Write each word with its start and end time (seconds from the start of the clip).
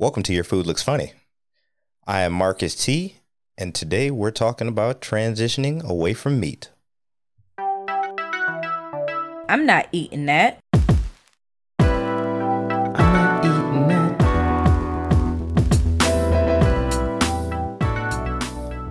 Welcome 0.00 0.22
to 0.22 0.32
Your 0.32 0.44
Food 0.44 0.66
Looks 0.66 0.82
Funny. 0.82 1.12
I 2.06 2.22
am 2.22 2.32
Marcus 2.32 2.74
T, 2.74 3.16
and 3.58 3.74
today 3.74 4.10
we're 4.10 4.30
talking 4.30 4.66
about 4.66 5.02
transitioning 5.02 5.84
away 5.84 6.14
from 6.14 6.40
meat. 6.40 6.70
I'm 9.46 9.66
not 9.66 9.88
eating 9.92 10.24
that. 10.24 10.58
I'm 11.80 12.96
not 12.96 13.44
eating 13.44 13.88
that. 13.88 14.22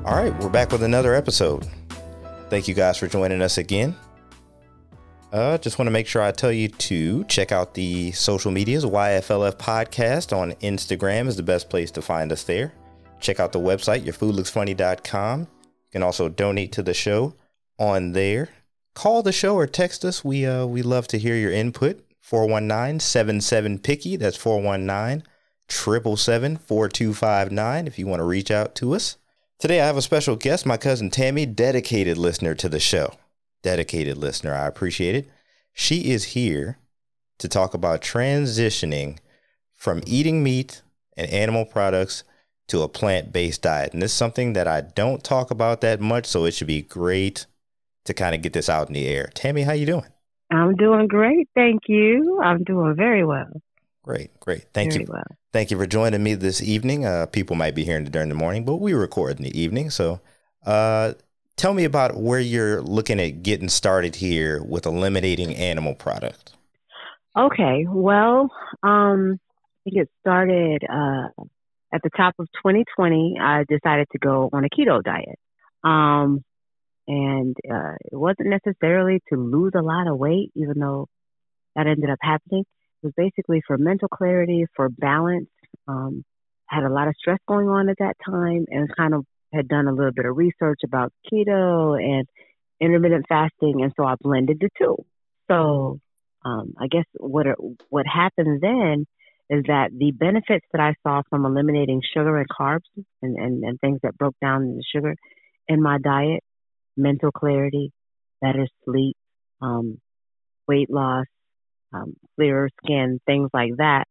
All 0.05 0.15
right, 0.15 0.39
we're 0.39 0.49
back 0.49 0.71
with 0.71 0.83
another 0.83 1.15
episode. 1.15 1.67
Thank 2.51 2.67
you 2.67 2.75
guys 2.75 2.99
for 2.99 3.07
joining 3.07 3.41
us 3.41 3.57
again. 3.57 3.95
Uh, 5.31 5.59
just 5.59 5.77
want 5.77 5.85
to 5.85 5.91
make 5.91 6.07
sure 6.07 6.23
I 6.23 6.31
tell 6.31 6.51
you 6.51 6.69
to 6.69 7.23
check 7.25 7.51
out 7.51 7.75
the 7.75 8.11
social 8.13 8.51
medias. 8.51 8.83
YFLF 8.83 9.57
Podcast 9.57 10.35
on 10.35 10.53
Instagram 10.53 11.27
is 11.27 11.35
the 11.35 11.43
best 11.43 11.69
place 11.69 11.91
to 11.91 12.01
find 12.01 12.31
us 12.31 12.43
there. 12.43 12.73
Check 13.19 13.39
out 13.39 13.51
the 13.51 13.59
website, 13.59 14.03
yourfoodlooksfunny.com. 14.05 15.41
You 15.41 15.47
can 15.91 16.01
also 16.01 16.29
donate 16.29 16.71
to 16.73 16.81
the 16.81 16.95
show 16.95 17.35
on 17.77 18.13
there. 18.13 18.49
Call 18.95 19.21
the 19.21 19.31
show 19.31 19.55
or 19.55 19.67
text 19.67 20.03
us. 20.03 20.25
We 20.25 20.45
uh 20.45 20.65
we 20.65 20.81
love 20.81 21.07
to 21.09 21.19
hear 21.19 21.35
your 21.35 21.51
input. 21.51 22.03
419-77 22.27 23.81
picky. 23.81 24.15
That's 24.15 24.37
419 24.37 25.23
777 25.67 26.57
4259 26.57 27.87
if 27.87 27.99
you 27.99 28.07
want 28.07 28.19
to 28.19 28.23
reach 28.23 28.49
out 28.49 28.75
to 28.75 28.95
us. 28.95 29.17
Today 29.59 29.81
I 29.81 29.85
have 29.85 29.97
a 29.97 30.01
special 30.01 30.35
guest, 30.35 30.65
my 30.65 30.77
cousin 30.77 31.11
Tammy, 31.11 31.45
dedicated 31.45 32.17
listener 32.17 32.55
to 32.55 32.69
the 32.69 32.79
show 32.79 33.13
dedicated 33.61 34.17
listener. 34.17 34.53
I 34.53 34.67
appreciate 34.67 35.15
it. 35.15 35.29
She 35.73 36.11
is 36.11 36.25
here 36.25 36.77
to 37.37 37.47
talk 37.47 37.73
about 37.73 38.01
transitioning 38.01 39.17
from 39.73 40.01
eating 40.05 40.43
meat 40.43 40.81
and 41.15 41.29
animal 41.31 41.65
products 41.65 42.23
to 42.67 42.81
a 42.81 42.87
plant 42.87 43.31
based 43.31 43.61
diet. 43.61 43.93
And 43.93 44.01
this 44.01 44.11
is 44.11 44.17
something 44.17 44.53
that 44.53 44.67
I 44.67 44.81
don't 44.81 45.23
talk 45.23 45.51
about 45.51 45.81
that 45.81 45.99
much, 45.99 46.25
so 46.25 46.45
it 46.45 46.53
should 46.53 46.67
be 46.67 46.81
great 46.81 47.45
to 48.05 48.13
kind 48.13 48.35
of 48.35 48.41
get 48.41 48.53
this 48.53 48.69
out 48.69 48.87
in 48.87 48.93
the 48.93 49.07
air. 49.07 49.29
Tammy, 49.33 49.63
how 49.63 49.73
you 49.73 49.85
doing? 49.85 50.05
I'm 50.51 50.75
doing 50.75 51.07
great, 51.07 51.47
thank 51.55 51.81
you. 51.87 52.39
I'm 52.43 52.63
doing 52.63 52.95
very 52.95 53.23
well. 53.25 53.49
Great, 54.03 54.39
great. 54.39 54.65
Thank 54.73 54.93
very 54.93 55.03
you. 55.03 55.11
Well. 55.11 55.23
Thank 55.53 55.71
you 55.71 55.77
for 55.77 55.85
joining 55.85 56.23
me 56.23 56.33
this 56.33 56.61
evening. 56.61 57.05
Uh, 57.05 57.25
people 57.27 57.55
might 57.55 57.75
be 57.75 57.83
hearing 57.83 58.05
it 58.05 58.11
during 58.11 58.29
the 58.29 58.35
morning, 58.35 58.65
but 58.65 58.77
we 58.77 58.93
record 58.93 59.37
in 59.37 59.43
the 59.43 59.59
evening. 59.59 59.89
So 59.89 60.21
uh, 60.65 61.13
tell 61.59 61.73
me 61.73 61.83
about 61.83 62.15
where 62.15 62.39
you're 62.39 62.81
looking 62.81 63.19
at 63.19 63.43
getting 63.43 63.67
started 63.67 64.15
here 64.15 64.63
with 64.63 64.85
eliminating 64.85 65.53
animal 65.55 65.93
product. 65.93 66.53
Okay, 67.37 67.85
well, 67.87 68.49
um, 68.81 69.39
I 69.85 69.89
think 69.91 70.07
started 70.21 70.83
uh, 70.89 71.27
at 71.93 72.01
the 72.01 72.09
top 72.15 72.33
of 72.39 72.47
2020. 72.63 73.35
I 73.39 73.65
decided 73.67 74.07
to 74.13 74.19
go 74.19 74.49
on 74.53 74.63
a 74.63 74.69
keto 74.69 75.03
diet, 75.03 75.37
um, 75.83 76.43
and 77.07 77.55
uh, 77.69 77.95
it 78.05 78.15
wasn't 78.15 78.49
necessarily 78.49 79.19
to 79.31 79.35
lose 79.35 79.73
a 79.75 79.81
lot 79.81 80.07
of 80.07 80.17
weight, 80.17 80.51
even 80.55 80.79
though 80.79 81.07
that 81.75 81.87
ended 81.87 82.09
up 82.09 82.19
happening. 82.21 82.63
It 83.03 83.05
was 83.05 83.13
basically 83.15 83.61
for 83.67 83.77
mental 83.77 84.07
clarity, 84.07 84.65
for 84.75 84.89
balance. 84.89 85.49
Um, 85.87 86.23
had 86.67 86.83
a 86.83 86.93
lot 86.93 87.07
of 87.07 87.15
stress 87.17 87.39
going 87.47 87.67
on 87.67 87.89
at 87.89 87.97
that 87.99 88.15
time, 88.25 88.65
and 88.69 88.89
kind 88.95 89.13
of 89.13 89.25
had 89.53 89.67
done 89.67 89.87
a 89.87 89.93
little 89.93 90.11
bit 90.11 90.25
of 90.25 90.37
research 90.37 90.81
about 90.83 91.11
keto 91.31 92.01
and 92.01 92.27
intermittent 92.79 93.25
fasting, 93.27 93.81
and 93.81 93.93
so 93.95 94.05
I 94.05 94.15
blended 94.19 94.59
the 94.59 94.69
two. 94.77 94.97
So 95.49 95.99
um, 96.45 96.73
I 96.79 96.87
guess 96.87 97.05
what 97.17 97.47
what 97.89 98.05
happened 98.07 98.61
then 98.61 99.05
is 99.49 99.63
that 99.67 99.89
the 99.97 100.11
benefits 100.11 100.65
that 100.71 100.79
I 100.81 100.93
saw 101.03 101.23
from 101.29 101.45
eliminating 101.45 102.01
sugar 102.13 102.37
and 102.37 102.47
carbs 102.47 102.85
and, 103.21 103.35
and, 103.35 103.63
and 103.63 103.79
things 103.79 103.99
that 104.03 104.15
broke 104.15 104.35
down 104.39 104.75
the 104.75 104.83
sugar 104.93 105.15
in 105.67 105.81
my 105.81 105.97
diet, 105.97 106.43
mental 106.95 107.31
clarity, 107.31 107.91
better 108.41 108.67
sleep, 108.85 109.17
um, 109.59 109.99
weight 110.67 110.89
loss, 110.89 111.25
um, 111.93 112.13
clearer 112.35 112.69
skin, 112.83 113.19
things 113.25 113.49
like 113.51 113.71
that. 113.77 114.05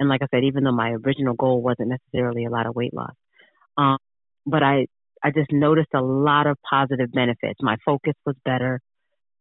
And 0.00 0.08
like 0.08 0.22
I 0.22 0.26
said, 0.32 0.44
even 0.44 0.64
though 0.64 0.72
my 0.72 0.90
original 0.90 1.34
goal 1.34 1.62
wasn't 1.62 1.90
necessarily 1.90 2.44
a 2.46 2.50
lot 2.50 2.66
of 2.66 2.74
weight 2.74 2.92
loss, 2.92 3.14
um, 3.76 3.98
but 4.50 4.62
I 4.62 4.86
I 5.22 5.30
just 5.30 5.52
noticed 5.52 5.90
a 5.94 6.00
lot 6.00 6.46
of 6.46 6.56
positive 6.68 7.12
benefits. 7.12 7.60
My 7.60 7.76
focus 7.84 8.14
was 8.24 8.36
better, 8.44 8.80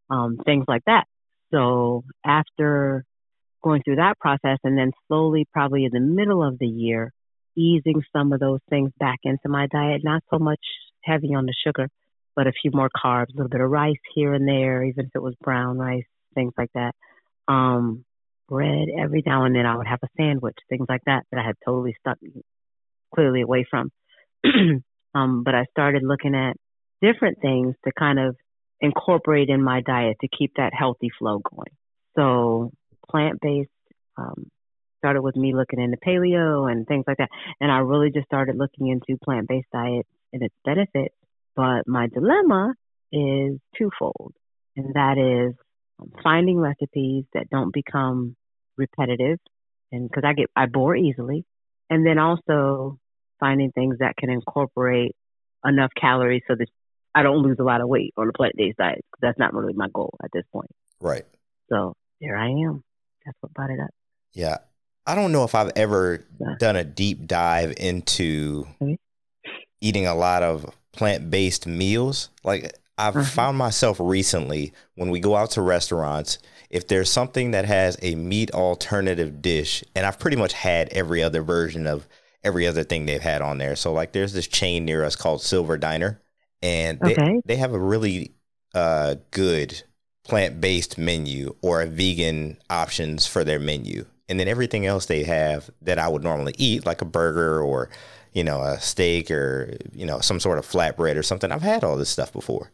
um, 0.10 0.38
things 0.46 0.66
like 0.68 0.84
that. 0.86 1.06
So 1.54 2.04
after 2.26 3.06
going 3.64 3.82
through 3.84 3.98
that 3.98 4.20
process 4.20 4.58
and 4.64 4.78
then 4.78 4.92
slowly, 5.08 5.48
probably 5.54 5.86
in 5.86 5.92
the 5.94 6.00
middle 6.00 6.44
of 6.44 6.60
the 6.60 6.68
year, 6.68 7.12
easing 7.56 8.02
some 8.14 8.34
of 8.34 8.40
those 8.40 8.60
things 8.70 8.92
back 9.00 9.20
into 9.24 9.48
my 9.48 9.68
diet, 9.68 10.02
not 10.04 10.24
so 10.30 10.38
much 10.38 10.60
heavy 11.04 11.34
on 11.34 11.46
the 11.46 11.56
sugar, 11.66 11.88
but 12.36 12.48
a 12.48 12.54
few 12.62 12.72
more 12.74 12.90
carbs, 12.90 13.30
a 13.30 13.38
little 13.38 13.50
bit 13.50 13.62
of 13.62 13.70
rice 13.70 13.96
here 14.16 14.34
and 14.34 14.48
there, 14.48 14.84
even 14.84 15.06
if 15.06 15.12
it 15.16 15.22
was 15.22 15.36
brown 15.42 15.78
rice, 15.78 16.04
things 16.36 16.54
like 16.58 16.72
that. 16.74 16.94
Um, 17.48 18.06
bread 18.48 18.88
every 19.00 19.24
now 19.26 19.46
and 19.46 19.56
then 19.56 19.66
I 19.66 19.78
would 19.78 19.88
have 19.88 20.00
a 20.04 20.08
sandwich, 20.18 20.58
things 20.70 20.88
like 20.90 21.02
that 21.06 21.24
that 21.32 21.40
I 21.40 21.46
had 21.46 21.56
totally 21.66 21.96
stuck 22.00 22.18
clearly 23.14 23.42
away 23.42 23.66
from. 23.70 23.92
Um, 25.16 25.44
but 25.44 25.56
I 25.56 25.66
started 25.72 26.04
looking 26.04 26.36
at 26.36 26.56
different 27.02 27.42
things 27.42 27.76
to 27.86 27.92
kind 27.98 28.20
of 28.20 28.36
incorporate 28.82 29.50
in 29.50 29.64
my 29.64 29.82
diet 29.82 30.18
to 30.22 30.28
keep 30.28 30.54
that 30.56 30.74
healthy 30.74 31.10
flow 31.18 31.40
going. 31.40 31.76
So 32.16 32.72
plant 33.10 33.40
based 33.42 33.70
um, 34.18 34.50
started 35.00 35.22
with 35.22 35.36
me 35.36 35.54
looking 35.56 35.80
into 35.80 35.98
paleo 35.98 36.72
and 36.72 36.86
things 36.88 37.06
like 37.08 37.18
that, 37.18 37.30
and 37.60 37.72
I 37.72 37.80
really 37.80 38.12
just 38.12 38.26
started 38.26 38.58
looking 38.58 38.88
into 38.88 39.18
plant 39.24 39.48
based 39.48 39.68
diets 39.72 40.10
and 40.34 40.44
its 40.44 40.56
benefits. 40.64 41.16
But 41.56 41.88
my 41.88 42.08
dilemma 42.08 42.74
is 43.12 43.60
twofold, 43.78 44.34
and 44.76 44.94
that 44.94 45.18
is 45.18 45.56
finding 46.24 46.58
recipes 46.58 47.26
that 47.34 47.50
don't 47.50 47.74
become 47.74 48.36
repetitive, 48.78 49.40
and 49.92 50.10
because 50.10 50.24
I 50.26 50.34
get 50.34 50.50
I 50.56 50.68
bore 50.68 50.96
easily, 50.96 51.46
and 51.90 52.06
then 52.06 52.20
also 52.20 53.00
finding 53.40 53.72
things 53.72 53.98
that 54.00 54.16
can 54.18 54.30
incorporate 54.30 55.16
enough 55.66 55.92
calories 56.00 56.44
so 56.48 56.56
that 56.56 56.68
I 57.16 57.24
don't 57.24 57.38
lose 57.38 57.58
a 57.60 57.64
lot 57.64 57.82
of 57.82 57.88
weight 57.88 58.14
on 58.18 58.30
a 58.30 58.34
plant 58.34 58.54
based 58.56 58.78
diet. 58.78 59.04
That's 59.22 59.40
not 59.40 59.54
really 59.54 59.74
my 59.74 59.88
goal 59.94 60.16
at 60.24 60.30
this 60.34 60.46
point. 60.54 60.70
Right. 61.02 61.26
So 61.70 61.94
there 62.22 62.38
I 62.38 62.50
am. 62.50 62.84
That's 63.26 63.38
what 63.42 63.54
brought 63.54 63.72
it 63.72 63.80
up. 63.80 63.90
Yeah. 64.34 64.58
I 65.06 65.16
don't 65.16 65.32
know 65.32 65.44
if 65.44 65.56
I've 65.56 65.72
ever 65.76 66.26
yeah. 66.40 66.56
done 66.60 66.76
a 66.76 66.84
deep 66.84 67.26
dive 67.26 67.74
into 67.78 68.68
mm-hmm. 68.82 68.94
eating 69.82 70.06
a 70.06 70.16
lot 70.16 70.44
of 70.44 70.70
plant 70.92 71.32
based 71.32 71.66
meals. 71.66 72.30
Like 72.44 72.74
I've 72.98 73.14
mm-hmm. 73.14 73.24
found 73.24 73.58
myself 73.58 73.98
recently 74.00 74.74
when 74.96 75.10
we 75.10 75.20
go 75.20 75.36
out 75.36 75.52
to 75.52 75.62
restaurants, 75.62 76.38
if 76.70 76.88
there's 76.88 77.10
something 77.10 77.52
that 77.52 77.66
has 77.66 77.98
a 78.02 78.16
meat 78.16 78.52
alternative 78.52 79.42
dish, 79.42 79.84
and 79.96 80.06
I've 80.06 80.20
pretty 80.20 80.38
much 80.38 80.54
had 80.54 80.90
every 80.90 81.24
other 81.24 81.42
version 81.42 81.88
of 81.88 82.08
every 82.44 82.68
other 82.68 82.84
thing 82.84 83.06
they've 83.06 83.22
had 83.22 83.42
on 83.42 83.58
there. 83.58 83.76
So 83.76 83.94
like 83.94 84.12
there's 84.12 84.34
this 84.34 84.48
chain 84.48 84.86
near 84.86 85.04
us 85.04 85.16
called 85.16 85.42
Silver 85.42 85.78
Diner 85.78 86.22
and 86.62 87.00
they, 87.00 87.14
okay. 87.14 87.42
they 87.46 87.56
have 87.58 87.74
a 87.74 87.80
really 87.80 88.34
uh, 88.74 89.16
good 89.32 89.84
plant-based 90.24 90.98
menu 90.98 91.56
or 91.62 91.82
a 91.82 91.88
vegan 91.88 92.58
options 92.70 93.26
for 93.26 93.44
their 93.44 93.60
menu. 93.60 94.06
And 94.28 94.40
then 94.40 94.48
everything 94.48 94.86
else 94.86 95.08
they 95.08 95.24
have 95.24 95.70
that 95.82 95.98
I 95.98 96.08
would 96.08 96.24
normally 96.24 96.54
eat 96.58 96.86
like 96.86 97.02
a 97.02 97.06
burger 97.06 97.62
or 97.62 97.90
you 98.32 98.44
know 98.44 98.62
a 98.62 98.80
steak 98.80 99.32
or 99.32 99.76
you 99.92 100.06
know 100.06 100.20
some 100.20 100.40
sort 100.40 100.60
of 100.60 100.68
flatbread 100.68 101.16
or 101.16 101.24
something. 101.24 101.52
I've 101.52 101.64
had 101.64 101.84
all 101.84 101.98
this 101.98 102.10
stuff 102.10 102.32
before. 102.32 102.72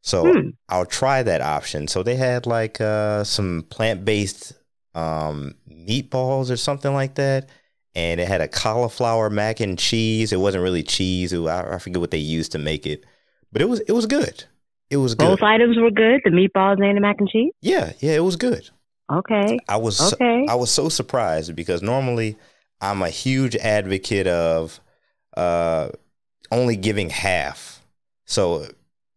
So 0.00 0.32
hmm. 0.32 0.48
I'll 0.68 0.86
try 0.86 1.22
that 1.22 1.40
option. 1.40 1.86
So 1.86 2.02
they 2.02 2.16
had 2.16 2.46
like 2.46 2.80
uh, 2.80 3.22
some 3.22 3.64
plant-based 3.70 4.54
um, 4.94 5.54
meatballs 5.70 6.50
or 6.50 6.56
something 6.56 6.92
like 6.92 7.14
that 7.14 7.48
and 7.98 8.20
it 8.20 8.28
had 8.28 8.40
a 8.40 8.46
cauliflower 8.46 9.28
mac 9.28 9.58
and 9.58 9.76
cheese. 9.76 10.32
It 10.32 10.38
wasn't 10.38 10.62
really 10.62 10.84
cheese. 10.84 11.32
It, 11.32 11.40
I, 11.40 11.74
I 11.74 11.78
forget 11.78 12.00
what 12.00 12.12
they 12.12 12.18
used 12.18 12.52
to 12.52 12.58
make 12.58 12.86
it, 12.86 13.04
but 13.52 13.60
it 13.60 13.68
was 13.68 13.80
it 13.80 13.92
was 13.92 14.06
good. 14.06 14.44
It 14.88 14.98
was 14.98 15.16
good. 15.16 15.26
Both 15.26 15.42
items 15.42 15.76
were 15.76 15.90
good. 15.90 16.20
The 16.24 16.30
meatballs 16.30 16.80
and 16.80 16.96
the 16.96 17.00
mac 17.00 17.16
and 17.18 17.28
cheese. 17.28 17.52
Yeah, 17.60 17.92
yeah, 17.98 18.12
it 18.12 18.22
was 18.22 18.36
good. 18.36 18.70
Okay. 19.10 19.58
I 19.68 19.76
was 19.78 20.12
okay. 20.12 20.44
So, 20.46 20.52
I 20.52 20.54
was 20.54 20.70
so 20.70 20.88
surprised 20.88 21.56
because 21.56 21.82
normally 21.82 22.36
I'm 22.80 23.02
a 23.02 23.10
huge 23.10 23.56
advocate 23.56 24.28
of 24.28 24.80
uh, 25.36 25.88
only 26.52 26.76
giving 26.76 27.10
half. 27.10 27.82
So 28.26 28.66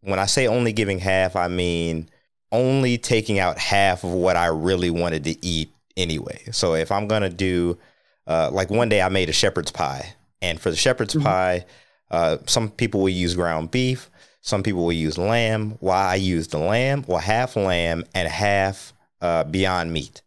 when 0.00 0.18
I 0.18 0.26
say 0.26 0.48
only 0.48 0.72
giving 0.72 0.98
half, 0.98 1.36
I 1.36 1.46
mean 1.46 2.08
only 2.50 2.98
taking 2.98 3.38
out 3.38 3.58
half 3.58 4.02
of 4.02 4.10
what 4.10 4.36
I 4.36 4.46
really 4.46 4.90
wanted 4.90 5.22
to 5.24 5.46
eat 5.46 5.70
anyway. 5.96 6.40
So 6.50 6.74
if 6.74 6.90
I'm 6.90 7.06
gonna 7.06 7.30
do 7.30 7.78
uh, 8.26 8.50
like 8.52 8.70
one 8.70 8.88
day 8.88 9.02
I 9.02 9.08
made 9.08 9.28
a 9.28 9.32
shepherd's 9.32 9.70
pie, 9.70 10.14
and 10.40 10.60
for 10.60 10.70
the 10.70 10.76
shepherd's 10.76 11.14
mm-hmm. 11.14 11.24
pie, 11.24 11.66
uh, 12.10 12.38
some 12.46 12.70
people 12.70 13.00
will 13.00 13.08
use 13.08 13.34
ground 13.34 13.70
beef, 13.70 14.10
some 14.42 14.62
people 14.62 14.84
will 14.84 14.92
use 14.92 15.16
lamb. 15.16 15.76
Why 15.80 16.10
I 16.10 16.14
use 16.16 16.48
the 16.48 16.58
lamb? 16.58 17.04
Well, 17.06 17.18
half 17.18 17.56
lamb 17.56 18.04
and 18.14 18.28
half 18.28 18.92
uh, 19.20 19.44
Beyond 19.44 19.92
Meat. 19.92 20.22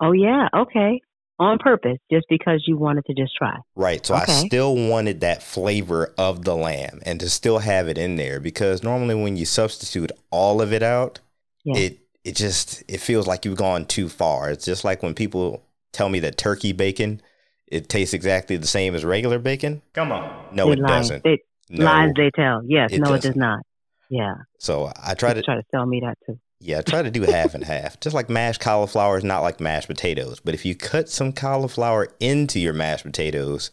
Oh 0.00 0.12
yeah, 0.12 0.48
okay. 0.54 1.00
on 1.38 1.58
purpose 1.58 1.98
just 2.10 2.26
because 2.28 2.64
you 2.66 2.78
wanted 2.78 3.04
to 3.04 3.14
just 3.14 3.34
try. 3.36 3.56
Right. 3.74 4.04
So 4.04 4.14
okay. 4.14 4.24
I 4.24 4.46
still 4.46 4.74
wanted 4.74 5.20
that 5.20 5.42
flavor 5.42 6.14
of 6.16 6.44
the 6.44 6.56
lamb 6.56 7.00
and 7.04 7.20
to 7.20 7.28
still 7.28 7.58
have 7.58 7.88
it 7.88 7.98
in 7.98 8.16
there 8.16 8.40
because 8.40 8.82
normally 8.82 9.14
when 9.14 9.36
you 9.36 9.44
substitute 9.44 10.12
all 10.30 10.62
of 10.62 10.72
it 10.72 10.82
out, 10.82 11.20
yeah. 11.64 11.76
it 11.78 11.98
it 12.24 12.36
just 12.36 12.82
it 12.88 13.00
feels 13.00 13.26
like 13.26 13.44
you've 13.44 13.58
gone 13.58 13.84
too 13.84 14.08
far. 14.08 14.50
It's 14.50 14.64
just 14.64 14.84
like 14.84 15.02
when 15.02 15.14
people 15.14 15.62
tell 15.92 16.08
me 16.08 16.20
that 16.20 16.36
turkey 16.36 16.72
bacon 16.72 17.20
it 17.66 17.88
tastes 17.88 18.14
exactly 18.14 18.56
the 18.56 18.66
same 18.66 18.94
as 18.94 19.04
regular 19.04 19.38
bacon. 19.38 19.82
Come 19.92 20.12
on. 20.12 20.46
No, 20.52 20.66
they 20.66 20.72
it 20.72 20.78
lie. 20.78 20.88
doesn't. 20.88 21.24
They, 21.24 21.38
no, 21.70 21.84
lies 21.84 22.12
they 22.16 22.30
tell. 22.34 22.62
Yes, 22.66 22.92
it 22.92 23.00
no, 23.00 23.06
doesn't. 23.06 23.30
it 23.30 23.32
does 23.32 23.36
not. 23.36 23.60
Yeah. 24.08 24.34
So 24.58 24.92
I 25.02 25.14
try 25.14 25.34
to 25.34 25.42
try 25.42 25.56
to 25.56 25.64
sell 25.72 25.84
me 25.84 26.00
that 26.00 26.16
too. 26.24 26.38
Yeah, 26.60 26.78
I 26.78 26.82
try 26.82 27.02
to 27.02 27.10
do 27.10 27.22
half 27.22 27.54
and 27.54 27.64
half. 27.64 27.98
Just 27.98 28.14
like 28.14 28.30
mashed 28.30 28.60
cauliflower 28.60 29.18
is 29.18 29.24
not 29.24 29.40
like 29.40 29.60
mashed 29.60 29.88
potatoes. 29.88 30.40
But 30.40 30.54
if 30.54 30.64
you 30.64 30.74
cut 30.76 31.08
some 31.08 31.32
cauliflower 31.32 32.08
into 32.20 32.60
your 32.60 32.72
mashed 32.72 33.04
potatoes, 33.04 33.72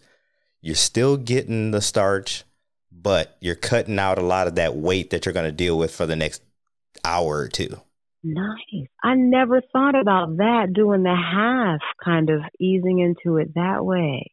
you're 0.61 0.75
still 0.75 1.15
getting 1.15 1.69
the 1.69 1.81
starch, 1.81 2.43
but 2.91 3.37
you're 3.41 3.55
cutting 3.55 3.99
out 3.99 4.17
a 4.17 4.23
lot 4.23 4.47
of 4.47 4.55
that 4.55 4.75
weight 4.75 5.11
that 5.11 5.25
you're 5.25 5.33
going 5.33 5.45
to 5.45 5.51
deal 5.51 5.77
with 5.77 5.93
for 5.93 6.07
the 6.07 6.15
next 6.15 6.41
hour 7.05 7.37
or 7.37 7.47
two. 7.47 7.79
Nice. 8.23 8.87
I 9.03 9.15
never 9.15 9.61
thought 9.73 9.95
about 9.99 10.37
that, 10.37 10.73
doing 10.73 11.03
the 11.03 11.15
half, 11.15 11.81
kind 12.03 12.29
of 12.29 12.41
easing 12.59 12.99
into 12.99 13.37
it 13.37 13.53
that 13.55 13.83
way. 13.83 14.31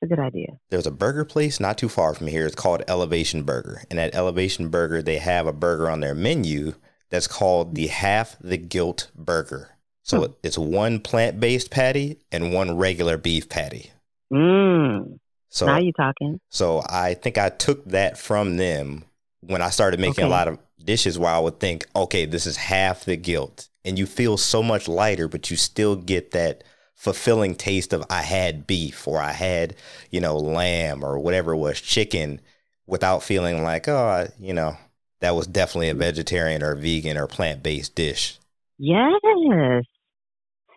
It's 0.00 0.12
a 0.12 0.14
good 0.14 0.22
idea. 0.22 0.58
There's 0.70 0.86
a 0.86 0.92
burger 0.92 1.24
place 1.24 1.58
not 1.58 1.76
too 1.76 1.88
far 1.88 2.14
from 2.14 2.28
here. 2.28 2.46
It's 2.46 2.54
called 2.54 2.82
Elevation 2.86 3.42
Burger. 3.42 3.82
And 3.90 3.98
at 3.98 4.14
Elevation 4.14 4.68
Burger, 4.68 5.02
they 5.02 5.18
have 5.18 5.46
a 5.46 5.52
burger 5.52 5.90
on 5.90 6.00
their 6.00 6.14
menu 6.14 6.74
that's 7.10 7.26
called 7.26 7.74
the 7.74 7.88
Half 7.88 8.36
the 8.40 8.56
Guilt 8.56 9.10
Burger. 9.16 9.70
So 10.02 10.26
hmm. 10.26 10.32
it's 10.42 10.58
one 10.58 11.00
plant 11.00 11.40
based 11.40 11.70
patty 11.70 12.20
and 12.30 12.52
one 12.52 12.76
regular 12.76 13.16
beef 13.16 13.48
patty. 13.48 13.90
Mm. 14.32 15.18
So 15.48 15.66
now 15.66 15.78
you 15.78 15.92
talking. 15.92 16.40
So 16.50 16.82
I 16.88 17.14
think 17.14 17.38
I 17.38 17.48
took 17.48 17.84
that 17.86 18.18
from 18.18 18.56
them 18.56 19.04
when 19.40 19.62
I 19.62 19.70
started 19.70 20.00
making 20.00 20.24
okay. 20.24 20.26
a 20.26 20.30
lot 20.30 20.48
of 20.48 20.58
dishes 20.82 21.18
where 21.18 21.30
I 21.30 21.38
would 21.38 21.60
think, 21.60 21.86
okay, 21.94 22.26
this 22.26 22.46
is 22.46 22.56
half 22.56 23.04
the 23.04 23.16
guilt. 23.16 23.68
And 23.84 23.98
you 23.98 24.06
feel 24.06 24.36
so 24.36 24.62
much 24.62 24.88
lighter, 24.88 25.28
but 25.28 25.50
you 25.50 25.56
still 25.56 25.96
get 25.96 26.30
that 26.30 26.64
fulfilling 26.94 27.54
taste 27.54 27.92
of 27.92 28.04
I 28.08 28.22
had 28.22 28.66
beef 28.66 29.06
or 29.06 29.20
I 29.20 29.32
had, 29.32 29.76
you 30.10 30.20
know, 30.20 30.36
lamb 30.36 31.04
or 31.04 31.18
whatever 31.18 31.52
it 31.52 31.58
was, 31.58 31.80
chicken, 31.80 32.40
without 32.86 33.22
feeling 33.22 33.62
like, 33.62 33.88
oh, 33.88 34.28
you 34.38 34.54
know, 34.54 34.76
that 35.20 35.34
was 35.34 35.46
definitely 35.46 35.90
a 35.90 35.94
vegetarian 35.94 36.62
or 36.62 36.74
vegan 36.74 37.18
or 37.18 37.26
plant 37.26 37.62
based 37.62 37.94
dish. 37.94 38.38
Yes. 38.78 39.84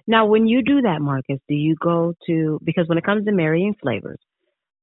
Now, 0.06 0.26
when 0.26 0.48
you 0.48 0.62
do 0.64 0.82
that, 0.82 1.02
Marcus, 1.02 1.40
do 1.50 1.56
you 1.56 1.76
go 1.76 2.14
to 2.28 2.60
because 2.64 2.88
when 2.88 2.98
it 2.98 3.04
comes 3.04 3.26
to 3.26 3.32
marrying 3.32 3.76
flavors, 3.82 4.20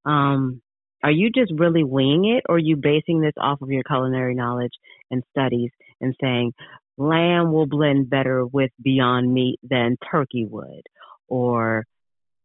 um, 0.04 0.60
are 1.02 1.10
you 1.10 1.30
just 1.30 1.52
really 1.56 1.84
winging 1.84 2.36
it, 2.36 2.44
or 2.48 2.56
are 2.56 2.58
you 2.58 2.76
basing 2.76 3.20
this 3.20 3.32
off 3.38 3.62
of 3.62 3.70
your 3.70 3.82
culinary 3.84 4.34
knowledge 4.34 4.72
and 5.14 5.22
studies 5.30 5.70
and 6.00 6.14
saying 6.20 6.52
lamb 6.96 7.52
will 7.52 7.66
blend 7.66 8.10
better 8.10 8.46
with 8.46 8.70
Beyond 8.82 9.32
Meat 9.32 9.58
than 9.62 9.96
turkey 10.10 10.46
would, 10.48 10.82
or 11.28 11.84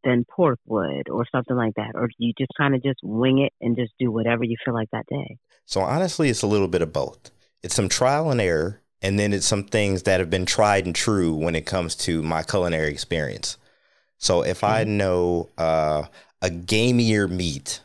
than 0.04 0.26
pork 0.26 0.60
would, 0.66 1.10
or 1.10 1.26
something 1.32 1.56
like 1.56 1.76
that? 1.76 1.92
Or 1.96 2.08
do 2.08 2.14
you 2.18 2.34
just 2.38 2.52
kind 2.58 2.74
of 2.74 2.82
just 2.82 3.00
wing 3.04 3.40
it 3.40 3.54
and 3.62 3.76
just 3.76 3.92
do 4.00 4.12
whatever 4.12 4.44
you 4.44 4.56
feel 4.64 4.74
like 4.74 4.90
that 4.92 5.06
day? 5.08 5.38
So 5.66 5.82
honestly, 5.82 6.30
it's 6.30 6.42
a 6.42 6.48
little 6.48 6.68
bit 6.68 6.82
of 6.82 6.94
both. 6.94 7.32
It's 7.62 7.76
some 7.76 7.90
trial 7.90 8.32
and 8.32 8.42
error, 8.42 8.82
and 9.02 9.20
then 9.20 9.34
it's 9.34 9.46
some 9.46 9.64
things 9.64 10.04
that 10.04 10.20
have 10.20 10.30
been 10.30 10.46
tried 10.46 10.86
and 10.86 10.96
true 10.96 11.34
when 11.34 11.56
it 11.56 11.66
comes 11.66 11.96
to 11.98 12.24
my 12.24 12.44
culinary 12.44 12.92
experience. 12.92 13.58
So 14.18 14.42
if 14.42 14.62
mm-hmm. 14.62 14.74
I 14.74 14.84
know 14.86 15.50
uh, 15.58 16.04
a 16.42 16.50
gamier 16.50 17.30
meat 17.30 17.82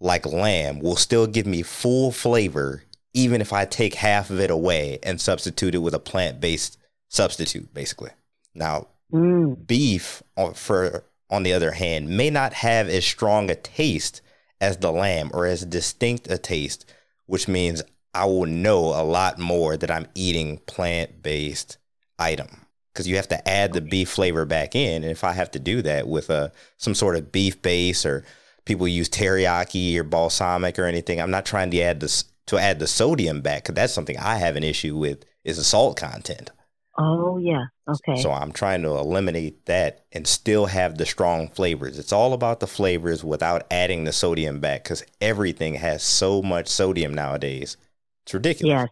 like 0.00 0.26
lamb 0.26 0.80
will 0.80 0.96
still 0.96 1.26
give 1.26 1.46
me 1.46 1.62
full 1.62 2.12
flavor, 2.12 2.82
even 3.14 3.40
if 3.40 3.52
I 3.52 3.64
take 3.64 3.94
half 3.94 4.30
of 4.30 4.40
it 4.40 4.50
away 4.50 4.98
and 5.02 5.20
substitute 5.20 5.74
it 5.74 5.78
with 5.78 5.94
a 5.94 5.98
plant 5.98 6.40
based 6.40 6.78
substitute, 7.08 7.72
basically. 7.72 8.10
Now, 8.54 8.88
mm. 9.12 9.66
beef, 9.66 10.22
uh, 10.36 10.52
for 10.52 11.04
on 11.30 11.42
the 11.42 11.52
other 11.52 11.72
hand, 11.72 12.08
may 12.10 12.30
not 12.30 12.52
have 12.52 12.88
as 12.88 13.04
strong 13.04 13.50
a 13.50 13.54
taste 13.54 14.20
as 14.60 14.78
the 14.78 14.92
lamb 14.92 15.30
or 15.32 15.46
as 15.46 15.64
distinct 15.64 16.30
a 16.30 16.38
taste 16.38 16.84
which 17.26 17.48
means 17.48 17.82
I 18.12 18.26
will 18.26 18.46
know 18.46 18.78
a 18.78 19.02
lot 19.02 19.38
more 19.38 19.76
that 19.76 19.90
I'm 19.90 20.06
eating 20.14 20.58
plant 20.66 21.22
based 21.22 21.78
item 22.18 22.66
because 22.92 23.08
you 23.08 23.16
have 23.16 23.28
to 23.28 23.48
add 23.48 23.72
the 23.72 23.80
beef 23.80 24.08
flavor 24.08 24.44
back 24.44 24.74
in. 24.74 25.02
And 25.02 25.10
if 25.10 25.24
I 25.24 25.32
have 25.32 25.50
to 25.52 25.58
do 25.58 25.82
that 25.82 26.06
with 26.06 26.30
a 26.30 26.52
some 26.76 26.94
sort 26.94 27.16
of 27.16 27.32
beef 27.32 27.60
base 27.60 28.06
or 28.06 28.24
people 28.64 28.86
use 28.86 29.08
teriyaki 29.08 29.96
or 29.96 30.04
balsamic 30.04 30.78
or 30.78 30.84
anything, 30.84 31.20
I'm 31.20 31.30
not 31.30 31.46
trying 31.46 31.70
to 31.72 31.80
add 31.80 32.00
this 32.00 32.24
to 32.46 32.58
add 32.58 32.78
the 32.78 32.86
sodium 32.86 33.40
back 33.40 33.62
because 33.62 33.74
that's 33.74 33.92
something 33.92 34.18
I 34.18 34.36
have 34.36 34.56
an 34.56 34.64
issue 34.64 34.96
with 34.96 35.24
is 35.44 35.56
the 35.56 35.64
salt 35.64 35.96
content. 35.96 36.50
Oh 36.96 37.38
yeah. 37.38 37.64
Okay. 37.88 38.20
So 38.20 38.30
I'm 38.30 38.52
trying 38.52 38.82
to 38.82 38.90
eliminate 38.90 39.66
that 39.66 40.04
and 40.12 40.26
still 40.26 40.66
have 40.66 40.96
the 40.96 41.06
strong 41.06 41.48
flavors. 41.48 41.98
It's 41.98 42.12
all 42.12 42.32
about 42.32 42.60
the 42.60 42.66
flavors 42.66 43.24
without 43.24 43.66
adding 43.70 44.04
the 44.04 44.12
sodium 44.12 44.60
back 44.60 44.84
because 44.84 45.04
everything 45.20 45.74
has 45.74 46.02
so 46.02 46.40
much 46.40 46.68
sodium 46.68 47.12
nowadays. 47.12 47.76
It's 48.24 48.34
ridiculous. 48.34 48.70
Yes. 48.70 48.88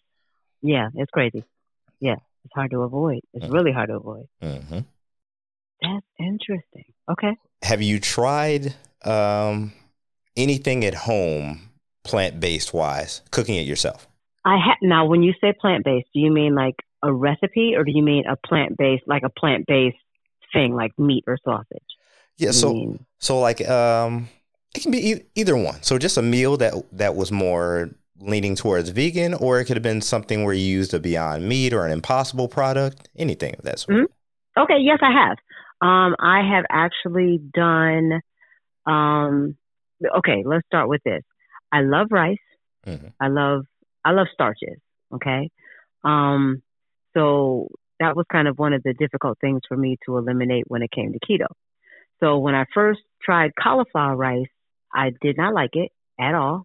Yeah, 0.63 0.89
it's 0.95 1.11
crazy. 1.11 1.45
Yeah, 2.01 2.17
it's 2.45 2.55
hard 2.55 2.71
to 2.73 2.83
avoid. 2.83 3.21
It's 3.35 3.45
mm-hmm. 3.45 3.55
really 3.55 3.73
hard 3.73 3.89
to 3.89 3.97
avoid. 3.97 4.27
Mm-hmm. 4.43 4.81
That's 5.83 6.07
interesting. 6.19 6.85
Okay. 7.11 7.37
Have 7.63 7.83
you 7.83 7.99
tried 8.01 8.75
um, 9.05 9.73
anything 10.37 10.85
at 10.85 10.95
home, 10.95 11.69
plant 12.05 12.41
based 12.41 12.75
wise, 12.75 13.23
cooking 13.31 13.57
it 13.57 13.67
yourself? 13.67 14.09
I 14.45 14.57
ha- 14.59 14.79
now. 14.83 15.07
When 15.07 15.23
you 15.23 15.35
say 15.41 15.53
plant 15.53 15.85
based, 15.85 16.09
do 16.13 16.21
you 16.21 16.33
mean 16.33 16.55
like 16.55 16.77
a 17.03 17.13
recipe 17.13 17.75
or 17.77 17.85
do 17.85 17.93
you 17.93 18.03
mean 18.03 18.25
a 18.27 18.37
plant 18.37 18.77
based 18.77 19.05
like 19.07 19.23
a 19.25 19.29
plant 19.29 19.67
based 19.67 19.97
thing 20.53 20.75
like 20.75 20.99
meat 20.99 21.25
or 21.27 21.39
sausage? 21.45 21.83
Yeah, 22.39 22.51
so 22.51 22.73
mean? 22.73 23.07
so 23.19 23.41
like 23.41 23.67
um 23.69 24.29
it 24.75 24.83
can 24.83 24.91
be 24.91 25.11
e- 25.13 25.27
either 25.35 25.57
one. 25.57 25.83
So 25.83 25.99
just 25.99 26.17
a 26.17 26.23
meal 26.23 26.57
that 26.59 26.75
that 26.93 27.15
was 27.15 27.31
more 27.31 27.91
leaning 28.21 28.55
towards 28.55 28.89
vegan 28.91 29.35
or 29.35 29.59
it 29.61 29.65
could 29.65 29.77
have 29.77 29.83
been 29.83 30.01
something 30.01 30.45
where 30.45 30.55
you 30.55 30.65
used 30.65 30.95
a 30.95 31.01
beyond 31.01 31.49
meat 31.49 31.73
or 31.73 31.85
an 31.85 31.93
impossible 31.93 32.49
product, 32.49 33.09
anything 33.17 33.55
of 33.59 33.65
that 33.65 33.81
sort. 33.81 33.99
Mm-hmm. 33.99 34.61
Okay, 34.61 34.79
yes 34.81 34.99
I 35.03 35.11
have. 35.11 35.39
Um 35.81 36.17
I 36.19 36.43
have 36.49 36.65
actually 36.71 37.39
done 37.39 38.21
um 38.87 39.57
okay, 40.19 40.43
let's 40.45 40.67
start 40.67 40.89
with 40.89 41.03
this. 41.05 41.23
I 41.73 41.81
love 41.81 42.09
rice. 42.11 42.37
Mm-hmm. 42.87 43.09
I 43.21 43.29
love 43.29 43.65
I 44.05 44.13
love 44.13 44.27
starches, 44.33 44.79
okay? 45.15 45.51
Um 46.05 46.63
so 47.15 47.69
that 48.01 48.17
was 48.17 48.27
kind 48.31 48.49
of 48.49 48.59
one 48.59 48.73
of 48.73 48.83
the 48.83 48.95
difficult 48.95 49.39
things 49.41 49.61
for 49.69 49.77
me 49.77 49.97
to 50.07 50.17
eliminate 50.17 50.65
when 50.67 50.83
it 50.83 50.91
came 50.91 51.13
to 51.13 51.19
keto. 51.19 51.47
So 52.21 52.39
when 52.39 52.55
I 52.55 52.65
first 52.75 53.01
tried 53.23 53.53
cauliflower 53.61 54.17
rice, 54.17 54.47
I 54.95 55.13
did 55.21 55.37
not 55.37 55.55
like 55.55 55.75
it 55.75 55.91
at 56.21 56.35
all. 56.35 56.65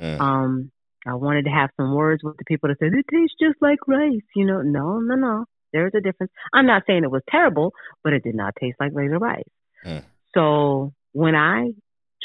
Mm. 0.00 0.20
Um, 0.20 0.70
I 1.06 1.14
wanted 1.14 1.44
to 1.44 1.50
have 1.50 1.70
some 1.76 1.94
words 1.94 2.22
with 2.24 2.36
the 2.36 2.44
people 2.44 2.68
that 2.68 2.78
said 2.78 2.92
it 2.92 3.06
tastes 3.10 3.36
just 3.40 3.56
like 3.60 3.78
rice. 3.86 4.20
You 4.34 4.46
know, 4.46 4.62
no, 4.62 4.98
no, 4.98 5.14
no. 5.14 5.44
There's 5.72 5.92
a 5.96 6.00
difference. 6.00 6.32
I'm 6.52 6.66
not 6.66 6.82
saying 6.86 7.04
it 7.04 7.10
was 7.10 7.22
terrible, 7.30 7.72
but 8.02 8.12
it 8.12 8.22
did 8.22 8.34
not 8.34 8.54
taste 8.60 8.76
like 8.80 8.92
regular 8.94 9.18
rice. 9.18 9.42
Mm. 9.84 10.04
So 10.34 10.92
when 11.12 11.34
I 11.34 11.70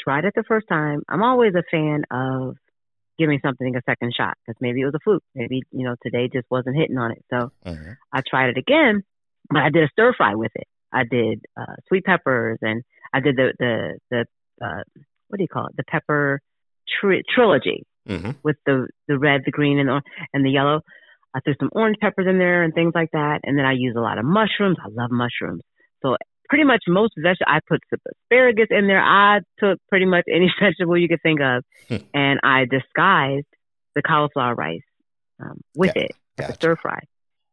tried 0.02 0.24
it 0.24 0.32
the 0.34 0.44
first 0.46 0.66
time, 0.68 1.02
I'm 1.08 1.22
always 1.22 1.54
a 1.54 1.62
fan 1.70 2.02
of 2.10 2.56
giving 3.18 3.40
something 3.44 3.74
a 3.76 3.82
second 3.88 4.12
shot 4.16 4.34
because 4.46 4.58
maybe 4.60 4.80
it 4.80 4.84
was 4.84 4.94
a 4.94 5.00
fluke. 5.04 5.22
Maybe, 5.34 5.62
you 5.70 5.84
know, 5.84 5.96
today 6.02 6.28
just 6.32 6.46
wasn't 6.50 6.76
hitting 6.76 6.98
on 6.98 7.12
it. 7.12 7.24
So 7.30 7.52
mm-hmm. 7.64 7.92
I 8.12 8.22
tried 8.26 8.50
it 8.50 8.58
again, 8.58 9.02
but 9.48 9.62
I 9.62 9.70
did 9.70 9.84
a 9.84 9.88
stir 9.88 10.14
fry 10.16 10.34
with 10.34 10.52
it. 10.54 10.66
I 10.92 11.04
did 11.10 11.44
uh, 11.58 11.74
sweet 11.88 12.04
peppers 12.04 12.58
and 12.62 12.82
I 13.12 13.20
did 13.20 13.36
the, 13.36 13.52
the, 13.58 13.98
the, 14.10 14.64
uh, 14.64 14.82
what 15.28 15.38
do 15.38 15.42
you 15.42 15.48
call 15.48 15.66
it? 15.66 15.76
The 15.76 15.84
pepper 15.84 16.40
tri- 17.00 17.22
trilogy 17.34 17.84
mm-hmm. 18.08 18.32
with 18.42 18.56
the, 18.66 18.88
the 19.08 19.18
red, 19.18 19.42
the 19.44 19.52
green 19.52 19.78
and 19.78 19.88
the, 19.88 20.02
and 20.32 20.44
the 20.44 20.50
yellow. 20.50 20.80
I 21.34 21.40
threw 21.40 21.54
some 21.58 21.70
orange 21.72 21.96
peppers 22.00 22.26
in 22.28 22.38
there 22.38 22.62
and 22.62 22.74
things 22.74 22.92
like 22.94 23.10
that. 23.12 23.40
And 23.44 23.58
then 23.58 23.64
I 23.64 23.72
use 23.72 23.94
a 23.96 24.00
lot 24.00 24.18
of 24.18 24.24
mushrooms. 24.24 24.76
I 24.80 24.88
love 24.90 25.10
mushrooms. 25.10 25.62
So 26.02 26.16
pretty 26.52 26.64
much 26.64 26.82
most 26.86 27.14
vegetables. 27.16 27.48
I 27.48 27.60
put 27.66 27.80
some 27.88 27.98
asparagus 28.12 28.66
in 28.68 28.86
there. 28.86 29.02
I 29.02 29.38
took 29.58 29.78
pretty 29.88 30.04
much 30.04 30.24
any 30.28 30.52
vegetable 30.60 30.98
you 30.98 31.08
could 31.08 31.22
think 31.22 31.40
of, 31.40 31.64
hmm. 31.88 32.04
and 32.12 32.40
I 32.42 32.66
disguised 32.70 33.46
the 33.94 34.02
cauliflower 34.02 34.54
rice 34.54 34.82
um, 35.40 35.62
with 35.74 35.96
it, 35.96 36.12
gotcha. 36.36 36.52
stir 36.52 36.76
fry. 36.76 36.98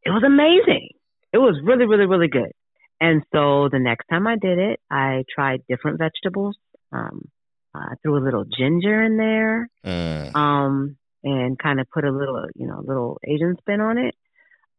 It 0.03 0.09
was 0.09 0.23
amazing. 0.25 0.89
It 1.31 1.37
was 1.37 1.61
really, 1.63 1.85
really, 1.85 2.07
really 2.07 2.27
good. 2.27 2.51
And 2.99 3.23
so 3.33 3.69
the 3.71 3.79
next 3.79 4.05
time 4.09 4.27
I 4.27 4.35
did 4.35 4.59
it, 4.59 4.81
I 4.91 5.23
tried 5.33 5.61
different 5.69 5.97
vegetables. 5.97 6.57
Um, 6.91 7.29
I 7.73 7.93
threw 8.01 8.17
a 8.17 8.25
little 8.25 8.43
ginger 8.43 9.01
in 9.01 9.15
there, 9.15 9.69
mm. 9.85 10.35
um, 10.35 10.97
and 11.23 11.57
kind 11.57 11.79
of 11.79 11.87
put 11.89 12.03
a 12.03 12.11
little, 12.11 12.47
you 12.53 12.67
know, 12.67 12.83
little 12.85 13.17
Asian 13.25 13.55
spin 13.59 13.79
on 13.79 13.97
it. 13.97 14.15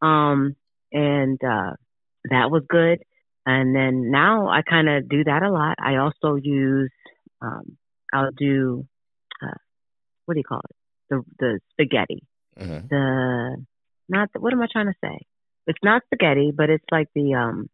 Um, 0.03 0.57
and 0.93 1.43
uh, 1.43 1.73
that 2.29 2.51
was 2.51 2.65
good 2.69 2.99
and 3.47 3.75
then 3.75 4.11
now 4.11 4.49
I 4.49 4.63
kind 4.63 4.89
of 4.89 5.09
do 5.09 5.25
that 5.25 5.43
a 5.43 5.51
lot. 5.51 5.77
I 5.79 5.97
also 5.97 6.37
use, 6.37 6.91
um, 7.41 7.77
I'll 8.13 8.31
do, 8.37 8.87
uh, 9.43 9.59
what 10.27 10.35
do 10.35 10.41
you 10.41 10.45
call 10.45 10.61
it? 10.61 10.77
The 11.09 11.23
the 11.39 11.61
spaghetti. 11.73 12.23
Mm-hmm. 12.59 12.87
The 12.89 13.65
not 14.09 14.31
the, 14.33 14.41
what 14.41 14.53
am 14.53 14.63
I 14.63 14.67
trying 14.71 14.87
to 14.87 14.95
say? 15.03 15.19
It's 15.67 15.79
not 15.83 16.03
spaghetti, 16.07 16.53
but 16.55 16.71
it's 16.71 16.85
like 16.91 17.09
the 17.15 17.35
um, 17.35 17.69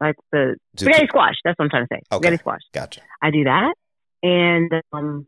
like 0.00 0.16
the 0.32 0.56
spaghetti 0.76 1.06
squash. 1.08 1.34
That's 1.44 1.58
what 1.58 1.64
I'm 1.64 1.70
trying 1.70 1.86
to 1.86 1.94
say. 1.94 2.00
Okay. 2.12 2.16
Spaghetti 2.16 2.36
squash. 2.38 2.60
Gotcha. 2.72 3.00
I 3.22 3.30
do 3.30 3.44
that, 3.44 3.74
and 4.22 4.72
um, 4.92 5.26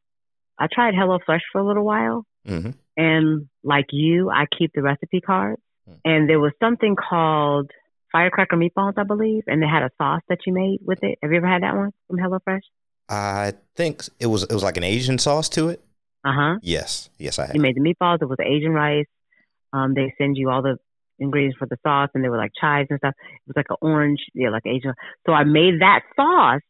I 0.58 0.66
tried 0.72 0.94
HelloFresh 0.94 1.40
for 1.52 1.60
a 1.60 1.66
little 1.66 1.84
while, 1.84 2.24
Mm-hmm. 2.46 2.70
and 2.96 3.48
like 3.62 3.86
you, 3.92 4.30
I 4.30 4.46
keep 4.58 4.72
the 4.74 4.82
recipe 4.82 5.20
cards. 5.20 5.62
Hmm. 5.86 5.94
And 6.04 6.28
there 6.28 6.40
was 6.40 6.52
something 6.60 6.96
called 6.96 7.70
firecracker 8.12 8.56
meatballs, 8.56 8.94
I 8.96 9.04
believe, 9.04 9.44
and 9.46 9.62
they 9.62 9.66
had 9.66 9.82
a 9.82 9.90
sauce 9.98 10.22
that 10.28 10.38
you 10.46 10.52
made 10.52 10.78
with 10.84 10.98
it. 11.02 11.18
Have 11.22 11.32
you 11.32 11.38
ever 11.38 11.48
had 11.48 11.62
that 11.62 11.74
one 11.74 11.90
from 12.06 12.18
HelloFresh? 12.18 12.60
I 13.08 13.54
think 13.74 14.04
it 14.20 14.26
was 14.26 14.44
it 14.44 14.52
was 14.52 14.62
like 14.62 14.76
an 14.76 14.84
Asian 14.84 15.18
sauce 15.18 15.48
to 15.50 15.68
it. 15.70 15.82
Uh 16.24 16.32
huh. 16.34 16.58
Yes, 16.62 17.10
yes, 17.18 17.38
I 17.38 17.46
have. 17.46 17.54
You 17.56 17.60
made 17.60 17.76
the 17.76 17.80
meatballs. 17.80 18.22
It 18.22 18.28
was 18.28 18.38
Asian 18.40 18.72
rice. 18.72 19.06
Um, 19.72 19.94
they 19.94 20.14
send 20.18 20.36
you 20.36 20.50
all 20.50 20.62
the 20.62 20.76
ingredients 21.18 21.58
for 21.58 21.66
the 21.66 21.76
sauce, 21.82 22.10
and 22.14 22.22
they 22.22 22.28
were 22.28 22.36
like 22.36 22.52
chives 22.60 22.88
and 22.90 22.98
stuff. 22.98 23.14
It 23.18 23.48
was 23.48 23.56
like 23.56 23.66
an 23.70 23.76
orange, 23.80 24.20
yeah, 24.34 24.50
like 24.50 24.66
Asian. 24.66 24.92
So 25.26 25.32
I 25.32 25.44
made 25.44 25.80
that 25.80 26.00
sauce 26.14 26.60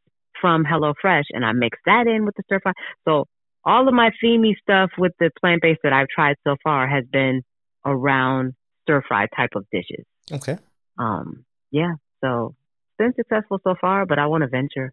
from 0.40 0.64
HelloFresh, 0.64 1.24
and 1.30 1.44
I 1.44 1.52
mixed 1.52 1.82
that 1.86 2.06
in 2.06 2.24
with 2.24 2.34
the 2.36 2.42
stir 2.46 2.60
fry. 2.60 2.72
So 3.06 3.26
all 3.64 3.86
of 3.86 3.94
my 3.94 4.10
themey 4.22 4.54
stuff 4.60 4.90
with 4.98 5.12
the 5.20 5.30
plant 5.40 5.62
based 5.62 5.80
that 5.84 5.92
I've 5.92 6.08
tried 6.08 6.36
so 6.44 6.56
far 6.64 6.88
has 6.88 7.04
been 7.10 7.42
around 7.84 8.54
stir 8.82 9.02
fry 9.06 9.26
type 9.36 9.50
of 9.54 9.64
dishes. 9.70 10.04
Okay. 10.30 10.58
Um, 11.02 11.44
yeah, 11.70 11.94
so 12.22 12.54
it's 12.54 12.96
been 12.98 13.14
successful 13.14 13.58
so 13.64 13.74
far, 13.80 14.06
but 14.06 14.18
I 14.18 14.26
want 14.26 14.42
to 14.42 14.48
venture 14.48 14.86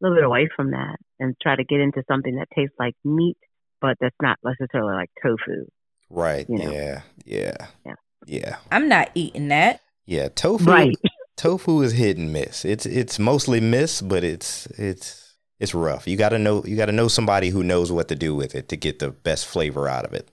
little 0.00 0.16
bit 0.16 0.24
away 0.24 0.48
from 0.54 0.70
that 0.72 0.96
and 1.18 1.34
try 1.42 1.56
to 1.56 1.64
get 1.64 1.80
into 1.80 2.02
something 2.08 2.36
that 2.36 2.48
tastes 2.54 2.74
like 2.78 2.94
meat, 3.04 3.36
but 3.80 3.96
that's 4.00 4.16
not 4.22 4.38
necessarily 4.44 4.94
like 4.94 5.10
tofu. 5.22 5.66
Right. 6.08 6.46
You 6.48 6.58
know. 6.58 6.70
Yeah. 6.70 7.00
Yeah. 7.24 7.56
Yeah. 7.86 7.94
Yeah. 8.26 8.56
I'm 8.70 8.88
not 8.88 9.10
eating 9.14 9.48
that. 9.48 9.80
Yeah. 10.06 10.28
Tofu. 10.28 10.64
Right. 10.70 10.96
Tofu 11.36 11.80
is 11.80 11.92
hit 11.92 12.18
and 12.18 12.32
miss. 12.34 12.64
It's 12.66 12.84
it's 12.84 13.18
mostly 13.18 13.60
miss, 13.60 14.02
but 14.02 14.22
it's 14.24 14.66
it's 14.78 15.36
it's 15.58 15.74
rough. 15.74 16.06
You 16.06 16.16
got 16.18 16.30
to 16.30 16.38
know 16.38 16.62
you 16.66 16.76
got 16.76 16.86
to 16.86 16.92
know 16.92 17.08
somebody 17.08 17.48
who 17.48 17.62
knows 17.62 17.90
what 17.90 18.08
to 18.08 18.14
do 18.16 18.34
with 18.34 18.54
it 18.54 18.68
to 18.68 18.76
get 18.76 18.98
the 18.98 19.10
best 19.10 19.46
flavor 19.46 19.88
out 19.88 20.04
of 20.04 20.12
it 20.12 20.28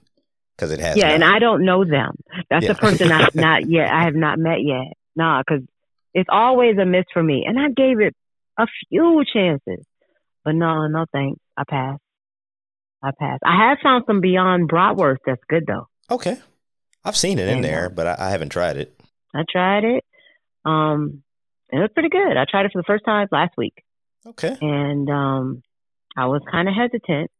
because 0.56 0.70
it 0.70 0.80
has. 0.80 0.96
Yeah, 0.98 1.08
and. 1.08 1.24
I 1.24 1.38
don't 1.38 1.64
know 1.64 1.84
them. 1.84 2.14
That's 2.50 2.64
Yeah. 2.66 2.72
the 2.74 2.78
person 2.78 3.10
I've 3.10 3.34
not 3.34 3.66
yet. 3.70 3.88
I 3.90 4.02
have 4.02 4.14
not 4.16 4.38
met 4.38 4.58
yet. 4.62 4.97
Nah, 5.18 5.42
because 5.42 5.64
it's 6.14 6.28
always 6.32 6.78
a 6.78 6.86
miss 6.86 7.04
for 7.12 7.22
me, 7.22 7.44
and 7.46 7.58
I 7.58 7.68
gave 7.68 8.00
it 8.00 8.14
a 8.58 8.66
few 8.88 9.24
chances, 9.32 9.84
but 10.44 10.54
no, 10.54 10.86
no 10.86 11.04
thanks. 11.12 11.40
I 11.56 11.64
passed. 11.68 12.00
I 13.02 13.10
passed. 13.18 13.42
I 13.44 13.68
have 13.68 13.78
found 13.82 14.04
some 14.06 14.20
Beyond 14.20 14.70
Bratwurst 14.70 15.18
that's 15.26 15.42
good 15.48 15.64
though. 15.66 15.88
okay. 16.10 16.38
I've 17.04 17.16
seen 17.16 17.38
it 17.38 17.48
in 17.48 17.58
And, 17.58 17.64
uh, 17.64 17.68
there, 17.68 17.90
but 17.90 18.06
I, 18.06 18.16
I 18.26 18.30
haven't 18.30 18.50
tried 18.50 18.76
it. 18.76 19.00
I 19.34 19.42
tried 19.50 19.84
it. 19.84 20.04
Um, 20.64 21.22
it 21.70 21.76
was 21.76 21.90
pretty 21.94 22.08
good. 22.10 22.36
I 22.36 22.44
tried 22.50 22.66
it 22.66 22.72
for 22.72 22.80
the 22.82 22.86
first 22.86 23.04
time 23.04 23.28
last 23.30 23.54
week. 23.56 23.74
Okay. 24.26 24.56
and 24.60 25.08
um, 25.08 25.62
I 26.16 26.26
was 26.26 26.42
kind 26.50 26.68
of 26.68 26.74
hesitant. 26.74 27.30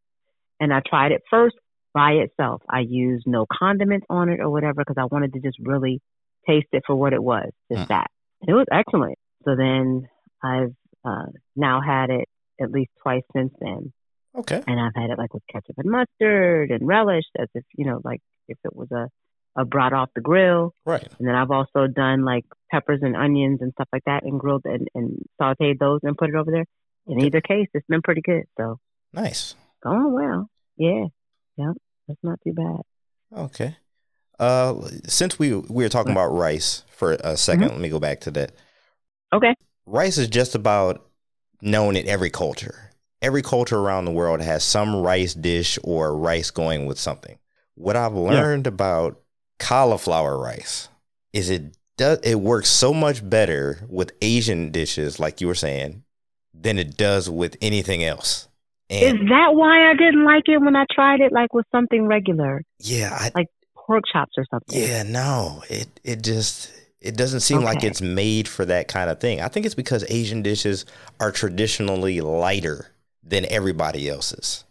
And 0.61 0.73
I 0.73 0.80
tried 0.88 1.12
it 1.12 1.23
first 1.30 1.56
by 1.94 2.12
itself. 2.12 2.62
I 2.68 2.80
used 2.80 3.26
no 3.26 3.47
condiments 3.52 4.06
on 4.08 4.28
it 4.28 4.40
or 4.40 4.50
whatever 4.50 4.82
because 4.82 4.97
I 4.99 5.04
wanted 5.04 5.32
to 5.35 5.40
just 5.40 5.58
really 5.61 6.00
taste 6.49 6.69
it 6.73 6.83
for 6.87 6.97
what 6.97 7.12
it 7.12 7.23
was, 7.23 7.50
just 7.71 7.85
Mm. 7.85 7.88
that. 7.88 8.11
It 8.47 8.52
was 8.52 8.67
excellent. 8.73 9.19
So 9.45 9.55
then 9.57 10.09
I've 10.43 10.75
uh, 11.05 11.26
now 11.57 11.81
had 11.81 12.11
it 12.11 12.28
at 12.61 12.71
least 12.73 12.90
twice 13.02 13.23
since 13.35 13.52
then, 13.61 13.93
Okay. 14.37 14.62
and 14.67 14.81
I've 14.81 14.95
had 14.95 15.11
it 15.11 15.19
like 15.19 15.33
with 15.35 15.43
ketchup 15.52 15.76
and 15.78 15.90
mustard 15.90 16.71
and 16.71 16.87
relish, 16.87 17.25
as 17.38 17.49
if 17.55 17.64
you 17.76 17.85
know, 17.85 18.00
like 18.05 18.21
if 18.49 18.59
it 18.64 18.75
was 18.75 18.90
a 18.93 19.09
a 19.57 19.64
brought 19.64 19.93
off 19.93 20.09
the 20.14 20.21
grill. 20.21 20.73
Right. 20.87 21.02
And 21.19 21.26
then 21.26 21.35
I've 21.35 21.50
also 21.50 21.88
done 21.88 22.25
like 22.25 22.45
peppers 22.71 23.00
and 23.02 23.17
onions 23.17 23.59
and 23.61 23.73
stuff 23.73 23.88
like 23.93 24.05
that 24.07 24.23
and 24.23 24.38
grilled 24.38 24.62
and, 24.67 24.87
and 24.95 25.19
sauteed 25.40 25.81
those 25.81 25.99
and 26.05 26.17
put 26.17 26.28
it 26.28 26.37
over 26.37 26.50
there. 26.52 26.64
In 27.09 27.17
Okay. 27.17 27.26
either 27.26 27.40
case, 27.40 27.67
it's 27.75 27.87
been 27.88 28.02
pretty 28.02 28.21
good. 28.21 28.45
So 28.57 28.78
Nice. 29.12 29.57
going 29.83 30.12
well. 30.12 30.49
Yeah. 30.76 31.07
Yeah. 31.57 31.73
That's 32.07 32.21
not 32.23 32.38
too 32.45 32.52
bad. 32.52 32.83
Okay. 33.37 33.76
Uh, 34.38 34.75
since 35.07 35.38
we 35.38 35.54
we 35.54 35.83
were 35.83 35.88
talking 35.88 36.12
about 36.12 36.28
rice 36.28 36.85
for 36.88 37.12
a 37.14 37.35
2nd 37.35 37.71
let 37.71 37.80
me 37.80 37.88
go 37.88 37.99
back 37.99 38.21
to 38.21 38.30
that. 38.30 38.52
Okay. 39.33 39.54
Rice 39.87 40.18
is 40.18 40.28
just 40.28 40.54
about 40.54 41.07
known 41.61 41.97
in 41.97 42.07
every 42.09 42.30
culture. 42.30 42.92
Every 43.21 43.42
culture 43.42 43.78
around 43.78 44.04
the 44.04 44.12
world 44.12 44.40
has 44.40 44.62
some 44.62 44.95
rice 44.97 45.35
dish 45.35 45.78
or 45.83 46.16
rice 46.16 46.50
going 46.50 46.87
with 46.87 46.99
something. 46.99 47.38
What 47.75 47.97
I've 47.97 48.14
learned 48.14 48.66
about 48.66 49.21
cauliflower 49.59 50.38
rice 50.38 50.88
is 51.33 51.50
it 51.50 51.76
does 51.97 52.21
it 52.23 52.37
works 52.37 52.68
so 52.68 52.95
much 52.95 53.28
better 53.28 53.85
with 53.88 54.12
Asian 54.23 54.71
dishes, 54.71 55.18
like 55.18 55.40
you 55.40 55.49
were 55.49 55.54
saying, 55.54 56.04
than 56.54 56.78
it 56.78 56.97
does 56.97 57.28
with 57.28 57.57
anything 57.61 58.04
else. 58.04 58.49
Is 58.88 59.14
that 59.14 59.50
why 59.52 59.90
I 59.90 59.95
didn't 59.95 60.25
like 60.25 60.45
it 60.47 60.59
when 60.59 60.75
I 60.75 60.87
tried 60.90 61.21
it 61.21 61.33
like 61.33 61.52
with 61.52 61.66
something 61.71 62.07
regular, 62.07 62.62
yeah, 62.78 63.11
I, 63.12 63.30
like 63.35 63.49
pork 63.88 64.04
chops 64.12 64.35
or 64.37 64.45
something? 64.49 64.80
Yeah, 64.80 65.02
no, 65.02 65.64
it 65.68 65.88
it 66.04 66.23
just 66.23 66.71
it 67.00 67.16
doesn't 67.16 67.40
seem 67.40 67.62
like 67.62 67.83
it's 67.83 68.02
made 68.02 68.47
for 68.47 68.64
that 68.64 68.87
kind 68.87 69.11
of 69.11 69.21
thing. 69.21 69.40
I 69.40 69.49
think 69.49 69.66
it's 69.66 69.75
because 69.75 70.04
Asian 70.09 70.42
dishes 70.42 70.85
are 71.18 71.33
traditionally 71.33 72.21
lighter 72.21 72.92
than 73.25 73.47
everybody 73.50 74.09
else's. 74.09 74.64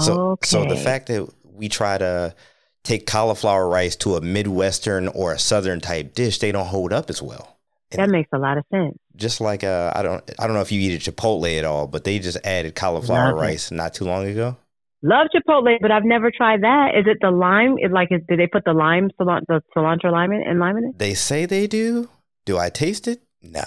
So 0.00 0.30
okay. 0.32 0.46
so 0.46 0.64
the 0.66 0.76
fact 0.76 1.06
that 1.06 1.26
we 1.44 1.68
try 1.68 1.96
to 1.96 2.34
take 2.82 3.06
cauliflower 3.06 3.68
rice 3.68 3.96
to 3.96 4.16
a 4.16 4.20
midwestern 4.20 5.08
or 5.08 5.32
a 5.32 5.38
southern 5.38 5.80
type 5.80 6.14
dish, 6.14 6.38
they 6.38 6.52
don't 6.52 6.66
hold 6.66 6.92
up 6.92 7.08
as 7.08 7.22
well. 7.22 7.56
that 7.92 8.10
makes 8.10 8.28
a 8.32 8.38
lot 8.38 8.58
of 8.58 8.64
sense. 8.72 8.98
Just 9.16 9.40
like 9.40 9.62
uh, 9.62 9.92
I 9.94 10.02
don't 10.02 10.28
I 10.38 10.46
don't 10.46 10.54
know 10.54 10.62
if 10.62 10.72
you 10.72 10.80
eat 10.80 10.94
at 10.94 11.14
Chipotle 11.14 11.58
at 11.58 11.64
all, 11.64 11.86
but 11.86 12.02
they 12.02 12.18
just 12.18 12.38
added 12.44 12.74
cauliflower 12.74 13.32
Love 13.32 13.38
it. 13.38 13.46
rice 13.46 13.70
not 13.70 13.94
too 13.94 14.04
long 14.04 14.26
ago. 14.26 14.56
Love 15.06 15.26
Chipotle, 15.36 15.76
but 15.82 15.90
I've 15.90 16.04
never 16.04 16.30
tried 16.30 16.62
that. 16.62 16.92
Is 16.98 17.04
it 17.06 17.18
the 17.20 17.30
lime? 17.30 17.76
Is 17.78 17.92
like, 17.92 18.08
is, 18.10 18.22
did 18.26 18.38
they 18.38 18.46
put 18.46 18.64
the 18.64 18.72
lime, 18.72 19.10
the 19.18 19.62
cilantro 19.76 20.10
lime 20.10 20.32
in, 20.32 20.42
and 20.42 20.58
lime 20.58 20.78
in 20.78 20.84
it? 20.84 20.98
They 20.98 21.12
say 21.12 21.44
they 21.44 21.66
do. 21.66 22.08
Do 22.46 22.56
I 22.56 22.70
taste 22.70 23.06
it? 23.06 23.20
No. 23.42 23.64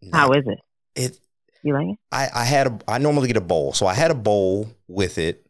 no. 0.00 0.16
How 0.16 0.30
is 0.30 0.44
it? 0.46 0.58
it? 0.94 1.18
You 1.64 1.74
like 1.74 1.88
it? 1.88 1.98
I, 2.12 2.28
I 2.32 2.44
had 2.44 2.68
a 2.68 2.78
I 2.86 2.98
normally 2.98 3.26
get 3.26 3.36
a 3.36 3.40
bowl, 3.40 3.72
so 3.72 3.88
I 3.88 3.94
had 3.94 4.12
a 4.12 4.14
bowl 4.14 4.68
with 4.86 5.18
it, 5.18 5.44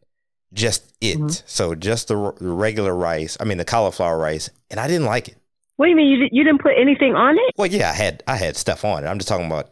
just 0.53 0.91
it. 1.01 1.19
Mhm. 1.19 1.43
So 1.45 1.75
just 1.75 2.07
the, 2.07 2.17
r- 2.17 2.35
the 2.39 2.49
regular 2.49 2.95
rice. 2.95 3.37
I 3.39 3.43
mean 3.43 3.59
the 3.59 3.65
cauliflower 3.65 4.17
rice, 4.17 4.49
and 4.71 4.79
I 4.79 4.87
didn't 4.87 5.05
like 5.05 5.27
it. 5.27 5.37
What 5.75 5.85
do 5.85 5.89
you 5.91 5.95
mean? 5.95 6.07
You, 6.07 6.27
you 6.31 6.43
didn't 6.43 6.63
put 6.63 6.71
anything 6.75 7.13
on 7.13 7.35
it? 7.35 7.53
Well, 7.55 7.67
yeah, 7.67 7.91
I 7.91 7.93
had 7.93 8.23
I 8.27 8.37
had 8.37 8.57
stuff 8.57 8.83
on 8.83 9.03
it. 9.03 9.07
I'm 9.07 9.19
just 9.19 9.27
talking 9.29 9.45
about. 9.45 9.69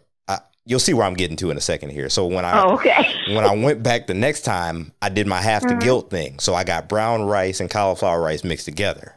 You'll 0.65 0.79
see 0.79 0.93
where 0.93 1.05
I'm 1.05 1.13
getting 1.13 1.37
to 1.37 1.51
in 1.51 1.57
a 1.57 1.61
second 1.61 1.91
here. 1.91 2.09
So 2.09 2.25
when 2.25 2.43
I 2.43 2.61
Oh, 2.63 2.73
okay. 2.75 3.05
when 3.35 3.45
I 3.45 3.55
went 3.55 3.83
back 3.83 4.07
the 4.07 4.13
next 4.15 4.41
time, 4.41 4.91
I 5.01 5.09
did 5.09 5.27
my 5.27 5.41
half 5.41 5.61
the 5.61 5.75
Mhm. 5.75 5.81
guilt 5.81 6.09
thing. 6.09 6.39
So 6.39 6.55
I 6.55 6.63
got 6.63 6.89
brown 6.89 7.23
rice 7.25 7.59
and 7.59 7.69
cauliflower 7.69 8.19
rice 8.21 8.43
mixed 8.43 8.65
together. 8.65 9.13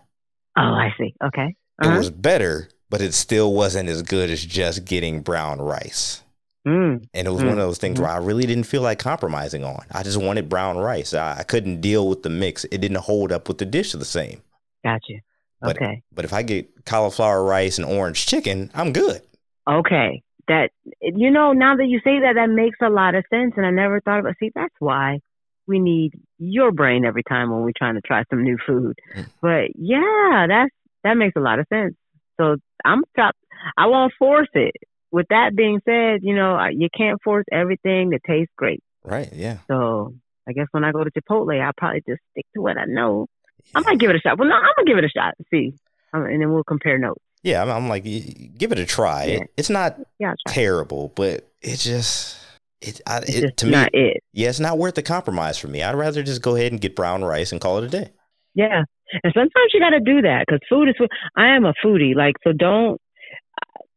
Oh, 0.57 0.63
I 0.63 0.93
see. 0.99 1.15
Okay. 1.25 1.55
It 1.83 1.87
Uh-huh. 1.87 1.97
was 1.97 2.11
better, 2.11 2.69
but 2.91 3.01
it 3.01 3.15
still 3.15 3.55
wasn't 3.55 3.89
as 3.89 4.03
good 4.03 4.29
as 4.31 4.45
just 4.45 4.85
getting 4.85 5.21
brown 5.23 5.61
rice. 5.61 6.23
Mm. 6.67 7.07
And 7.15 7.27
it 7.27 7.31
was 7.31 7.41
Mm. 7.43 7.47
one 7.47 7.59
of 7.59 7.65
those 7.65 7.79
things 7.79 7.99
Mhm. 7.99 8.03
where 8.03 8.11
I 8.11 8.19
really 8.19 8.45
didn't 8.45 8.65
feel 8.65 8.83
like 8.83 8.99
compromising 8.99 9.65
on. 9.65 9.87
I 9.91 10.03
just 10.03 10.19
wanted 10.21 10.51
brown 10.51 10.77
rice. 10.77 11.15
I, 11.15 11.39
I 11.39 11.43
couldn't 11.45 11.81
deal 11.81 12.09
with 12.09 12.25
the 12.25 12.29
mix. 12.31 12.65
It 12.65 12.79
didn't 12.83 12.99
hold 12.99 13.33
up 13.33 13.49
with 13.49 13.57
the 13.59 13.65
dish 13.65 13.93
the 13.93 14.05
same. 14.05 14.43
Gotcha. 14.85 15.15
But 15.63 15.77
Okay. 15.77 16.03
but 16.13 16.25
if 16.27 16.33
I 16.35 16.43
get 16.43 16.85
cauliflower 16.85 17.43
rice 17.43 17.79
and 17.79 17.87
orange 17.87 18.27
chicken, 18.27 18.71
I'm 18.75 18.93
good. 18.93 19.23
Okay. 19.69 20.23
That 20.49 20.71
you 21.01 21.31
know, 21.31 21.53
now 21.53 21.77
that 21.77 21.87
you 21.87 22.01
say 22.03 22.21
that, 22.21 22.35
that 22.35 22.49
makes 22.51 22.79
a 22.83 22.89
lot 22.89 23.15
of 23.15 23.25
sense, 23.31 23.55
and 23.57 23.67
I 23.67 23.71
never 23.71 24.01
thought 24.01 24.21
about. 24.21 24.35
See, 24.41 24.51
that's 24.55 24.75
why 24.79 25.21
we 25.67 25.79
need 25.79 26.13
your 26.39 26.73
brain 26.73 27.05
every 27.05 27.23
time 27.23 27.51
when 27.51 27.61
we're 27.61 27.73
trying 27.77 27.95
to 27.97 28.01
try 28.01 28.25
some 28.31 28.43
new 28.43 28.57
food. 28.67 28.99
Mm. 29.15 29.27
But 29.43 29.71
yeah, 29.77 30.47
that's 30.49 30.75
that 31.05 31.15
makes 31.15 31.37
a 31.37 31.41
lot 31.41 31.59
of 31.59 31.67
sense. 31.69 31.95
So 32.41 32.57
I'm 32.85 33.03
stop. 33.11 33.37
I 33.77 33.87
won't 33.87 34.13
force 34.19 34.49
it. 34.55 34.75
With 35.11 35.27
that 35.31 35.55
being 35.55 35.81
said, 35.85 36.21
you 36.23 36.35
know, 36.35 36.55
I- 36.55 36.71
you 36.71 36.89
can't 36.97 37.21
force 37.23 37.45
everything 37.51 38.11
to 38.11 38.19
taste 38.27 38.51
great. 38.57 38.83
Right? 39.05 39.29
Yeah. 39.33 39.59
So 39.69 40.15
I 40.49 40.53
guess 40.53 40.67
when 40.71 40.85
I 40.85 40.93
go 40.93 41.05
to 41.05 41.11
Chipotle, 41.11 41.61
I'll 41.61 41.73
probably 41.77 42.03
just 42.09 42.23
stick 42.33 42.47
to 42.55 42.63
what 42.63 42.79
I 42.79 42.85
know. 42.87 43.27
I 43.75 43.81
might 43.81 43.99
give 43.99 44.11
it 44.11 44.17
a 44.17 44.21
shot. 44.21 44.39
Well, 44.39 44.49
no, 44.49 44.55
I'm 44.55 44.73
gonna 44.77 44.87
give 44.87 44.99
it 44.99 45.05
a 45.05 45.09
shot. 45.09 45.35
See, 45.51 45.75
um, 46.15 46.25
and 46.25 46.41
then 46.41 46.53
we'll 46.53 46.65
compare 46.65 46.99
notes. 46.99 47.23
Yeah. 47.43 47.63
I'm, 47.63 47.71
I'm 47.71 47.89
like, 47.89 48.05
give 48.05 48.73
it 48.73 48.79
a 48.79 48.87
try. 48.87 49.25
Yeah. 49.25 49.35
It, 49.37 49.51
it's 49.57 49.71
not 49.71 49.99
Yeah, 50.19 50.35
terrible, 50.47 51.13
but 51.15 51.49
it 51.61 51.77
just 51.79 52.39
it, 52.81 53.01
I, 53.07 53.19
It's 53.19 53.31
it 53.31 53.41
just 53.43 53.57
to 53.59 53.67
me. 53.67 53.87
it. 53.93 54.23
Yeah, 54.33 54.49
it's 54.49 54.61
not 54.61 54.79
worth 54.79 54.95
the 54.95 55.03
compromise 55.03 55.59
for 55.59 55.69
me. 55.69 55.83
I'd 55.83 55.95
rather 55.95 56.23
just 56.23 56.43
go 56.43 56.55
ahead 56.57 56.73
and 56.73 56.81
get 56.81 56.95
brown 56.95 57.25
rice 57.25 57.53
and 57.53 57.61
call 57.61 57.79
it 57.79 57.85
a 57.85 57.89
day. 57.89 58.11
Yeah. 58.55 58.83
And 59.25 59.33
sometimes 59.35 59.71
you 59.73 59.81
got 59.81 59.91
to 59.91 60.01
do 60.01 60.23
that 60.23 60.45
because 60.47 60.61
food 60.69 60.89
is 60.89 60.95
food. 60.99 61.09
I 61.37 61.57
am 61.57 61.65
a 61.65 61.73
foodie. 61.85 62.15
Like, 62.15 62.37
so 62.45 62.53
don't, 62.53 63.01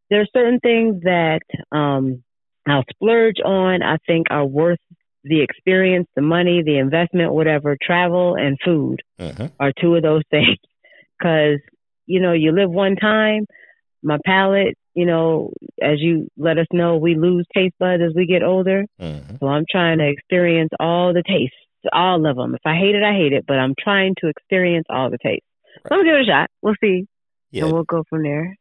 there's 0.10 0.30
certain 0.36 0.60
things 0.60 1.02
that 1.04 1.42
um, 1.72 2.24
I'll 2.68 2.84
splurge 2.90 3.40
on. 3.44 3.84
I 3.84 3.98
think 4.08 4.28
are 4.30 4.46
worth 4.46 4.80
the 5.24 5.42
experience, 5.42 6.08
the 6.16 6.22
money, 6.22 6.64
the 6.66 6.78
investment, 6.78 7.34
whatever. 7.34 7.78
Travel 7.82 8.36
and 8.36 8.58
food 8.64 9.02
hmm 9.20 9.48
are 9.60 9.74
two 9.80 9.96
of 9.96 10.02
those 10.04 10.24
things. 10.32 10.58
Because 11.20 11.60
you 12.12 12.20
know, 12.20 12.34
you 12.34 12.52
live 12.52 12.70
one 12.70 12.96
time. 12.96 13.46
My 14.04 14.18
palate, 14.26 14.76
you 14.96 15.06
know, 15.06 15.52
as 15.82 16.00
you 16.00 16.28
let 16.38 16.58
us 16.58 16.66
know, 16.74 16.98
we 16.98 17.16
lose 17.16 17.46
taste 17.56 17.76
buds 17.80 18.02
as 18.04 18.14
we 18.16 18.26
get 18.26 18.44
older. 18.44 18.86
hmm 19.00 19.20
So 19.40 19.48
I'm 19.48 19.66
trying 19.70 20.00
to 20.00 20.08
experience 20.10 20.72
all 20.80 21.14
the 21.14 21.24
tastes, 21.26 21.56
all 21.94 22.26
of 22.30 22.36
them. 22.36 22.56
If 22.56 22.62
I 22.66 22.76
hate 22.76 22.96
it, 22.96 23.04
I 23.04 23.14
hate 23.14 23.34
it, 23.34 23.46
but 23.48 23.58
I'm 23.58 23.76
trying 23.80 24.16
to 24.22 24.28
experience 24.28 24.86
all 24.90 25.10
the 25.10 25.20
tastes. 25.24 25.46
So 25.88 25.96
I'm 25.96 26.00
gonna 26.00 26.10
give 26.10 26.16
it 26.20 26.28
a 26.28 26.32
shot. 26.32 26.50
We'll 26.62 26.76
see, 26.84 27.08
Yeah, 27.52 27.64
and 27.66 27.74
we'll 27.74 27.84
go 27.84 28.04
from 28.10 28.24
there. 28.24 28.56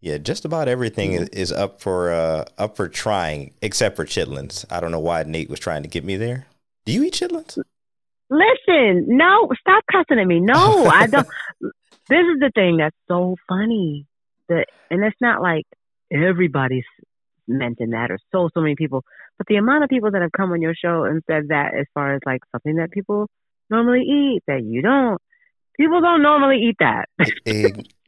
yeah. 0.00 0.18
Just 0.18 0.44
about 0.44 0.68
everything 0.68 1.12
is, 1.12 1.28
is 1.30 1.52
up 1.52 1.80
for 1.80 2.10
uh 2.10 2.44
up 2.56 2.74
for 2.76 2.88
trying, 2.88 3.52
except 3.62 3.94
for 3.96 4.04
chitlins. 4.04 4.64
I 4.70 4.80
don't 4.80 4.90
know 4.90 5.00
why 5.00 5.22
Nate 5.24 5.50
was 5.50 5.60
trying 5.60 5.82
to 5.82 5.88
get 5.88 6.02
me 6.04 6.16
there. 6.16 6.46
Do 6.86 6.92
you 6.92 7.02
eat 7.04 7.14
chitlins? 7.14 7.58
Listen, 8.30 9.06
no, 9.08 9.48
stop 9.60 9.84
cussing 9.90 10.18
at 10.20 10.26
me. 10.26 10.40
No, 10.40 10.86
I 10.86 11.06
don't. 11.06 11.26
This 12.08 12.24
is 12.34 12.40
the 12.40 12.50
thing 12.54 12.78
that's 12.78 12.96
so 13.06 13.36
funny. 13.48 14.06
That 14.48 14.66
and 14.90 15.04
it's 15.04 15.16
not 15.20 15.42
like 15.42 15.66
everybody's 16.12 16.84
mentioned 17.46 17.92
that 17.92 18.10
or 18.10 18.18
so 18.32 18.48
so 18.54 18.60
many 18.60 18.76
people, 18.76 19.04
but 19.36 19.46
the 19.46 19.56
amount 19.56 19.84
of 19.84 19.90
people 19.90 20.10
that 20.10 20.22
have 20.22 20.32
come 20.32 20.52
on 20.52 20.62
your 20.62 20.74
show 20.74 21.04
and 21.04 21.22
said 21.26 21.48
that 21.48 21.74
as 21.78 21.86
far 21.94 22.14
as 22.14 22.20
like 22.24 22.40
something 22.52 22.76
that 22.76 22.90
people 22.90 23.28
normally 23.70 24.02
eat 24.02 24.42
that 24.46 24.62
you 24.64 24.82
don't. 24.82 25.20
People 25.76 26.00
don't 26.00 26.22
normally 26.22 26.56
eat 26.68 26.76
that. 26.80 27.08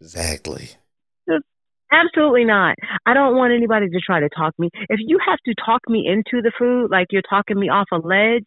exactly. 0.00 0.70
Absolutely 1.92 2.44
not. 2.44 2.76
I 3.04 3.14
don't 3.14 3.36
want 3.36 3.52
anybody 3.52 3.88
to 3.88 4.00
try 4.04 4.20
to 4.20 4.28
talk 4.28 4.54
me. 4.58 4.70
If 4.88 5.00
you 5.04 5.18
have 5.26 5.38
to 5.44 5.54
talk 5.54 5.80
me 5.88 6.06
into 6.06 6.40
the 6.42 6.52
food, 6.56 6.90
like 6.90 7.08
you're 7.10 7.22
talking 7.28 7.58
me 7.58 7.68
off 7.68 7.88
a 7.92 7.96
ledge, 7.96 8.46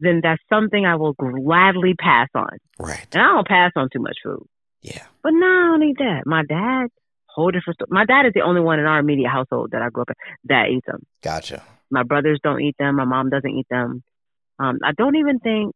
then 0.00 0.20
that's 0.22 0.42
something 0.48 0.86
I 0.86 0.96
will 0.96 1.12
gladly 1.12 1.94
pass 1.94 2.28
on. 2.34 2.56
Right. 2.78 3.06
And 3.12 3.22
I 3.22 3.34
don't 3.34 3.46
pass 3.46 3.72
on 3.76 3.88
too 3.92 4.00
much 4.00 4.16
food. 4.24 4.46
Yeah. 4.82 5.04
But 5.22 5.32
no, 5.32 5.46
I 5.46 5.66
don't 5.72 5.82
eat 5.82 5.98
that. 5.98 6.22
My 6.26 6.42
dad, 6.48 6.88
whole 7.26 7.50
different. 7.50 7.78
My 7.88 8.04
dad 8.04 8.26
is 8.26 8.32
the 8.34 8.42
only 8.42 8.60
one 8.60 8.78
in 8.78 8.86
our 8.86 8.98
immediate 8.98 9.30
household 9.30 9.70
that 9.72 9.82
I 9.82 9.90
grew 9.90 10.02
up 10.02 10.10
in 10.10 10.14
that 10.44 10.66
eats 10.70 10.86
them. 10.86 11.02
Gotcha. 11.22 11.62
My 11.90 12.02
brothers 12.02 12.40
don't 12.42 12.60
eat 12.60 12.76
them. 12.78 12.96
My 12.96 13.04
mom 13.04 13.30
doesn't 13.30 13.50
eat 13.50 13.66
them. 13.70 14.02
Um, 14.58 14.78
I 14.84 14.92
don't 14.96 15.16
even 15.16 15.38
think. 15.38 15.74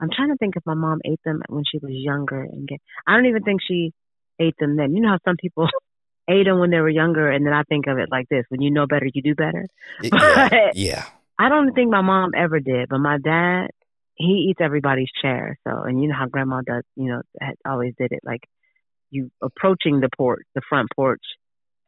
I'm 0.00 0.10
trying 0.14 0.30
to 0.30 0.36
think 0.36 0.56
if 0.56 0.62
my 0.66 0.74
mom 0.74 0.98
ate 1.04 1.20
them 1.24 1.42
when 1.48 1.62
she 1.70 1.78
was 1.78 1.92
younger 1.92 2.42
and 2.42 2.66
get. 2.66 2.80
I 3.06 3.14
don't 3.14 3.26
even 3.26 3.42
think 3.44 3.60
she 3.66 3.92
ate 4.40 4.56
them 4.58 4.76
then. 4.76 4.94
You 4.94 5.00
know 5.00 5.10
how 5.10 5.18
some 5.24 5.36
people 5.36 5.68
ate 6.28 6.44
them 6.44 6.58
when 6.58 6.70
they 6.70 6.80
were 6.80 6.88
younger, 6.88 7.30
and 7.30 7.46
then 7.46 7.52
I 7.52 7.62
think 7.62 7.86
of 7.86 7.98
it 7.98 8.08
like 8.10 8.28
this: 8.28 8.44
when 8.48 8.60
you 8.60 8.70
know 8.70 8.86
better, 8.86 9.06
you 9.12 9.22
do 9.22 9.34
better. 9.34 9.66
Y- 10.02 10.10
Yeah. 10.12 10.70
Yeah. 10.74 11.04
I 11.38 11.48
don't 11.50 11.72
think 11.74 11.90
my 11.90 12.00
mom 12.00 12.30
ever 12.34 12.60
did, 12.60 12.88
but 12.88 12.98
my 12.98 13.18
dad, 13.18 13.68
he 14.16 14.48
eats 14.50 14.60
everybody's 14.60 15.10
chair. 15.22 15.58
So, 15.66 15.82
and 15.82 16.02
you 16.02 16.08
know 16.08 16.14
how 16.18 16.26
grandma 16.26 16.62
does, 16.66 16.84
you 16.96 17.06
know, 17.06 17.22
always 17.66 17.94
did 17.98 18.12
it. 18.12 18.20
Like 18.24 18.40
you 19.10 19.30
approaching 19.42 20.00
the 20.00 20.08
porch, 20.16 20.42
the 20.54 20.62
front 20.68 20.88
porch 20.96 21.22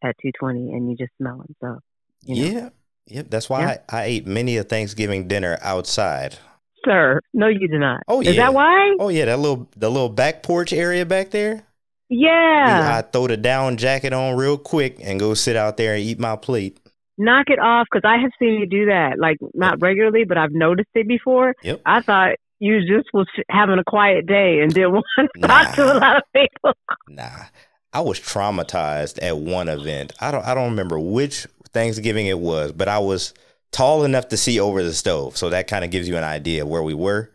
at 0.02 0.14
220 0.23 0.73
and 0.73 0.90
you 0.90 0.97
just 0.97 1.12
smell 1.18 1.38
them. 1.38 1.54
So, 1.61 1.78
you 2.23 2.37
know. 2.52 2.58
Yeah. 2.58 2.68
Yep. 3.06 3.26
That's 3.30 3.49
why 3.49 3.61
Yeah. 3.62 3.76
I, 3.88 4.00
I 4.00 4.04
ate 4.04 4.26
many 4.26 4.56
a 4.58 4.62
Thanksgiving 4.62 5.26
dinner 5.28 5.58
outside. 5.62 6.37
sir, 6.85 7.20
no, 7.32 7.49
you 7.49 7.66
do 7.68 7.78
not. 7.78 8.02
Oh, 8.06 8.20
yeah. 8.20 8.30
Is 8.30 8.37
that 8.37 8.54
why? 8.54 8.97
Oh 9.00 9.08
yeah, 9.08 9.25
that 9.25 9.38
little 9.38 9.68
the 9.76 9.90
little 9.90 10.08
back 10.11 10.42
porch 10.42 10.73
area 10.73 11.04
back 11.06 11.30
there. 11.30 11.64
Yeah. 12.11 12.99
I 12.99 13.02
throw 13.02 13.26
the 13.26 13.37
down 13.37 13.76
jacket 13.76 14.12
on 14.12 14.37
real 14.37 14.56
quick 14.58 14.97
and 15.02 15.18
go 15.20 15.35
sit 15.35 15.56
out 15.56 15.76
there 15.76 15.94
and 15.94 16.02
eat 16.02 16.18
my 16.18 16.37
plate. 16.37 16.78
Knock 17.18 17.50
it 17.50 17.58
off 17.58 17.87
because 17.90 18.08
I 18.08 18.20
have 18.22 18.30
seen 18.38 18.54
you 18.60 18.66
do 18.66 18.87
that. 18.87 19.18
Like 19.18 19.38
not 19.54 19.80
regularly, 19.82 20.25
but 20.25 20.38
I've 20.38 20.52
noticed 20.52 20.90
it 20.94 21.08
before. 21.08 21.54
Yep. 21.62 21.82
I 21.84 22.00
thought 22.00 22.37
you 22.60 22.80
just 22.80 23.08
was 23.12 23.26
having 23.50 23.78
a 23.78 23.84
quiet 23.84 24.26
day 24.26 24.60
and 24.60 24.72
didn't 24.72 24.92
want 24.92 25.04
to 25.16 25.40
talk 25.40 25.74
to 25.74 25.92
a 25.92 25.98
lot 25.98 26.16
of 26.18 26.22
people. 26.35 26.72
Nah. 27.09 27.46
I 27.92 28.00
was 28.00 28.20
traumatized 28.20 29.18
at 29.22 29.37
one 29.38 29.68
event. 29.68 30.12
I 30.20 30.31
don't 30.31 30.44
I 30.44 30.54
don't 30.54 30.70
remember 30.70 30.98
which 30.98 31.46
Thanksgiving 31.72 32.26
it 32.26 32.38
was, 32.38 32.72
but 32.72 32.88
I 32.88 32.98
was 32.98 33.35
tall 33.72 34.04
enough 34.04 34.28
to 34.28 34.37
see 34.37 34.61
over 34.61 34.83
the 34.83 34.94
stove. 34.94 35.37
So 35.37 35.50
that 35.50 35.68
kind 35.68 35.85
of 35.85 35.90
gives 35.90 36.09
you 36.09 36.16
an 36.16 36.24
idea 36.24 36.66
where 36.66 36.83
we 36.83 36.94
were. 36.94 37.31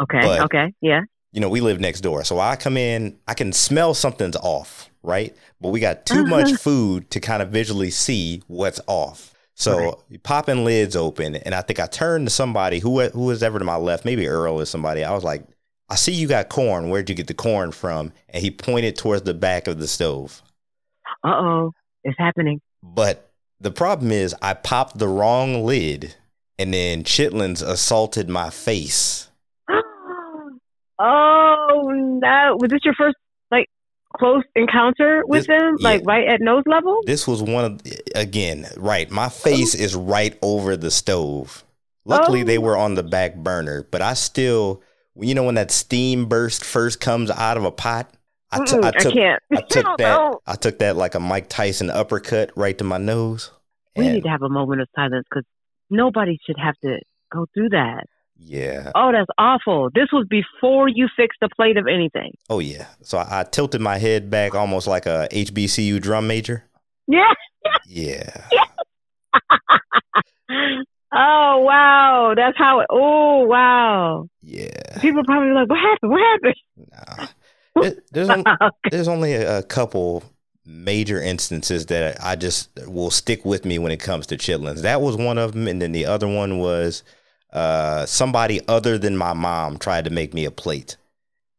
Okay. 0.00 0.20
But- 0.20 0.40
okay. 0.42 0.72
Yeah. 0.80 1.02
You 1.32 1.40
know, 1.40 1.48
we 1.48 1.60
live 1.60 1.78
next 1.78 2.00
door. 2.00 2.24
So 2.24 2.40
I 2.40 2.56
come 2.56 2.76
in, 2.76 3.16
I 3.28 3.34
can 3.34 3.52
smell 3.52 3.94
something's 3.94 4.34
off, 4.34 4.89
right? 5.02 5.34
But 5.60 5.70
we 5.70 5.80
got 5.80 6.06
too 6.06 6.24
much 6.24 6.54
food 6.54 7.10
to 7.10 7.20
kind 7.20 7.42
of 7.42 7.50
visually 7.50 7.90
see 7.90 8.42
what's 8.46 8.80
off. 8.86 9.34
So 9.54 10.02
Right. 10.10 10.22
popping 10.22 10.64
lids 10.64 10.96
open, 10.96 11.36
and 11.36 11.54
I 11.54 11.60
think 11.60 11.78
I 11.80 11.86
turned 11.86 12.26
to 12.26 12.30
somebody 12.30 12.78
who 12.78 13.00
who 13.08 13.26
was 13.26 13.42
ever 13.42 13.58
to 13.58 13.64
my 13.64 13.76
left, 13.76 14.04
maybe 14.04 14.26
Earl 14.26 14.60
or 14.60 14.64
somebody. 14.64 15.04
I 15.04 15.12
was 15.12 15.24
like, 15.24 15.44
I 15.90 15.96
see 15.96 16.12
you 16.12 16.28
got 16.28 16.48
corn. 16.48 16.88
Where'd 16.88 17.10
you 17.10 17.14
get 17.14 17.26
the 17.26 17.34
corn 17.34 17.72
from? 17.72 18.12
And 18.30 18.42
he 18.42 18.50
pointed 18.50 18.96
towards 18.96 19.22
the 19.22 19.34
back 19.34 19.66
of 19.66 19.78
the 19.78 19.86
stove. 19.88 20.40
Uh 21.24 21.34
oh. 21.34 21.72
It's 22.04 22.16
happening. 22.18 22.62
But 22.82 23.30
the 23.60 23.70
problem 23.70 24.10
is, 24.10 24.34
I 24.40 24.54
popped 24.54 24.98
the 24.98 25.08
wrong 25.08 25.66
lid, 25.66 26.14
and 26.58 26.72
then 26.72 27.04
chitlins 27.04 27.60
assaulted 27.62 28.30
my 28.30 28.48
face. 28.48 29.28
oh 30.98 31.90
no! 31.92 32.56
Was 32.58 32.70
this 32.70 32.80
your 32.84 32.94
first 32.94 33.16
close 34.20 34.44
encounter 34.54 35.22
with 35.26 35.46
This- 35.46 35.58
them? 35.58 35.76
Like 35.80 36.02
yeah. 36.02 36.06
right 36.12 36.28
at 36.28 36.40
nose 36.40 36.62
level? 36.66 37.00
This 37.06 37.26
was 37.26 37.42
one 37.42 37.64
of 37.64 37.80
again, 38.14 38.66
right. 38.76 39.10
My 39.10 39.28
face 39.28 39.74
is 39.74 39.96
right 39.96 40.38
over 40.42 40.76
the 40.76 40.90
stove. 40.90 41.64
Luckily, 42.04 42.42
Oh. 42.42 42.44
they 42.44 42.58
were 42.58 42.76
on 42.76 42.94
the 42.94 43.02
back 43.02 43.34
burner, 43.36 43.86
but 43.90 44.00
I 44.02 44.14
still, 44.14 44.82
you 45.16 45.34
know, 45.34 45.42
when 45.44 45.56
that 45.56 45.70
steam 45.70 46.26
burst 46.26 46.64
first 46.64 47.00
comes 47.00 47.30
out 47.30 47.56
of 47.56 47.64
a 47.64 47.70
pot, 47.72 48.10
I, 48.52 48.64
t- 48.64 48.76
I 48.82 48.90
took, 48.92 49.12
can't. 49.12 49.42
I 49.52 49.60
took 49.68 49.84
No, 49.84 49.94
that, 49.98 50.16
no. 50.16 50.40
I 50.46 50.54
took 50.56 50.78
that 50.80 50.96
like 50.96 51.14
a 51.14 51.20
Mike 51.20 51.48
Tyson 51.48 51.88
uppercut 51.90 52.50
right 52.56 52.76
to 52.78 52.84
my 52.84 52.98
nose. 52.98 53.50
We 53.96 54.08
need 54.08 54.22
to 54.24 54.28
have 54.30 54.42
a 54.42 54.48
moment 54.48 54.80
of 54.80 54.88
silence 54.96 55.26
because 55.30 55.44
nobody 55.90 56.38
should 56.46 56.56
have 56.58 56.74
to 56.82 56.98
go 57.32 57.46
through 57.54 57.70
that. 57.70 58.06
Yeah, 58.42 58.90
Oh, 58.94 59.12
that's 59.12 59.28
awful. 59.38 59.90
This 59.94 60.08
was 60.12 60.26
before 60.28 60.88
you 60.88 61.08
fixed 61.16 61.38
the 61.40 61.48
plate 61.54 61.76
of 61.76 61.86
anything. 61.86 62.32
oh 62.48 62.58
yeah. 62.58 62.86
So 63.02 63.18
I, 63.18 63.40
I 63.40 63.42
tilted 63.44 63.80
my 63.80 63.98
head 63.98 64.30
back 64.30 64.54
almost 64.54 64.86
like 64.86 65.06
a 65.06 65.28
HBCU 65.30 66.00
drum 66.00 66.26
major. 66.26 66.64
Yeah. 67.06 67.32
Yeah, 67.86 68.30
Oh 71.12 71.58
wow, 71.66 72.34
that's 72.36 72.56
how. 72.56 72.80
It, 72.80 72.86
oh 72.88 73.44
wow. 73.44 74.28
yeah. 74.42 74.68
People 75.00 75.24
probably 75.24 75.50
like, 75.52 75.68
what 75.68 75.78
happened? 75.80 76.10
What 76.12 76.20
happened? 76.20 76.54
Nah. 76.92 77.26
There- 77.82 78.02
there's 78.12 78.30
only, 78.30 78.44
there's 78.90 79.08
only 79.08 79.32
a, 79.34 79.58
a 79.58 79.62
couple 79.64 80.22
major 80.64 81.20
instances 81.20 81.86
that 81.86 82.22
I 82.22 82.36
just 82.36 82.70
will 82.86 83.10
stick 83.10 83.44
with 83.44 83.64
me 83.64 83.78
when 83.80 83.90
it 83.90 83.98
comes 83.98 84.26
to 84.28 84.36
chitlins. 84.36 84.82
That 84.82 85.00
was 85.00 85.16
one 85.16 85.36
of 85.38 85.52
them, 85.52 85.66
and 85.66 85.82
then 85.82 85.90
the 85.92 86.06
other 86.06 86.28
one 86.28 86.58
was 86.58 87.02
uh, 87.52 88.06
somebody 88.06 88.60
other 88.68 88.98
than 88.98 89.16
my 89.16 89.32
mom 89.32 89.78
tried 89.78 90.04
to 90.04 90.10
make 90.10 90.34
me 90.34 90.44
a 90.44 90.50
plate, 90.50 90.96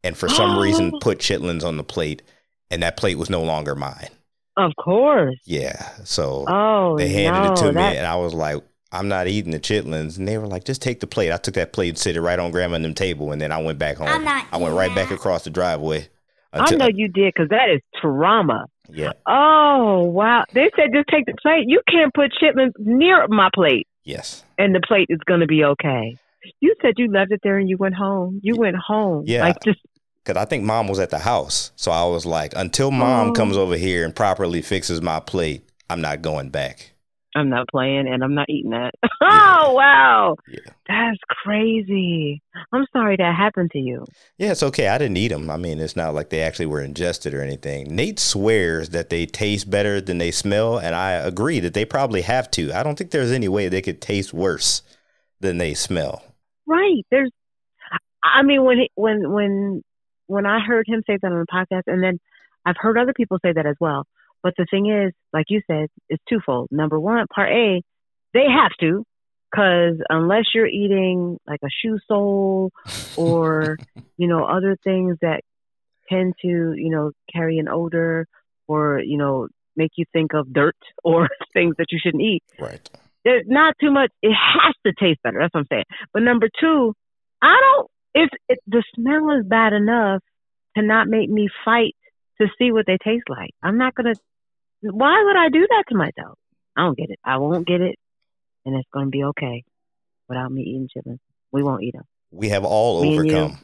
and 0.04 0.18
for 0.18 0.30
some 0.30 0.58
reason 0.62 1.00
put 1.00 1.20
chitlins 1.20 1.64
on 1.64 1.78
the 1.78 1.84
plate, 1.84 2.22
and 2.70 2.84
that 2.84 2.98
plate 2.98 3.18
was 3.18 3.30
no 3.30 3.44
longer 3.44 3.76
mine. 3.76 4.10
of 4.58 4.72
course. 4.78 5.36
Yeah, 5.46 5.90
so 6.04 6.46
Oh 6.48 6.98
they 6.98 7.10
handed 7.10 7.44
no, 7.44 7.54
it 7.54 7.56
to 7.58 7.74
me, 7.74 7.98
and 7.98 8.08
I 8.08 8.16
was 8.16 8.34
like. 8.34 8.64
I'm 8.94 9.08
not 9.08 9.30
eating 9.30 9.54
the 9.54 9.60
chitlins, 9.60 10.18
and 10.18 10.28
they 10.28 10.38
were 10.38 10.48
like, 10.48 10.66
"Just 10.66 10.82
take 10.82 11.00
the 11.00 11.08
plate." 11.08 11.32
I 11.32 11.38
took 11.38 11.54
that 11.54 11.72
plate 11.72 11.88
and 11.88 11.98
sit 11.98 12.18
it 12.18 12.22
right 12.22 12.38
on 12.38 12.52
grandma 12.52 12.76
and 12.76 12.84
them 12.84 12.94
table, 12.94 13.32
and 13.32 13.42
then 13.42 13.50
I 13.50 13.58
went 13.58 13.80
back 13.80 13.96
home. 13.96 14.10
I'm 14.10 14.26
not 14.26 14.46
I 14.52 14.58
went 14.58 14.74
eating 14.74 14.78
right 14.80 14.94
back 14.94 15.12
across 15.12 15.46
the 15.46 15.50
driveway. 15.50 16.10
I 16.52 16.70
know 16.76 16.90
you 16.94 17.08
did 17.08 17.34
because 17.34 17.48
that 17.50 17.70
is 17.70 17.80
trauma. 18.02 18.66
Yeah. 18.90 19.14
Oh 19.26 20.04
wow! 20.04 20.44
They 20.54 20.70
said 20.76 20.90
just 20.94 21.08
take 21.10 21.26
the 21.26 21.36
plate. 21.42 21.64
You 21.68 21.82
can't 21.90 22.14
put 22.14 22.32
chitlins 22.42 22.74
near 22.78 23.26
my 23.30 23.50
plate, 23.56 23.88
Yes. 24.04 24.44
and 24.58 24.74
the 24.76 24.82
plate 24.88 25.08
is 25.10 25.20
gonna 25.26 25.48
be 25.48 25.64
okay. 25.64 26.18
You 26.60 26.76
said 26.82 26.94
you 26.98 27.12
left 27.12 27.32
it 27.32 27.42
there 27.44 27.58
and 27.60 27.70
you 27.70 27.78
went 27.78 27.94
home. 27.96 28.40
You 28.44 28.56
went 28.56 28.76
home. 28.76 29.24
Yeah. 29.28 29.44
Like 29.44 29.58
just 29.64 29.80
Cause 30.24 30.36
I 30.38 30.46
think 30.46 30.64
mom 30.64 30.88
was 30.88 31.00
at 31.00 31.10
the 31.10 31.18
house, 31.18 31.72
so 31.76 31.92
I 31.92 32.04
was 32.06 32.28
like, 32.28 32.54
until 32.56 32.92
mom 32.92 33.30
Oh. 33.30 33.34
comes 33.34 33.58
over 33.58 33.76
here 33.76 34.06
and 34.06 34.16
properly 34.16 34.62
fixes 34.62 35.02
my 35.02 35.20
plate, 35.20 35.68
I'm 35.90 36.00
not 36.02 36.22
going 36.22 36.50
back. 36.52 36.94
I'm 37.36 37.50
not 37.50 37.68
playing 37.70 38.08
and 38.08 38.24
I'm 38.24 38.34
not 38.34 38.50
eating 38.50 38.72
that. 38.72 38.92
oh 39.22 39.74
wow. 39.74 40.36
Yeah. 40.48 40.60
That's 40.88 41.20
crazy. 41.30 42.42
I'm 42.74 42.86
sorry 42.92 43.16
that 43.18 43.36
happened 43.36 43.72
to 43.72 43.80
you. 43.80 44.06
Yeah, 44.38 44.52
it's 44.52 44.64
okay. 44.64 44.90
I 44.90 44.98
didn't 44.98 45.18
eat 45.18 45.30
them. 45.30 45.50
I 45.50 45.58
mean, 45.58 45.80
it's 45.80 45.96
not 45.96 46.14
like 46.14 46.30
they 46.30 46.42
actually 46.42 46.66
were 46.66 46.82
ingested 46.82 47.34
or 47.34 47.42
anything. 47.42 47.96
Nate 47.96 48.20
swears 48.20 48.90
that 48.90 49.10
they 49.10 49.26
taste 49.26 49.70
better 49.70 50.02
than 50.02 50.18
they 50.18 50.32
smell, 50.32 50.78
and 50.78 50.94
I 50.94 51.12
agree 51.12 51.60
that 51.62 51.74
they 51.74 51.86
probably 51.86 52.22
have 52.24 52.52
to. 52.52 52.74
I 52.74 52.84
don't 52.84 52.98
think 52.98 53.12
there's 53.12 53.32
any 53.32 53.48
way 53.48 53.70
they 53.70 53.82
could 53.82 54.02
taste 54.02 54.34
worse 54.34 54.82
than 55.40 55.58
they 55.58 55.74
smell. 55.74 56.24
Right. 56.68 57.06
There's 57.10 57.32
I 58.24 58.44
mean 58.44 58.64
when 58.64 58.78
he, 58.78 58.92
when 58.96 59.32
when 59.32 59.84
when 60.28 60.46
I 60.46 60.60
heard 60.60 60.86
him 60.88 61.02
say 61.08 61.18
that 61.22 61.32
on 61.32 61.40
the 61.40 61.46
podcast 61.46 61.84
and 61.88 62.04
then 62.04 62.20
I've 62.66 62.78
heard 62.78 62.98
other 62.98 63.14
people 63.14 63.40
say 63.44 63.54
that 63.54 63.66
as 63.66 63.76
well. 63.80 64.06
But 64.44 64.54
the 64.58 64.66
thing 64.70 64.88
is, 64.88 65.14
like 65.34 65.46
you 65.50 65.62
said, 65.68 65.88
it's 66.10 66.24
twofold. 66.28 66.70
Number 66.72 67.00
one, 67.00 67.26
part 67.34 67.50
A, 67.50 67.82
they 68.34 68.46
have 68.50 68.72
to, 68.80 69.04
because 69.52 70.02
unless 70.10 70.46
you're 70.54 70.68
eating 70.68 71.38
like 71.48 71.60
a 71.64 71.70
shoe 71.82 72.00
sole 72.08 72.72
or, 73.18 73.78
you 74.18 74.28
know, 74.28 74.46
other 74.46 74.78
things 74.84 75.18
that 75.22 75.42
tend 76.10 76.34
to, 76.42 76.48
you 76.48 76.90
know, 76.90 77.12
carry 77.32 77.60
an 77.60 77.68
odor 77.68 78.28
or, 78.68 79.00
you 79.00 79.18
know, 79.18 79.48
make 79.76 79.92
you 79.96 80.06
think 80.12 80.34
of 80.34 80.52
dirt 80.52 80.76
or 81.04 81.30
things 81.54 81.76
that 81.78 81.88
you 81.92 82.00
shouldn't 82.02 82.24
eat. 82.24 82.44
Right. 82.60 82.90
There's 83.24 83.46
not 83.48 83.76
too 83.80 83.92
much. 83.92 84.12
It 84.24 84.34
has 84.34 84.74
to 84.86 84.94
taste 85.00 85.22
better. 85.24 85.38
That's 85.40 85.54
what 85.54 85.62
I'm 85.62 85.68
saying. 85.72 85.84
But 86.12 86.24
number 86.24 86.50
two, 86.60 86.94
I 87.42 87.60
don't. 87.60 87.92
If 88.14 88.30
it, 88.50 88.60
the 88.68 88.84
smell 88.96 89.38
is 89.40 89.46
bad 89.46 89.74
enough 89.74 90.22
to 90.76 90.84
not 90.84 91.08
make 91.08 91.30
me 91.30 91.48
fight 91.64 91.96
to 92.42 92.48
see 92.58 92.72
what 92.72 92.86
they 92.86 92.98
taste 93.04 93.26
like, 93.30 93.52
I'm 93.64 93.78
not 93.78 93.96
gonna. 93.96 94.14
Why 94.82 95.24
would 95.24 95.36
I 95.38 95.50
do 95.50 95.66
that 95.70 95.84
to 95.90 95.96
myself? 95.96 96.38
I 96.76 96.82
don't 96.84 96.98
get 96.98 97.10
it. 97.10 97.20
I 97.24 97.38
won't 97.38 97.68
get 97.68 97.82
it, 97.82 97.96
and 98.66 98.76
it's 98.76 98.90
gonna 98.94 99.10
be 99.10 99.24
okay 99.26 99.64
without 100.28 100.52
me 100.52 100.62
eating 100.64 100.90
chitlins. 100.96 101.20
We 101.52 101.64
won't 101.64 101.84
eat 101.84 101.94
them. 101.94 102.06
We 102.32 102.50
have 102.50 102.66
all 102.66 103.02
Me 103.02 103.16
and 103.18 103.28
you, 103.28 103.38
overcome. 103.38 103.60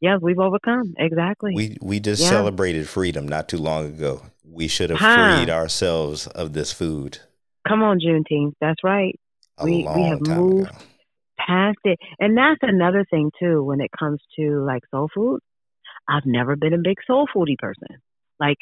yes, 0.00 0.18
we've 0.20 0.38
overcome. 0.38 0.94
Exactly. 0.98 1.52
We 1.54 1.76
we 1.80 2.00
just 2.00 2.22
Yeah. 2.22 2.28
celebrated 2.30 2.88
freedom 2.88 3.28
not 3.28 3.48
too 3.48 3.58
long 3.58 3.86
ago. 3.86 4.22
We 4.44 4.66
should 4.68 4.90
have 4.90 4.98
Huh. 5.00 5.14
freed 5.14 5.50
ourselves 5.50 6.26
of 6.28 6.52
this 6.52 6.72
food 6.72 7.18
Come 7.68 7.82
on, 7.82 8.00
Juneteenth. 8.00 8.54
That's 8.60 8.82
right. 8.82 9.14
a 9.58 9.64
We- 9.64 9.86
we 9.94 10.02
have 10.04 10.24
time 10.24 10.38
moved 10.38 10.70
ago. 10.70 10.78
past 11.38 11.78
it. 11.84 11.98
And 12.18 12.36
that's 12.36 12.58
another 12.62 13.04
thing 13.04 13.30
too 13.38 13.62
when 13.62 13.80
it 13.82 13.90
comes 13.98 14.20
to 14.36 14.64
like 14.64 14.82
soul 14.90 15.08
food. 15.14 15.40
I've 16.10 16.26
never 16.26 16.56
been 16.56 16.74
a 16.74 16.78
big 16.78 16.98
soul 17.06 17.26
foodie 17.34 17.58
person. 17.58 17.88
Like 18.38 18.58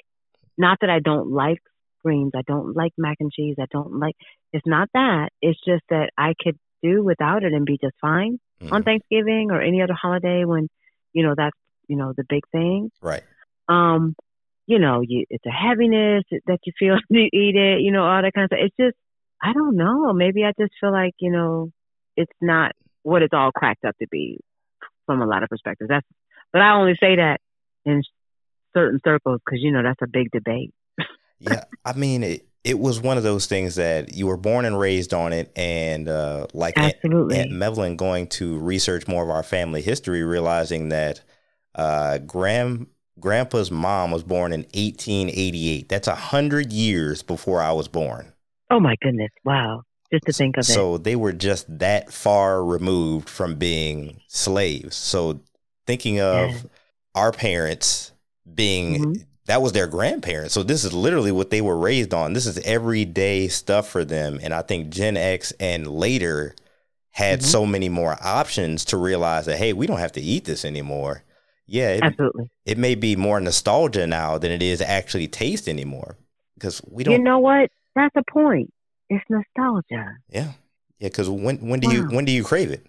not 0.59 0.79
that 0.81 0.91
I 0.91 0.99
don't 0.99 1.31
like 1.31 1.63
greens, 2.05 2.33
I 2.37 2.43
don't 2.47 2.77
like 2.77 2.93
mac 2.99 3.17
and 3.21 3.33
cheese, 3.33 3.57
I 3.59 3.67
don't 3.71 3.99
like 3.99 4.15
it's 4.53 4.67
not 4.67 4.89
that. 4.95 5.31
It's 5.43 5.59
just 5.67 5.83
that 5.91 6.11
I 6.17 6.35
could 6.43 6.59
do 6.83 7.03
without 7.03 7.43
it 7.45 7.53
and 7.53 7.67
be 7.67 7.79
just 7.83 7.95
fine 8.01 8.39
on 8.71 8.83
Mhm. 8.83 8.85
Thanksgiving 8.85 9.51
or 9.51 9.61
any 9.61 9.83
other 9.83 9.95
holiday 9.95 10.45
when, 10.45 10.69
you 11.13 11.23
know, 11.23 11.35
that's, 11.37 11.57
you 11.89 11.97
know, 11.97 12.13
the 12.17 12.25
big 12.29 12.43
thing. 12.53 12.91
Right. 13.03 13.23
Um, 13.69 14.15
you 14.67 14.79
know, 14.79 15.01
you 15.01 15.25
it's 15.31 15.47
a 15.47 15.51
heaviness 15.51 16.25
that 16.47 16.59
you 16.65 16.73
feel 16.79 16.97
when 17.09 17.21
you 17.23 17.29
eat 17.33 17.57
it, 17.57 17.81
you 17.81 17.93
know, 17.93 18.05
all 18.05 18.23
that 18.23 18.33
kind 18.35 18.45
of 18.45 18.49
stuff. 18.49 18.61
It's 18.63 18.77
just 18.77 18.97
I 19.43 19.53
don't 19.53 19.77
know. 19.77 20.13
Maybe 20.13 20.45
I 20.45 20.53
just 20.59 20.73
feel 20.81 20.93
like, 20.93 21.15
you 21.21 21.31
know, 21.31 21.71
it's 22.17 22.33
not 22.41 22.73
what 23.03 23.23
it's 23.23 23.33
all 23.33 23.53
cracked 23.53 23.85
up 23.85 23.97
to 23.99 24.07
be 24.11 24.41
from 25.07 25.23
a 25.23 25.27
lot 25.27 25.43
of 25.43 25.49
perspectives. 25.49 25.89
That's, 25.89 26.07
but 26.53 26.63
I 26.63 26.75
only 26.75 26.97
say 27.01 27.17
that 27.17 27.41
in 27.85 28.03
certain 28.75 29.01
circles 29.05 29.41
because 29.45 29.61
you 29.63 29.73
know 29.73 29.83
that's 29.83 30.03
a 30.03 30.07
big 30.07 30.31
debate. 30.31 30.73
yeah, 31.41 31.65
I 31.85 31.93
mean 31.95 32.23
it. 32.23 32.45
It 32.65 32.79
was 32.79 33.01
one 33.01 33.17
of 33.17 33.23
those 33.23 33.47
things 33.47 33.77
that 33.77 34.15
you 34.15 34.27
were 34.27 34.37
born 34.37 34.65
and 34.65 34.79
raised 34.79 35.15
on 35.15 35.33
it, 35.33 35.53
and 35.57 36.09
uh, 36.09 36.49
like 36.53 36.77
Aunt, 36.77 36.97
Absolutely. 37.03 37.39
Aunt 37.39 37.63
Evelyn 37.63 37.97
going 37.97 38.27
to 38.29 38.59
research 38.59 39.07
more 39.09 39.23
of 39.23 39.31
our 39.31 39.45
family 39.45 39.81
history, 39.81 40.23
realizing 40.23 40.91
that 40.91 41.23
uh, 41.77 42.19
Grand 42.19 42.89
Grandpa's 43.21 43.71
mom 43.71 44.11
was 44.11 44.23
born 44.23 44.53
in 44.53 44.61
1888. 44.75 45.89
That's 45.89 46.09
a 46.09 46.15
hundred 46.15 46.73
years 46.73 47.23
before 47.23 47.63
I 47.63 47.73
was 47.73 47.89
born. 47.89 48.33
oh 48.71 48.81
my 48.81 48.97
goodness! 49.01 49.31
Wow. 49.45 49.83
Just 50.13 50.25
to 50.25 50.33
think 50.33 50.57
of 50.57 50.63
it. 50.63 50.65
So 50.65 50.97
they 50.99 51.17
were 51.17 51.33
just 51.33 51.67
that 51.79 52.13
far 52.13 52.65
removed 52.65 53.29
from 53.29 53.57
being 53.57 54.21
slaves. 54.27 54.97
So 54.97 55.41
thinking 55.89 56.21
of 56.21 56.51
Yeah. 56.51 56.59
our 57.17 57.33
parents 57.33 58.13
being 58.55 58.87
Mhm. 59.03 59.25
that 59.47 59.63
was 59.63 59.73
their 59.73 59.87
grandparents. 59.87 60.53
So 60.55 60.63
this 60.63 60.85
is 60.85 60.93
literally 60.93 61.33
what 61.33 61.49
they 61.51 61.63
were 61.63 61.79
raised 61.79 62.13
on. 62.13 62.35
This 62.35 62.47
is 62.47 62.59
everyday 62.59 63.49
stuff 63.49 63.89
for 63.89 64.05
them. 64.05 64.39
And 64.43 64.53
I 64.53 64.63
think 64.63 64.91
Gen 64.91 65.17
X 65.17 65.53
and 65.59 65.87
later 65.87 66.55
had 67.13 67.41
Mhm. 67.41 67.45
so 67.45 67.67
many 67.67 67.89
more 67.89 68.19
options 68.23 68.85
to 68.87 68.97
realize 68.99 69.47
that 69.47 69.57
hey, 69.59 69.73
we 69.73 69.87
don't 69.87 69.99
have 69.99 70.13
to 70.13 70.21
eat 70.21 70.45
this 70.45 70.65
anymore. 70.65 71.23
Yeah, 71.67 71.91
it, 71.91 72.03
Absolutely. 72.03 72.51
it 72.67 72.79
may 72.79 72.95
be 72.95 73.17
more 73.17 73.41
nostalgia 73.41 74.07
now 74.07 74.39
than 74.39 74.53
it 74.53 74.63
is 74.63 74.81
actually 74.83 75.29
taste 75.29 75.67
anymore 75.69 76.17
because 76.55 76.83
we 76.87 77.03
don't 77.05 77.15
You 77.15 77.23
know 77.23 77.39
what? 77.39 77.71
That's 77.97 78.15
a 78.17 78.23
point. 78.31 78.71
It's 79.11 79.25
nostalgia. 79.31 80.07
Yeah, 80.29 80.53
yeah. 81.01 81.09
Because 81.09 81.29
when 81.31 81.57
when 81.71 81.81
do 81.81 81.91
you 81.91 82.03
when 82.09 82.27
do 82.27 82.33
you 82.33 82.45
crave 82.45 82.71
it? 82.71 82.87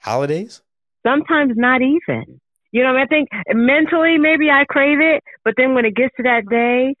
Holidays. 0.00 0.60
Sometimes 1.06 1.54
not 1.56 1.80
even. 1.82 2.40
You 2.72 2.82
know, 2.82 2.96
I 2.96 3.06
think 3.06 3.28
mentally 3.48 4.18
maybe 4.18 4.50
I 4.50 4.64
crave 4.68 4.98
it, 5.00 5.22
but 5.44 5.54
then 5.56 5.74
when 5.74 5.84
it 5.84 5.94
gets 5.94 6.14
to 6.16 6.22
that 6.24 6.48
day, 6.48 6.94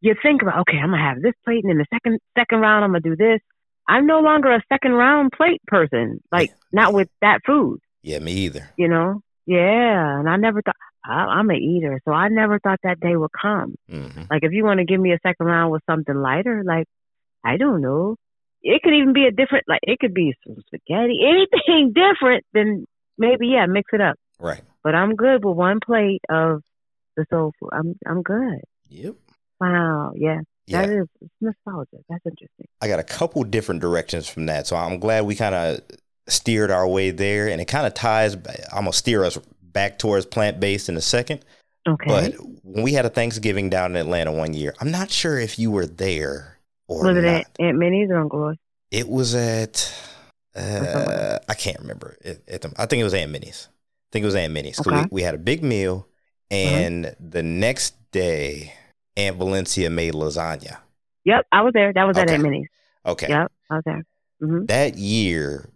you 0.00 0.14
think 0.22 0.42
about, 0.42 0.60
okay, 0.60 0.76
I'm 0.76 0.90
gonna 0.90 1.02
have 1.02 1.22
this 1.22 1.34
plate, 1.44 1.64
and 1.64 1.72
in 1.72 1.78
the 1.78 1.86
second 1.92 2.20
second 2.38 2.60
round, 2.60 2.84
I'm 2.84 2.90
gonna 2.90 3.00
do 3.00 3.16
this. 3.16 3.40
I'm 3.88 4.06
no 4.06 4.20
longer 4.20 4.52
a 4.52 4.62
second 4.70 4.92
round 4.92 5.32
plate 5.32 5.62
person. 5.66 6.20
Like 6.30 6.54
not 6.72 6.92
with 6.92 7.08
that 7.22 7.40
food. 7.46 7.80
Yeah, 8.02 8.18
me 8.18 8.32
either. 8.32 8.70
You 8.76 8.88
know? 8.88 9.22
Yeah, 9.46 10.18
and 10.20 10.28
I 10.28 10.36
never 10.36 10.60
thought 10.60 10.76
I, 11.04 11.12
I'm 11.12 11.50
a 11.50 11.54
eater, 11.54 12.00
so 12.04 12.12
I 12.12 12.28
never 12.28 12.58
thought 12.58 12.78
that 12.82 13.00
day 13.00 13.16
would 13.16 13.30
come. 13.32 13.74
hmm 13.88 14.24
Like 14.30 14.42
if 14.42 14.52
you 14.52 14.64
want 14.64 14.78
to 14.78 14.84
give 14.84 15.00
me 15.00 15.12
a 15.12 15.18
second 15.22 15.46
round 15.46 15.72
with 15.72 15.82
something 15.88 16.14
lighter, 16.14 16.62
like 16.66 16.86
I 17.42 17.56
don't 17.56 17.80
know, 17.80 18.16
it 18.62 18.82
could 18.82 18.92
even 18.92 19.14
be 19.14 19.24
a 19.24 19.30
different, 19.30 19.64
like 19.68 19.80
it 19.82 19.98
could 19.98 20.12
be 20.12 20.34
some 20.46 20.56
spaghetti, 20.66 21.20
anything 21.26 21.94
different 21.94 22.44
than 22.52 22.84
maybe 23.16 23.48
yeah, 23.48 23.64
mix 23.66 23.88
it 23.92 24.02
up. 24.02 24.16
Right. 24.38 24.60
But 24.88 24.94
I'm 24.94 25.16
good 25.16 25.44
with 25.44 25.54
one 25.54 25.80
plate 25.80 26.22
of 26.30 26.62
the 27.14 27.26
soul 27.28 27.52
food. 27.60 27.68
I'm 27.74 27.94
I'm 28.06 28.22
good. 28.22 28.62
Yep. 28.88 29.16
Wow, 29.60 30.12
yeah, 30.16 30.40
Yeah. 30.66 30.86
that 30.86 30.88
is 30.90 31.06
nostalgic. 31.42 32.00
That's 32.08 32.24
interesting. 32.24 32.68
I 32.80 32.88
got 32.88 32.98
a 32.98 33.04
couple 33.04 33.44
different 33.44 33.82
directions 33.82 34.26
from 34.26 34.46
that, 34.46 34.66
so 34.66 34.76
I'm 34.76 34.98
glad 34.98 35.26
we 35.26 35.34
kind 35.34 35.54
of 35.54 35.80
steered 36.26 36.70
our 36.70 36.88
way 36.88 37.10
there, 37.10 37.48
and 37.50 37.60
it 37.60 37.66
kind 37.66 37.86
of 37.86 37.92
ties. 37.92 38.34
I'm 38.34 38.84
gonna 38.84 38.94
steer 38.94 39.24
us 39.24 39.36
back 39.60 39.98
towards 39.98 40.24
plant 40.24 40.58
based 40.58 40.88
in 40.88 40.96
a 40.96 41.02
second. 41.02 41.44
Okay. 41.86 42.06
But 42.08 42.34
when 42.62 42.82
we 42.82 42.94
had 42.94 43.04
a 43.04 43.10
Thanksgiving 43.10 43.68
down 43.68 43.90
in 43.90 43.98
Atlanta 43.98 44.32
one 44.32 44.54
year, 44.54 44.72
I'm 44.80 44.90
not 44.90 45.10
sure 45.10 45.38
if 45.38 45.58
you 45.58 45.70
were 45.70 45.86
there 45.86 46.60
or 46.86 47.04
was 47.04 47.14
it 47.18 47.24
not. 47.24 47.40
at 47.42 47.46
Aunt 47.58 47.76
Minnie's 47.76 48.08
or 48.08 48.20
Uncle 48.20 48.54
It 48.90 49.06
was 49.06 49.34
at 49.34 49.92
uh, 50.56 51.40
I 51.46 51.52
can't 51.52 51.78
remember. 51.80 52.16
It, 52.22 52.42
at 52.48 52.62
the, 52.62 52.72
I 52.78 52.86
think 52.86 53.02
it 53.02 53.04
was 53.04 53.12
Aunt 53.12 53.30
Minnie's. 53.30 53.68
I 54.08 54.12
think 54.12 54.22
it 54.22 54.26
was 54.26 54.34
Aunt 54.34 54.52
Minnie's. 54.52 54.80
Okay. 54.80 55.02
we, 55.02 55.08
we 55.10 55.22
had 55.22 55.34
a 55.34 55.38
big 55.38 55.62
meal, 55.62 56.08
and 56.50 57.14
the 57.20 57.42
next 57.42 57.94
day, 58.10 58.72
Aunt 59.16 59.36
Valencia 59.36 59.90
made 59.90 60.14
lasagna. 60.14 60.78
Yep, 61.24 61.46
I 61.52 61.60
was 61.60 61.72
there. 61.74 61.92
That 61.92 62.04
was 62.04 62.16
at 62.16 62.22
Okay. 62.22 62.34
Aunt 62.34 62.42
Minnie's. 62.42 62.68
Okay, 63.04 63.28
Yep, 63.28 63.52
I 63.70 63.74
was 63.74 63.82
there. 63.84 64.04
hmm 64.40 64.64
that 64.66 64.96
year 64.96 65.68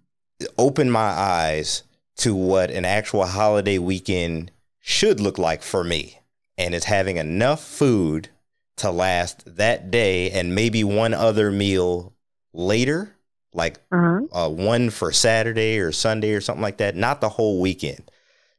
opened 0.59 0.93
my 0.93 1.01
eyes 1.11 1.83
to 2.17 2.35
what 2.35 2.71
an 2.71 2.85
actual 2.85 3.25
holiday 3.27 3.79
weekend 3.79 4.51
should 4.81 5.21
look 5.21 5.39
like 5.39 5.63
for 5.63 5.85
me, 5.85 6.19
and 6.57 6.75
it's 6.75 6.87
having 6.87 7.19
enough 7.19 7.63
food 7.63 8.31
to 8.79 8.91
last 8.91 9.57
that 9.57 9.91
day 9.91 10.31
and 10.31 10.55
maybe 10.55 10.83
one 10.83 11.13
other 11.13 11.51
meal 11.51 12.15
later, 12.55 13.15
like 13.53 13.77
Uh 13.93 13.97
huh. 14.33 14.47
uh, 14.47 14.49
one 14.49 14.89
for 14.89 15.13
Saturday 15.13 15.79
or 15.79 15.93
Sunday 15.93 16.33
or 16.33 16.41
something 16.41 16.63
like 16.63 16.79
that, 16.79 16.97
not 16.97 17.21
the 17.21 17.29
whole 17.29 17.61
weekend. 17.61 18.11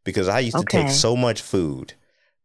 Because 0.04 0.28
I 0.28 0.40
used 0.40 0.58
to 0.58 0.66
take 0.66 0.90
so 0.90 1.16
much 1.16 1.42
food 1.42 1.94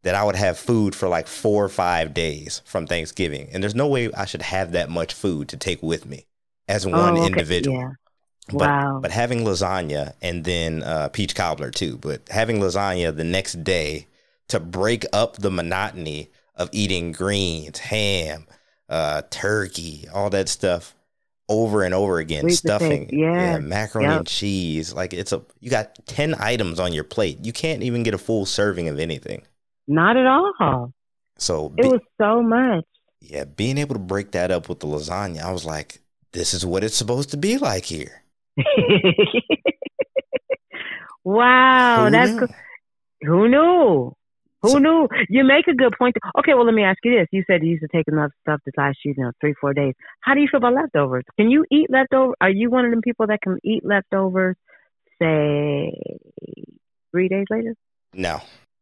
that 0.03 0.15
I 0.15 0.23
would 0.23 0.35
have 0.35 0.57
food 0.57 0.95
for 0.95 1.09
like 1.09 1.27
four 1.27 1.63
or 1.65 1.69
five 1.69 2.13
days 2.13 2.61
from 2.65 2.87
Thanksgiving. 2.87 3.49
And 3.51 3.61
there's 3.61 3.75
no 3.75 3.87
way 3.87 4.09
I 4.13 4.25
should 4.25 4.41
have 4.41 4.71
that 4.71 4.89
much 4.89 5.13
food 5.13 5.49
to 5.49 5.57
take 5.57 5.83
with 5.83 6.05
me 6.05 6.25
as 6.67 6.85
one 6.85 7.17
oh, 7.17 7.17
okay. 7.17 7.25
individual. 7.25 7.77
Yeah. 7.77 7.89
But, 8.51 8.67
Wow. 8.67 8.99
but 9.01 9.11
having 9.11 9.41
lasagna 9.41 10.13
and 10.21 10.43
then 10.43 10.81
uh, 10.81 11.09
peach 11.09 11.35
cobbler 11.35 11.69
too, 11.69 11.97
but 11.97 12.21
having 12.29 12.59
lasagna 12.59 13.15
the 13.15 13.23
next 13.23 13.63
day 13.63 14.07
to 14.47 14.59
break 14.59 15.05
up 15.13 15.35
the 15.35 15.51
monotony 15.51 16.29
of 16.55 16.69
eating 16.71 17.11
greens, 17.11 17.77
ham, 17.77 18.47
uh, 18.87 19.21
turkey, 19.29 20.07
all 20.11 20.31
that 20.31 20.49
stuff 20.49 20.95
over 21.49 21.83
and 21.83 21.93
over 21.93 22.19
again, 22.19 22.43
Sweet 22.43 22.53
stuffing, 22.53 23.05
potato, 23.07 23.17
yeah, 23.33 23.57
macaroni 23.57 24.07
yep. 24.07 24.17
and 24.19 24.27
cheese. 24.27 24.93
Like 24.93 25.13
it's 25.13 25.33
a 25.33 25.41
you 25.59 25.69
got 25.69 25.97
ten 26.05 26.35
items 26.35 26.79
on 26.79 26.93
your 26.93 27.03
plate. 27.03 27.39
You 27.43 27.51
can't 27.51 27.83
even 27.83 28.03
get 28.03 28.13
a 28.13 28.17
full 28.19 28.45
serving 28.45 28.87
of 28.87 28.99
anything. 28.99 29.41
Not 29.87 30.15
at 30.15 30.25
all. 30.27 30.93
So 31.37 31.73
It 31.77 31.81
be- 31.83 31.87
was 31.89 32.01
so 32.21 32.41
much. 32.43 32.85
yeah, 33.21 33.43
being 33.45 33.77
able 33.79 33.95
to 33.95 33.99
break 33.99 34.31
that 34.31 34.51
up 34.51 34.69
with 34.69 34.79
the 34.79 34.87
lasagna, 34.87 35.41
I 35.41 35.51
was 35.51 35.65
like, 35.65 35.99
this 36.31 36.53
is 36.53 36.65
what 36.65 36.83
it's 36.83 36.95
supposed 36.95 37.31
to 37.31 37.37
be 37.37 37.57
like 37.57 37.85
here. 37.85 38.23
wow, 41.23 42.05
Who 42.05 42.11
that's 42.11 42.31
knew? 42.31 42.47
Who 43.21 43.47
knew? 43.49 44.15
Who 44.61 44.69
So- 44.69 44.77
knew? 44.79 45.07
You 45.29 45.43
make 45.43 45.67
a 45.67 45.73
good 45.73 45.93
point. 45.97 46.15
Okay, 46.37 46.53
well, 46.53 46.65
let 46.65 46.73
me 46.73 46.83
ask 46.83 46.97
you 47.03 47.17
this. 47.17 47.27
You 47.31 47.43
said 47.47 47.63
you 47.63 47.69
used 47.71 47.81
to 47.83 47.87
take 47.87 48.07
enough 48.07 48.31
stuff 48.41 48.61
to 48.65 48.71
last 48.77 48.97
you, 49.05 49.13
you 49.17 49.23
know, 49.23 49.31
three, 49.39 49.53
four 49.61 49.73
days. 49.73 49.93
How 50.21 50.33
do 50.33 50.41
you 50.41 50.47
feel 50.49 50.57
about 50.57 50.73
leftovers? 50.73 51.23
Can 51.39 51.49
you 51.49 51.65
eat 51.71 51.89
leftovers? 51.89 52.35
Are 52.41 52.49
you 52.49 52.69
one 52.69 52.83
of 52.85 52.91
them 52.91 53.01
people 53.01 53.27
that 53.27 53.41
can 53.41 53.57
eat 53.63 53.85
leftovers, 53.85 54.55
say, 55.21 55.93
three 57.11 57.27
days 57.29 57.45
later? 57.49 57.75
No, 58.13 58.41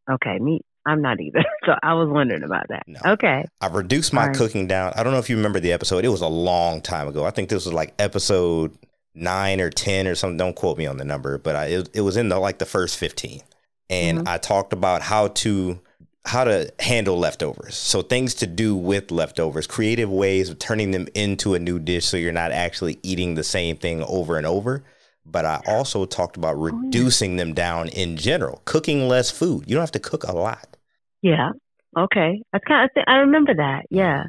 Okay, 0.09 0.39
me. 0.39 0.61
I'm 0.85 1.01
not 1.01 1.19
either. 1.19 1.43
So 1.65 1.75
I 1.83 1.95
was 1.95 2.07
wondering 2.07 2.43
about 2.43 2.67
that. 2.69 2.83
No. 2.87 2.97
Okay. 3.05 3.43
I've 3.59 3.73
reduced 3.75 4.13
my 4.13 4.27
Right. 4.27 4.35
cooking 4.37 4.67
down. 4.67 4.93
I 4.95 5.03
don't 5.03 5.11
know 5.11 5.19
if 5.19 5.29
you 5.29 5.35
remember 5.35 5.59
the 5.59 5.73
episode. 5.73 6.05
It 6.05 6.07
was 6.07 6.21
a 6.21 6.29
long 6.29 6.79
time 6.79 7.09
ago. 7.09 7.25
I 7.25 7.29
think 7.31 7.49
this 7.49 7.65
was 7.65 7.73
like 7.73 7.93
episode 7.99 8.71
nine 9.13 9.59
or 9.59 9.69
ten 9.69 10.07
or 10.07 10.15
something. 10.15 10.37
Don't 10.37 10.55
quote 10.55 10.77
me 10.77 10.85
on 10.85 10.95
the 10.95 11.03
number, 11.03 11.37
but 11.39 11.57
I, 11.57 11.65
it, 11.65 11.89
it 11.93 12.01
was 12.01 12.15
in 12.15 12.29
the 12.29 12.39
like 12.39 12.59
the 12.59 12.65
first 12.65 12.97
fifteen, 12.97 13.41
and 13.89 14.19
Mhm. 14.19 14.27
I 14.27 14.37
talked 14.37 14.73
about 14.73 15.01
how 15.01 15.29
to 15.29 15.79
how 16.25 16.43
to 16.43 16.69
handle 16.79 17.17
leftovers. 17.17 17.75
So 17.77 18.01
things 18.01 18.33
to 18.35 18.47
do 18.47 18.75
with 18.75 19.11
leftovers, 19.11 19.65
creative 19.65 20.09
ways 20.11 20.49
of 20.49 20.59
turning 20.59 20.91
them 20.91 21.07
into 21.13 21.53
a 21.53 21.59
new 21.59 21.79
dish, 21.79 22.05
so 22.05 22.17
you're 22.17 22.33
not 22.33 22.51
actually 22.51 22.99
eating 23.01 23.35
the 23.35 23.45
same 23.45 23.77
thing 23.77 24.03
over 24.03 24.37
and 24.37 24.45
over. 24.45 24.83
But 25.25 25.45
I 25.45 25.61
also 25.65 26.05
talked 26.05 26.35
about 26.35 26.57
yeah. 26.57 26.71
reducing 26.71 27.37
them 27.37 27.53
down 27.53 27.87
in 27.89 28.17
general, 28.17 28.61
cooking 28.65 29.07
less 29.07 29.31
food. 29.31 29.63
You 29.67 29.75
don't 29.75 29.83
have 29.83 29.91
to 29.93 29.99
cook 29.99 30.23
a 30.25 30.33
lot. 30.33 30.75
Yeah. 31.21 31.51
Okay. 31.97 32.41
That's 32.51 32.65
kind 32.65 32.89
of. 32.93 33.03
I 33.07 33.15
remember 33.19 33.53
that. 33.55 33.85
Yeah. 33.89 34.25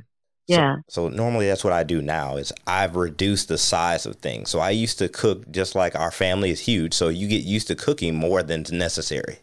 Yeah. 0.46 0.76
So, 0.88 1.08
so 1.08 1.14
normally 1.14 1.46
that's 1.46 1.64
what 1.64 1.72
I 1.72 1.82
do 1.84 2.00
now 2.00 2.36
is 2.36 2.52
I've 2.66 2.96
reduced 2.96 3.48
the 3.48 3.58
size 3.58 4.06
of 4.06 4.16
things. 4.16 4.50
So 4.50 4.60
I 4.60 4.70
used 4.70 4.98
to 4.98 5.08
cook 5.08 5.50
just 5.50 5.74
like 5.74 5.94
our 5.94 6.10
family 6.10 6.50
is 6.50 6.60
huge, 6.60 6.94
so 6.94 7.08
you 7.08 7.28
get 7.28 7.42
used 7.42 7.66
to 7.68 7.74
cooking 7.74 8.14
more 8.14 8.42
than 8.42 8.64
necessary, 8.70 9.38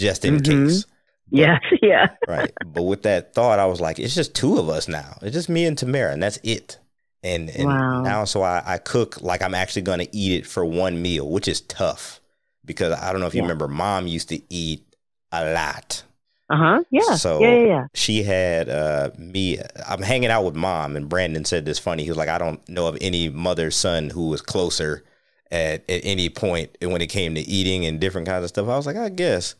just 0.00 0.24
in 0.24 0.38
Mhm. 0.38 0.66
case. 0.68 0.86
Yeah. 1.30 1.58
Yeah. 1.82 2.08
Right. 2.26 2.50
but 2.66 2.82
with 2.82 3.02
that 3.04 3.34
thought, 3.34 3.58
I 3.60 3.66
was 3.66 3.80
like, 3.80 3.98
it's 4.00 4.14
just 4.14 4.34
two 4.34 4.58
of 4.58 4.68
us 4.68 4.88
now. 4.88 5.16
It's 5.22 5.32
just 5.34 5.48
me 5.48 5.64
and 5.64 5.78
Tamara, 5.78 6.12
and 6.12 6.22
that's 6.22 6.38
it. 6.42 6.78
And, 7.22 7.50
and 7.50 7.66
Wow. 7.68 8.00
now, 8.02 8.24
so 8.24 8.42
I, 8.42 8.62
I 8.66 8.78
cook 8.78 9.20
like 9.22 9.42
I'm 9.42 9.54
actually 9.54 9.82
going 9.82 9.98
to 10.00 10.16
eat 10.16 10.32
it 10.40 10.46
for 10.46 10.64
one 10.64 11.00
meal, 11.02 11.28
which 11.30 11.46
is 11.46 11.60
tough 11.60 12.20
because 12.64 12.92
I 12.98 13.12
don't 13.12 13.20
know 13.20 13.26
if 13.26 13.34
you 13.34 13.38
Yeah. 13.42 13.44
remember, 13.48 13.68
mom 13.68 14.06
used 14.06 14.28
to 14.30 14.40
eat 14.52 14.82
a 15.30 15.52
lot. 15.52 16.02
Uh 16.48 16.56
huh. 16.56 16.82
Yeah. 16.90 17.14
So- 17.16 17.40
yeah. 17.40 17.54
Yeah. 17.54 17.66
Yeah. 17.66 17.84
she 17.94 18.22
had 18.24 18.68
uh 18.68 19.10
me 19.16 19.58
i'm 19.86 20.02
hanging 20.02 20.30
out 20.30 20.44
with 20.44 20.56
mom 20.56 20.96
and 20.96 21.08
brandon 21.08 21.44
said 21.44 21.64
this 21.64 21.78
funny 21.78 22.02
he 22.02 22.10
was 22.10 22.16
like 22.18 22.28
i 22.28 22.38
don't 22.38 22.68
know 22.68 22.88
of 22.88 22.98
any 23.00 23.28
mother 23.28 23.70
son 23.70 24.10
who 24.10 24.26
was 24.28 24.42
closer 24.42 25.04
at, 25.52 25.88
at 25.88 26.00
any 26.02 26.28
point 26.28 26.76
when 26.82 27.00
it 27.00 27.06
came 27.06 27.36
to 27.36 27.40
eating 27.42 27.86
and 27.86 28.00
different 28.00 28.26
kinds 28.26 28.42
of 28.42 28.48
stuff 28.48 28.66
i 28.66 28.76
was 28.76 28.84
like 28.86 28.96
i 28.96 29.08
guess 29.08 29.54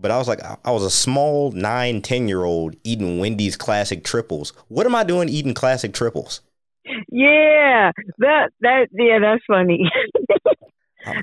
but 0.00 0.10
i 0.10 0.16
was 0.18 0.28
like 0.28 0.40
i, 0.64 0.70
was 0.70 0.82
a 0.84 0.90
small 0.90 1.50
nine 1.52 2.00
ten 2.02 2.28
year 2.28 2.44
old 2.44 2.76
eating 2.84 3.18
wendy's 3.18 3.56
classic 3.56 4.04
triples 4.04 4.52
what 4.68 4.86
am 4.86 4.94
i 4.94 5.02
doing 5.04 5.28
eating 5.28 5.54
classic 5.54 5.92
triples 5.92 6.40
Yeah. 7.10 7.92
That. 8.18 8.50
That. 8.60 8.88
Yeah. 8.92 9.18
That's 9.18 9.44
funny. 9.46 9.90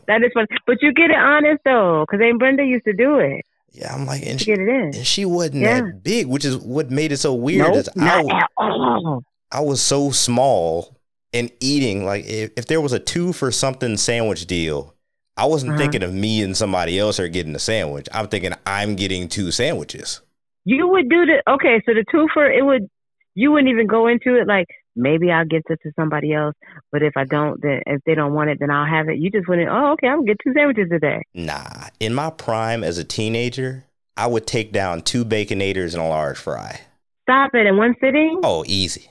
That 0.07 0.23
is 0.23 0.31
funny. 0.33 0.47
But 0.65 0.77
you 0.81 0.93
get 0.93 1.11
it 1.11 1.17
honest 1.17 1.61
though, 1.63 2.05
because 2.07 2.23
Aunt 2.23 2.39
Brenda 2.39 2.63
used 2.63 2.85
to 2.85 2.93
do 2.93 3.19
it. 3.19 3.45
yeah 3.71 3.93
i'm 3.93 4.05
like 4.05 4.23
and 4.25 4.39
she, 4.39 4.45
get 4.45 4.59
it 4.59 4.67
in. 4.67 4.91
and 4.95 5.05
she 5.05 5.25
wasn't 5.25 5.55
Yeah. 5.61 5.81
that 5.81 6.01
big 6.03 6.27
which 6.27 6.45
is 6.45 6.57
what 6.57 6.89
made 6.89 7.11
it 7.11 7.17
so 7.17 7.33
weird 7.33 7.73
Nope, 7.73 7.85
not 7.95 8.25
I, 8.31 8.37
at 8.39 8.49
all. 8.57 9.23
I 9.51 9.59
was 9.61 9.81
so 9.81 10.11
small 10.11 10.97
and 11.33 11.51
eating 11.59 12.05
like 12.05 12.25
if, 12.25 12.51
if 12.57 12.65
there 12.67 12.81
was 12.81 12.93
a 12.93 12.99
two 12.99 13.33
for 13.33 13.51
something 13.51 13.97
sandwich 13.97 14.45
deal, 14.47 14.94
I 15.37 15.45
wasn't 15.45 15.71
Uh-huh. 15.73 15.79
thinking 15.81 16.03
of 16.03 16.13
me 16.13 16.41
and 16.41 16.55
somebody 16.55 16.97
else 16.97 17.19
are 17.19 17.27
getting 17.27 17.55
a 17.55 17.59
sandwich. 17.59 18.07
I'm 18.13 18.27
thinking 18.27 18.53
I'm 18.65 18.95
getting 18.95 19.27
two 19.27 19.51
sandwiches. 19.51 20.21
You 20.63 20.87
would 20.87 21.09
do 21.09 21.25
the 21.25 21.43
okay. 21.49 21.81
So 21.85 21.93
the 21.93 22.05
two 22.11 22.27
for 22.33 22.49
it 22.49 22.63
would. 22.65 22.89
You 23.37 23.51
wouldn't 23.51 23.69
even 23.69 23.85
go 23.85 24.07
into 24.07 24.35
it 24.39 24.47
like 24.47 24.67
maybe 24.95 25.29
I'll 25.29 25.43
get 25.45 25.63
this 25.67 25.77
to 25.83 25.91
somebody 25.99 26.31
else, 26.33 26.55
but 26.89 27.03
if 27.03 27.17
I 27.17 27.25
don't, 27.25 27.61
then 27.61 27.81
if 27.85 28.01
they 28.05 28.15
don't 28.15 28.33
want 28.33 28.49
it, 28.49 28.59
then 28.61 28.71
I'll 28.71 28.85
have 28.87 29.09
it. 29.09 29.17
You 29.17 29.29
just 29.29 29.45
wouldn't. 29.49 29.67
Oh, 29.69 29.91
okay, 29.91 30.07
I'm 30.07 30.19
gonna 30.19 30.27
get 30.27 30.37
two 30.41 30.53
sandwiches 30.53 30.87
today. 30.89 31.21
Nah, 31.33 31.89
in 31.99 32.13
my 32.13 32.29
prime 32.29 32.81
as 32.81 32.97
a 32.97 33.03
teenager, 33.03 33.83
I 34.15 34.27
would 34.27 34.47
take 34.47 34.71
down 34.71 35.01
two 35.01 35.25
baconators 35.25 35.93
and 35.93 36.01
a 36.01 36.07
large 36.07 36.37
fry. 36.37 36.79
Stop 37.23 37.53
it 37.55 37.65
in 37.65 37.75
one 37.75 37.95
sitting. 37.99 38.39
Oh, 38.41 38.63
easy. 38.67 39.09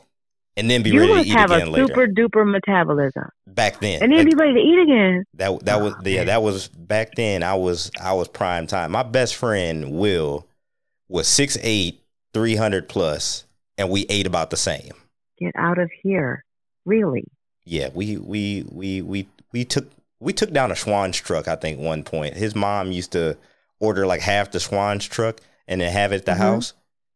And 0.57 0.71
then 0.71 0.83
be 0.85 0.91
you 0.91 1.01
ready 1.01 1.13
to 1.13 1.17
must 1.19 1.29
eat 1.29 1.33
have 1.33 1.51
a 1.51 1.65
later. 1.67 1.87
super 1.89 2.07
duper 2.07 2.49
metabolism, 2.49 3.29
Back 3.47 3.81
then. 3.81 4.03
and 4.03 4.13
then 4.13 4.19
Like, 4.21 4.29
be 4.29 4.35
ready 4.37 4.55
to 4.55 4.61
eat 4.61 4.79
again. 4.83 5.25
that 5.35 5.65
that 5.65 5.81
was 5.81 5.95
Oh, 5.95 6.01
yeah, 6.05 6.19
man. 6.19 6.27
that 6.27 6.43
was 6.43 6.69
back 6.69 7.15
then 7.17 7.43
I 7.43 7.55
was 7.55 7.91
I 8.01 8.13
was 8.13 8.29
prime 8.29 8.67
time. 8.69 8.93
My 8.93 9.03
best 9.03 9.35
friend 9.35 9.93
Will 9.93 10.47
was 11.09 11.27
6'8", 11.27 11.99
300 12.33 12.89
plus, 12.89 13.45
and 13.77 13.91
we 13.91 14.07
ate 14.09 14.27
about 14.29 14.51
the 14.51 14.57
same. 14.57 14.93
Get 15.39 15.53
out 15.57 15.79
of 15.79 15.91
here, 16.03 16.45
really. 16.85 17.25
Yeah, 17.65 17.89
we 17.93 18.17
we 18.17 18.65
we 18.71 19.03
we 19.03 19.27
we 19.53 19.65
took 19.65 19.91
we 20.21 20.33
took 20.33 20.53
down 20.53 20.71
a 20.71 20.75
Schwan's 20.77 21.17
truck. 21.17 21.49
I 21.49 21.57
think 21.57 21.81
one 21.81 22.05
point 22.05 22.35
his 22.35 22.55
mom 22.55 22.93
used 22.93 23.11
to 23.13 23.37
order 23.81 24.07
like 24.07 24.21
half 24.21 24.53
the 24.53 24.61
Schwan's 24.61 25.07
truck 25.07 25.41
and 25.67 25.81
then 25.81 25.93
have 25.93 26.13
it 26.13 26.17
at 26.17 26.27
the 26.27 26.33
Mhm. 26.33 26.37
house. 26.37 26.75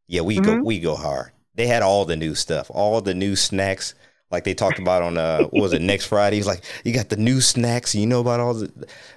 Yeah, 0.08 0.22
we 0.22 0.40
go 0.40 0.56
Mhm. 0.56 0.64
we 0.64 0.80
go 0.80 0.96
hard. 0.96 1.30
They 1.58 1.66
had 1.66 1.82
all 1.82 2.04
the 2.06 2.16
new 2.16 2.34
stuff, 2.34 2.70
all 2.70 3.00
the 3.02 3.14
new 3.14 3.34
snacks. 3.36 3.94
Like 4.30 4.44
they 4.44 4.54
talked 4.54 4.78
about 4.78 5.02
on 5.02 5.18
uh 5.18 5.42
what 5.44 5.60
was 5.62 5.72
it 5.72 5.82
next 5.82 6.06
Friday? 6.06 6.36
He's 6.36 6.46
like, 6.46 6.62
you 6.84 6.92
got 6.94 7.08
the 7.08 7.16
new 7.16 7.40
snacks. 7.40 7.94
You 7.94 8.06
know 8.06 8.20
about 8.20 8.40
all 8.40 8.54
the. 8.54 8.70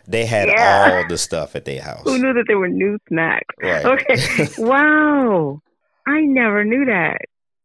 They 0.07 0.25
had 0.25 0.49
Yeah. 0.49 1.01
all 1.03 1.07
the 1.07 1.17
stuff 1.17 1.55
at 1.55 1.65
their 1.65 1.81
house. 1.89 2.01
Who 2.03 2.17
knew 2.17 2.33
that 2.33 2.45
there 2.47 2.57
were 2.57 2.67
new 2.67 2.97
snacks? 3.07 3.45
Right. 3.61 3.85
Okay. 3.93 4.47
wow. 4.57 5.61
I 6.07 6.21
never 6.21 6.63
knew 6.65 6.85
that, 6.85 7.19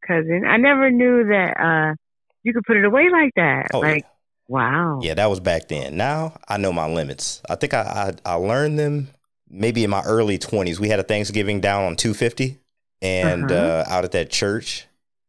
cousin. 0.06 0.44
I 0.46 0.56
never 0.58 0.90
knew 0.90 1.24
that 1.28 1.56
uh 1.58 1.94
you 2.42 2.52
could 2.52 2.64
put 2.64 2.76
it 2.76 2.84
away 2.84 3.08
like 3.10 3.32
that. 3.36 3.68
Oh, 3.72 3.82
yeah. 3.82 3.92
like, 3.94 4.06
wow. 4.48 5.00
Yeah, 5.02 5.14
that 5.14 5.30
was 5.30 5.40
back 5.40 5.68
then. 5.68 5.96
Now 5.96 6.34
I 6.48 6.58
know 6.58 6.72
my 6.72 6.86
limits. 6.88 7.40
I 7.48 7.54
think 7.54 7.72
I 7.74 8.12
I, 8.26 8.32
I 8.32 8.34
learned 8.34 8.78
them 8.78 9.08
maybe 9.48 9.84
in 9.84 9.90
my 9.90 10.02
early 10.02 10.36
twenties. 10.36 10.78
We 10.80 10.88
had 10.90 10.98
a 11.00 11.04
Thanksgiving 11.04 11.60
down 11.60 11.84
on 11.84 11.96
two 11.96 12.12
fifty, 12.12 12.58
and 13.02 13.50
Uh-huh. 13.50 13.54
uh, 13.54 13.84
out 13.88 14.04
at 14.04 14.12
that 14.12 14.30
church, 14.30 14.86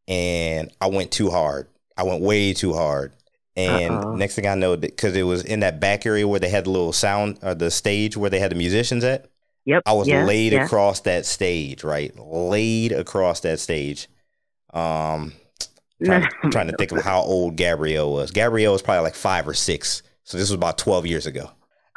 and 0.07 0.71
I 0.81 0.87
went 0.87 1.11
too 1.11 1.29
hard. 1.29 1.67
I 1.97 2.03
went 2.03 2.21
way 2.21 2.53
too 2.53 2.73
hard. 2.73 3.13
And 3.55 3.93
Uh-oh. 3.95 4.15
next 4.15 4.35
thing 4.35 4.45
I 4.47 4.53
know, 4.55 4.77
because 4.77 5.15
it 5.15 5.23
was 5.23 5.43
in 5.43 5.61
that 5.61 5.79
back 5.79 6.05
area 6.05 6.27
where 6.27 6.39
they 6.39 6.49
had 6.49 6.65
the 6.65 6.69
little 6.69 6.93
sound 6.93 7.39
or 7.41 7.55
the 7.55 7.71
stage 7.71 8.15
where 8.15 8.29
they 8.29 8.39
had 8.39 8.51
the 8.51 8.55
musicians 8.55 9.03
at, 9.03 9.29
Yep. 9.65 9.83
I 9.85 9.93
was 9.93 10.07
yeah, 10.07 10.23
laid 10.23 10.53
yeah. 10.53 10.63
across 10.63 11.01
that 11.01 11.25
stage, 11.25 11.83
right? 11.83 12.17
Laid 12.17 12.91
across 12.93 13.41
that 13.41 13.59
stage. 13.59 14.07
Um, 14.73 15.33
trying, 16.05 16.27
trying 16.51 16.67
to 16.67 16.75
think 16.77 16.91
of 16.91 17.03
how 17.03 17.21
old 17.21 17.55
Gabrielle 17.57 18.13
was. 18.13 18.31
Gabrielle 18.31 18.73
was 18.73 18.81
probably 18.81 19.01
like 19.03 19.15
five 19.15 19.47
or 19.47 19.53
six. 19.53 20.03
So 20.23 20.37
this 20.37 20.49
was 20.49 20.55
about 20.55 20.77
12 20.77 21.05
years 21.05 21.25
ago. 21.25 21.49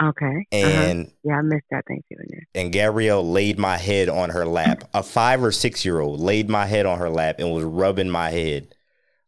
Okay. 0.02 0.46
uh-huh. 0.52 0.66
And 0.66 1.12
Yeah, 1.24 1.34
I 1.38 1.42
missed 1.42 1.66
that 1.70 1.84
Thanksgiving 1.86 2.26
there. 2.30 2.46
and 2.54 2.72
Gabrielle 2.72 3.28
laid 3.28 3.58
my 3.58 3.76
head 3.76 4.08
on 4.08 4.30
her 4.30 4.46
lap. 4.46 4.84
A 4.94 5.02
five 5.02 5.42
or 5.44 5.52
six 5.52 5.84
year 5.84 6.00
old 6.00 6.20
laid 6.20 6.48
my 6.48 6.64
head 6.66 6.86
on 6.86 6.98
her 6.98 7.10
lap 7.10 7.36
and 7.38 7.52
was 7.52 7.64
rubbing 7.64 8.08
my 8.10 8.30
head 8.30 8.74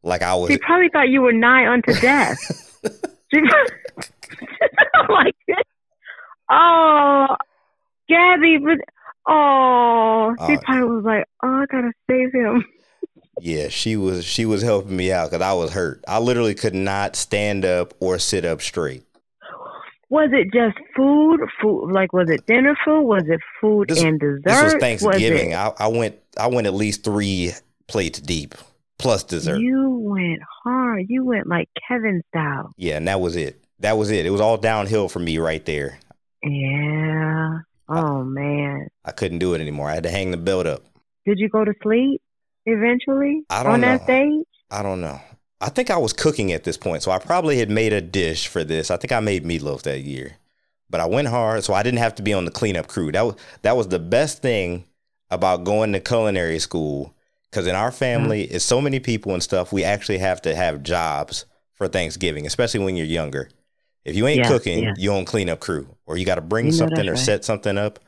like 0.03 0.23
I 0.23 0.35
was. 0.35 0.51
She 0.51 0.59
probably 0.59 0.89
thought 0.89 1.09
you 1.11 1.21
were 1.23 1.33
nigh 1.33 1.71
unto 1.71 1.93
death. 2.01 2.39
she 3.33 3.41
like, 5.09 5.35
oh, 6.51 7.37
Gabby, 8.09 8.59
but 8.59 8.79
oh, 9.29 10.35
she 10.47 10.55
Uh, 10.55 10.61
probably 10.65 10.97
was 10.97 11.05
like, 11.05 11.25
oh, 11.43 11.49
I 11.49 11.67
gotta 11.71 11.93
save 12.11 12.33
him. 12.33 12.65
yeah, 13.41 13.69
she 13.69 13.97
was 13.97 14.25
she 14.25 14.45
was 14.47 14.63
helping 14.63 14.97
me 14.97 15.13
out 15.13 15.31
because 15.31 15.43
I 15.45 15.53
was 15.53 15.73
hurt. 15.73 16.03
I 16.09 16.19
literally 16.19 16.55
could 16.55 16.75
not 16.75 17.17
stand 17.17 17.65
up 17.65 17.95
or 18.01 18.19
sit 18.19 18.45
up 18.45 18.61
straight. 18.63 19.05
Was 20.13 20.29
it 20.33 20.53
just 20.53 20.77
food? 20.95 21.41
Food 21.61 21.91
like 21.91 22.13
was 22.13 22.29
it 22.29 22.45
dinner 22.47 22.77
food? 22.85 23.03
Was 23.03 23.23
it 23.27 23.41
food 23.61 23.89
This- 23.89 24.03
and 24.03 24.21
dessert? 24.21 24.43
This 24.45 24.63
was 24.63 24.75
Thanksgiving. 24.75 25.53
it- 25.53 25.55
I, 25.57 25.73
I 25.79 25.87
went 25.89 26.17
I 26.39 26.49
went 26.49 26.67
at 26.67 26.75
least 26.75 27.03
three 27.03 27.53
plates 27.89 28.21
deep 28.21 28.55
plus 28.99 29.23
dessert. 29.25 29.59
You 29.59 29.89
went 30.03 30.41
hard. 30.65 31.07
You 31.09 31.25
went 31.25 31.47
like 31.47 31.69
Kevin 31.89 32.21
style. 32.29 32.75
Yeah, 32.77 32.99
and 32.99 33.09
that 33.09 33.21
was 33.23 33.37
it. 33.37 33.59
That 33.81 33.97
was 33.97 34.11
it. 34.11 34.27
It 34.27 34.31
was 34.31 34.41
all 34.43 34.59
downhill 34.59 35.09
for 35.09 35.19
me 35.19 35.39
right 35.39 35.65
there. 35.65 35.99
Yeah. 36.43 37.49
Oh 37.89 38.23
man. 38.23 38.89
I 39.07 39.13
couldn't 39.13 39.39
do 39.39 39.55
it 39.55 39.61
anymore. 39.63 39.89
I 39.89 39.95
had 39.95 40.03
to 40.05 40.11
hang 40.11 40.31
the 40.31 40.37
belt 40.37 40.67
up. 40.67 40.83
Did 41.27 41.39
you 41.39 41.49
go 41.49 41.65
to 41.65 41.73
sleep 41.83 42.21
eventually 42.67 43.43
I 43.51 43.63
don't 43.63 43.73
on 43.73 43.81
that 43.81 44.01
know. 44.01 44.05
stage? 44.05 44.47
I 44.71 44.83
don't 44.83 45.01
know. 45.01 45.21
I 45.63 45.69
think 45.69 45.91
I 45.91 45.97
was 45.97 46.13
cooking 46.13 46.53
at 46.53 46.65
this 46.65 46.77
point, 46.77 47.05
so 47.05 47.13
I 47.13 47.19
probably 47.19 47.59
had 47.59 47.71
made 47.71 47.93
a 47.93 48.01
dish 48.01 48.49
for 48.49 48.65
this. 48.65 48.91
I 48.91 48.97
think 48.97 49.13
I 49.13 49.21
made 49.21 49.45
meatloaf 49.45 49.83
that 49.83 50.01
year, 50.01 50.37
but 50.91 51.01
I 51.01 51.07
went 51.07 51.29
hard, 51.29 51.63
so 51.63 51.73
I 51.73 51.85
didn't 51.85 52.01
have 52.01 52.17
to 52.17 52.23
be 52.23 52.33
on 52.33 52.45
the 52.45 52.51
cleanup 52.51 52.89
crew. 52.89 53.13
That 53.13 53.25
was 53.25 53.37
that 53.63 53.77
was 53.77 53.89
the 53.89 54.01
best 54.01 54.43
thing 54.43 54.85
about 55.31 55.65
going 55.65 55.93
to 55.93 56.01
culinary 56.01 56.59
school, 56.59 57.15
because 57.49 57.69
in 57.69 57.77
our 57.77 57.93
family, 57.93 58.45
mm-hmm. 58.45 58.57
it's 58.57 58.65
so 58.65 58.81
many 58.81 58.99
people 58.99 59.33
and 59.33 59.43
stuff. 59.43 59.73
We 59.73 59.85
actually 59.85 60.19
have 60.19 60.43
to 60.43 60.55
have 60.55 60.83
jobs 60.83 61.47
for 61.75 61.87
Thanksgiving, 61.87 62.45
especially 62.45 62.81
when 62.81 62.97
you're 62.97 63.07
younger. 63.07 63.49
If 64.05 64.17
you 64.17 64.27
ain't 64.27 64.41
Yeah, 64.41 64.49
cooking, 64.49 64.83
yeah. 64.83 64.95
you 64.99 65.13
own 65.13 65.25
cleanup 65.25 65.61
crew, 65.61 65.87
or 66.07 66.17
you 66.17 66.27
got 66.27 66.35
to 66.35 66.41
bring 66.41 66.67
You 66.67 66.73
something 66.73 67.09
or 67.09 67.13
right. 67.13 67.19
set 67.19 67.45
something 67.45 67.79
up. 67.79 68.01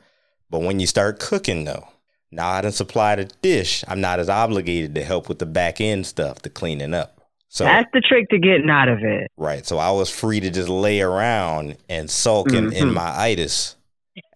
But 0.49 0.59
when 0.59 0.81
you 0.81 0.87
start 0.87 1.19
cooking, 1.21 1.63
though, 1.63 1.87
now 2.31 2.49
I 2.49 2.61
done 2.61 2.73
supplied 2.73 3.19
a 3.19 3.25
dish. 3.25 3.85
I'm 3.87 4.01
not 4.01 4.19
as 4.19 4.29
obligated 4.29 4.93
to 4.95 5.03
help 5.05 5.29
with 5.29 5.39
the 5.39 5.45
back 5.45 5.79
end 5.79 6.05
stuff, 6.05 6.41
the 6.41 6.49
cleaning 6.49 6.93
up. 6.93 7.14
So 7.47 7.63
That's 7.63 7.89
the 7.93 8.01
trick 8.01 8.27
to 8.29 8.39
getting 8.39 8.69
out 8.69 8.89
of 8.89 8.99
it. 9.03 9.31
right, 9.37 9.65
so 9.65 9.77
I 9.77 9.91
was 9.91 10.09
free 10.09 10.39
to 10.41 10.49
just 10.49 10.67
lay 10.67 11.01
around 11.01 11.77
and 11.87 12.09
sulk 12.09 12.51
in, 12.51 12.73
in 12.73 12.89
Mhm. 12.89 12.93
my 12.93 13.17
itis 13.17 13.77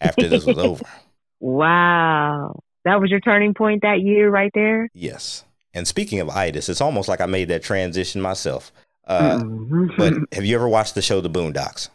after 0.00 0.28
this 0.28 0.44
was 0.46 0.58
over. 0.58 0.84
Wow. 1.42 2.60
That 2.84 3.00
was 3.00 3.10
your 3.10 3.20
turning 3.20 3.54
point 3.54 3.82
that 3.82 4.00
year, 4.02 4.30
right 4.30 4.50
there. 4.54 4.88
Yes. 4.94 5.44
And 5.72 5.88
speaking 5.88 6.20
of 6.20 6.28
itis, 6.28 6.68
it's 6.68 6.80
almost 6.82 7.08
like 7.08 7.20
I 7.20 7.26
made 7.26 7.48
that 7.48 7.62
transition 7.62 8.20
myself. 8.20 8.72
Uh, 9.06 9.38
mm-hmm. 9.38 9.86
but 9.96 10.12
have 10.34 10.44
you 10.44 10.54
ever 10.54 10.68
watched 10.68 10.94
the 10.94 11.02
show 11.02 11.20
The 11.20 11.30
Boondocks? 11.30 11.88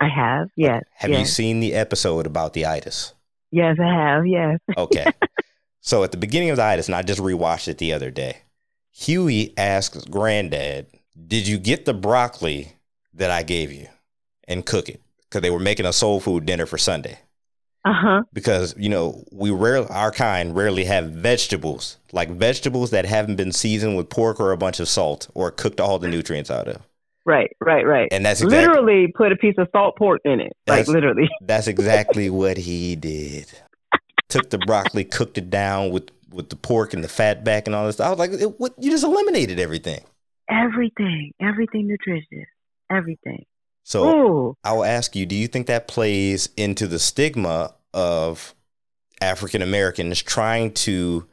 I 0.00 0.08
have. 0.08 0.48
Yes. 0.56 0.82
Have 0.94 1.10
yes. 1.10 1.20
you 1.20 1.26
seen 1.26 1.60
the 1.60 1.74
episode 1.74 2.26
about 2.26 2.54
the 2.54 2.66
itis? 2.66 3.14
Yes, 3.50 3.76
I 3.80 3.86
have. 3.92 4.26
Yes. 4.26 4.58
okay. 4.76 5.06
So 5.84 6.04
at 6.04 6.12
the 6.12 6.16
beginning 6.16 6.50
of 6.50 6.58
the 6.58 6.62
itis, 6.62 6.86
and 6.86 6.94
I 6.94 7.02
just 7.02 7.20
rewatched 7.20 7.66
it 7.66 7.78
the 7.78 7.92
other 7.92 8.12
day. 8.12 8.42
Huey 8.92 9.54
asks 9.56 10.04
Granddad, 10.04 10.86
"Did 11.26 11.48
you 11.48 11.58
get 11.58 11.84
the 11.84 11.94
broccoli 11.94 12.74
that 13.14 13.30
I 13.30 13.42
gave 13.42 13.72
you 13.72 13.88
and 14.46 14.64
cook 14.64 14.88
it?" 14.88 15.00
Because 15.24 15.42
they 15.42 15.50
were 15.50 15.58
making 15.58 15.86
a 15.86 15.92
soul 15.92 16.20
food 16.20 16.46
dinner 16.46 16.66
for 16.66 16.78
Sunday. 16.78 17.18
Uh 17.84 17.94
huh. 17.94 18.22
Because 18.32 18.74
you 18.78 18.88
know 18.88 19.24
we 19.32 19.50
rarely, 19.50 19.88
our 19.88 20.12
kind 20.12 20.54
rarely 20.54 20.84
have 20.84 21.10
vegetables 21.10 21.96
like 22.12 22.30
vegetables 22.30 22.90
that 22.90 23.06
haven't 23.06 23.36
been 23.36 23.52
seasoned 23.52 23.96
with 23.96 24.08
pork 24.08 24.38
or 24.38 24.52
a 24.52 24.56
bunch 24.56 24.78
of 24.78 24.88
salt 24.88 25.28
or 25.34 25.50
cooked 25.50 25.80
all 25.80 25.98
the 25.98 26.08
nutrients 26.08 26.50
out 26.50 26.68
of. 26.68 26.82
Right, 27.24 27.56
right, 27.60 27.86
right. 27.86 28.08
And 28.10 28.26
that's 28.26 28.42
exactly, 28.42 28.68
literally 28.68 29.12
put 29.16 29.32
a 29.32 29.36
piece 29.36 29.54
of 29.56 29.68
salt 29.72 29.96
pork 29.96 30.20
in 30.24 30.40
it. 30.40 30.52
Like 30.66 30.88
literally. 30.88 31.28
That's 31.40 31.68
exactly 31.68 32.30
what 32.30 32.56
he 32.56 32.96
did. 32.96 33.46
Took 34.28 34.50
the 34.50 34.58
broccoli, 34.58 35.04
cooked 35.04 35.38
it 35.38 35.48
down 35.48 35.90
with 35.90 36.10
with 36.32 36.48
the 36.48 36.56
pork 36.56 36.94
and 36.94 37.02
the 37.02 37.08
fat 37.08 37.44
back 37.44 37.66
and 37.66 37.74
all 37.74 37.86
this. 37.86 38.00
I 38.00 38.10
was 38.10 38.18
like, 38.18 38.32
it, 38.32 38.58
what? 38.60 38.74
You 38.78 38.90
just 38.90 39.04
eliminated 39.04 39.60
everything. 39.60 40.00
Everything, 40.50 41.32
everything 41.40 41.86
nutritious, 41.86 42.48
everything. 42.90 43.44
So 43.84 44.08
Ooh. 44.08 44.56
I 44.64 44.72
will 44.72 44.84
ask 44.84 45.16
you: 45.16 45.26
Do 45.26 45.34
you 45.34 45.48
think 45.48 45.66
that 45.66 45.88
plays 45.88 46.48
into 46.56 46.86
the 46.86 46.98
stigma 46.98 47.74
of 47.94 48.54
African 49.20 49.62
Americans 49.62 50.22
trying 50.22 50.72
to 50.72 51.26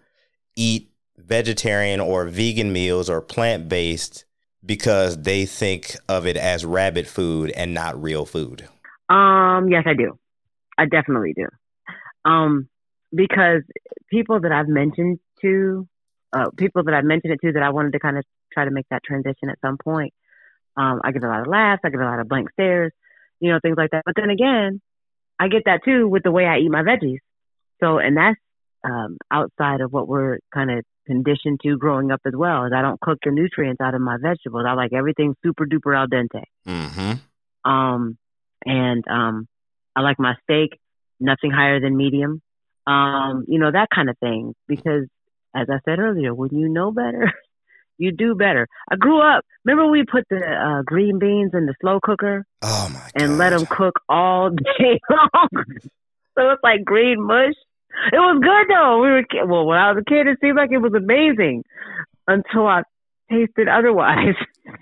eat 0.56 0.92
vegetarian 1.18 2.00
or 2.00 2.26
vegan 2.26 2.74
meals 2.74 3.10
or 3.10 3.22
plant 3.22 3.70
based 3.70 4.26
because 4.66 5.22
they 5.22 5.46
think 5.46 5.96
of 6.08 6.26
it 6.26 6.38
as 6.38 6.66
rabbit 6.66 7.08
food 7.08 7.52
and 7.52 7.74
not 7.74 8.02
real 8.02 8.26
food? 8.26 8.68
Um, 9.10 9.70
yes, 9.70 9.84
I 9.86 9.94
do. 9.94 10.18
I 10.78 10.86
definitely 10.86 11.34
do. 11.34 11.48
Um, 12.30 12.70
because 13.14 13.62
people 14.10 14.40
that 14.42 14.52
I've 14.52 14.68
mentioned 14.68 15.20
to, 15.42 15.88
uh, 16.34 16.50
people 16.58 16.84
that 16.84 16.94
I've 16.94 17.06
mentioned 17.06 17.34
it 17.34 17.40
to 17.46 17.54
that 17.54 17.64
I 17.64 17.70
wanted 17.70 17.94
to 17.94 18.00
kind 18.00 18.18
of 18.18 18.24
try 18.54 18.66
to 18.66 18.72
make 18.72 18.86
that 18.90 19.04
transition 19.04 19.50
at 19.50 19.60
some 19.62 19.78
point, 19.78 20.14
um, 20.78 21.02
I 21.04 21.12
get 21.12 21.24
a 21.24 21.28
lot 21.28 21.42
of 21.42 21.48
laughs, 21.48 21.82
I 21.84 21.90
get 21.90 22.00
a 22.00 22.06
lot 22.06 22.20
of 22.20 22.28
blank 22.28 22.52
stares, 22.52 22.92
you 23.40 23.52
know, 23.52 23.60
things 23.62 23.76
like 23.78 23.92
that. 23.92 24.04
But 24.06 24.16
then 24.16 24.30
again, 24.30 24.82
I 25.40 25.48
get 25.48 25.64
that 25.66 25.84
too 25.84 26.08
with 26.08 26.24
the 26.24 26.32
way 26.32 26.46
I 26.46 26.60
eat 26.60 26.70
my 26.70 26.84
veggies. 26.84 27.20
So, 27.82 27.98
and 27.98 28.18
that's 28.18 28.40
um, 28.84 29.18
outside 29.32 29.82
of 29.82 29.92
what 29.92 30.08
we're 30.08 30.40
kind 30.54 30.72
of 30.72 30.86
conditioned 31.08 31.60
to 31.64 31.78
growing 31.78 32.12
up 32.12 32.22
as 32.26 32.34
well. 32.36 32.66
Is 32.66 32.72
I 32.76 32.82
don't 32.82 33.00
cook 33.00 33.20
the 33.24 33.32
nutrients 33.32 33.82
out 33.82 33.96
of 33.96 34.02
my 34.02 34.18
vegetables. 34.22 34.66
I 34.68 34.74
like 34.74 34.94
everything 34.94 35.36
super 35.44 35.66
duper 35.66 35.98
al 35.98 36.08
dente. 36.08 36.44
Mm-hmm. 36.68 37.70
Um, 37.70 38.18
and 38.66 39.04
um, 39.08 39.48
I 39.96 40.02
like 40.02 40.20
my 40.20 40.36
steak 40.44 40.80
nothing 41.20 41.52
higher 41.52 41.80
than 41.80 41.98
medium 41.98 42.42
um, 42.90 43.46
you 43.48 43.60
know, 43.60 43.72
that 43.72 43.90
kind 43.94 44.10
of 44.10 44.18
thing. 44.20 44.54
Because 44.68 45.06
as 45.56 45.68
I 45.70 45.80
said 45.86 46.00
earlier, 46.00 46.34
when 46.34 46.50
you 46.52 46.70
know 46.70 46.92
better, 46.92 47.32
you 47.98 48.12
do 48.12 48.36
better. 48.36 48.68
I 48.92 48.96
grew 48.96 49.22
up. 49.22 49.46
Remember 49.66 49.90
we 49.90 50.04
put 50.10 50.26
the 50.30 50.38
uh, 50.38 50.82
green 50.84 51.20
beans 51.20 51.52
in 51.54 51.66
the 51.66 51.76
slow 51.82 52.00
cooker? 52.02 52.46
Oh 52.62 52.90
my! 52.94 53.10
And 53.16 53.38
let 53.38 53.52
them 53.52 53.66
cook 53.66 54.00
all 54.10 54.50
day 54.80 55.00
long. 55.10 55.66
so 56.38 56.50
it's 56.50 56.64
like 56.64 56.84
green 56.84 57.22
mush. 57.22 57.56
It 58.12 58.18
was 58.18 58.40
good 58.42 58.76
though. 58.76 59.02
We 59.02 59.10
were 59.10 59.48
well 59.48 59.66
when 59.66 59.78
I 59.78 59.92
was 59.92 60.02
a 60.02 60.10
kid. 60.10 60.28
It 60.28 60.38
seemed 60.42 60.58
like 60.58 60.72
it 60.72 60.78
was 60.78 60.94
amazing 60.94 61.64
until 62.28 62.68
I 62.68 62.84
tasted 63.30 63.68
otherwise. 63.68 64.36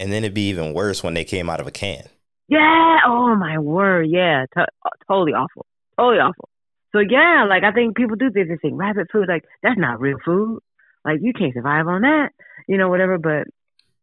And 0.00 0.10
then 0.10 0.24
it'd 0.24 0.32
be 0.32 0.48
even 0.48 0.72
worse 0.72 1.02
when 1.02 1.12
they 1.12 1.24
came 1.24 1.50
out 1.50 1.60
of 1.60 1.66
a 1.66 1.70
can. 1.70 2.04
Yeah. 2.48 3.00
Oh 3.04 3.36
my 3.36 3.58
word. 3.58 4.08
Yeah. 4.08 4.46
T- 4.56 4.64
totally 5.06 5.32
awful. 5.32 5.66
Totally 5.98 6.20
awful. 6.20 6.48
So 6.92 6.98
yeah, 6.98 7.46
like 7.48 7.62
I 7.62 7.72
think 7.72 7.96
people 7.96 8.16
do 8.16 8.30
this 8.30 8.48
thing, 8.60 8.76
rabbit 8.76 9.08
food, 9.12 9.28
like 9.28 9.44
that's 9.62 9.78
not 9.78 10.00
real 10.00 10.18
food. 10.24 10.60
Like 11.04 11.18
you 11.22 11.32
can't 11.32 11.54
survive 11.54 11.86
on 11.86 12.02
that, 12.02 12.30
you 12.68 12.76
know, 12.76 12.88
whatever. 12.88 13.18
But 13.18 13.46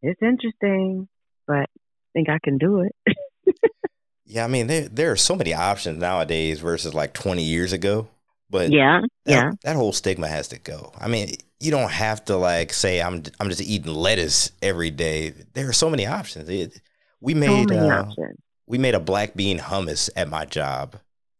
it's 0.01 0.21
interesting. 0.21 1.07
But 1.45 1.55
I 1.55 2.13
think 2.13 2.29
I 2.29 2.39
can 2.43 2.57
do 2.57 2.81
it. 2.81 3.17
yeah, 4.25 4.45
I 4.45 4.47
mean, 4.47 4.67
there 4.67 4.87
there 4.87 5.11
are 5.11 5.17
so 5.17 5.35
many 5.35 5.53
options 5.53 5.99
nowadays 5.99 6.59
versus 6.59 6.93
like 6.93 7.13
20 7.13 7.43
years 7.43 7.73
ago. 7.73 8.07
But 8.49 8.71
yeah, 8.71 9.01
that, 9.25 9.31
yeah, 9.31 9.51
that 9.63 9.75
whole 9.75 9.91
stigma 9.91 10.29
has 10.29 10.47
to 10.49 10.59
go. 10.59 10.93
I 10.97 11.09
mean, 11.09 11.35
you 11.59 11.71
don't 11.71 11.91
have 11.91 12.23
to 12.25 12.37
like 12.37 12.71
say 12.71 13.01
I'm 13.01 13.23
I'm 13.39 13.49
just 13.49 13.61
eating 13.61 13.93
lettuce 13.93 14.51
every 14.61 14.91
day. 14.91 15.33
There 15.53 15.67
are 15.67 15.73
so 15.73 15.89
many 15.89 16.05
options. 16.05 16.47
It, 16.47 16.79
we 17.19 17.33
made 17.33 17.69
so 17.69 17.77
uh, 17.77 18.09
we 18.65 18.77
made 18.77 18.95
a 18.95 18.99
black 19.01 19.35
bean 19.35 19.59
hummus 19.59 20.09
at 20.15 20.29
my 20.29 20.45
job 20.45 20.95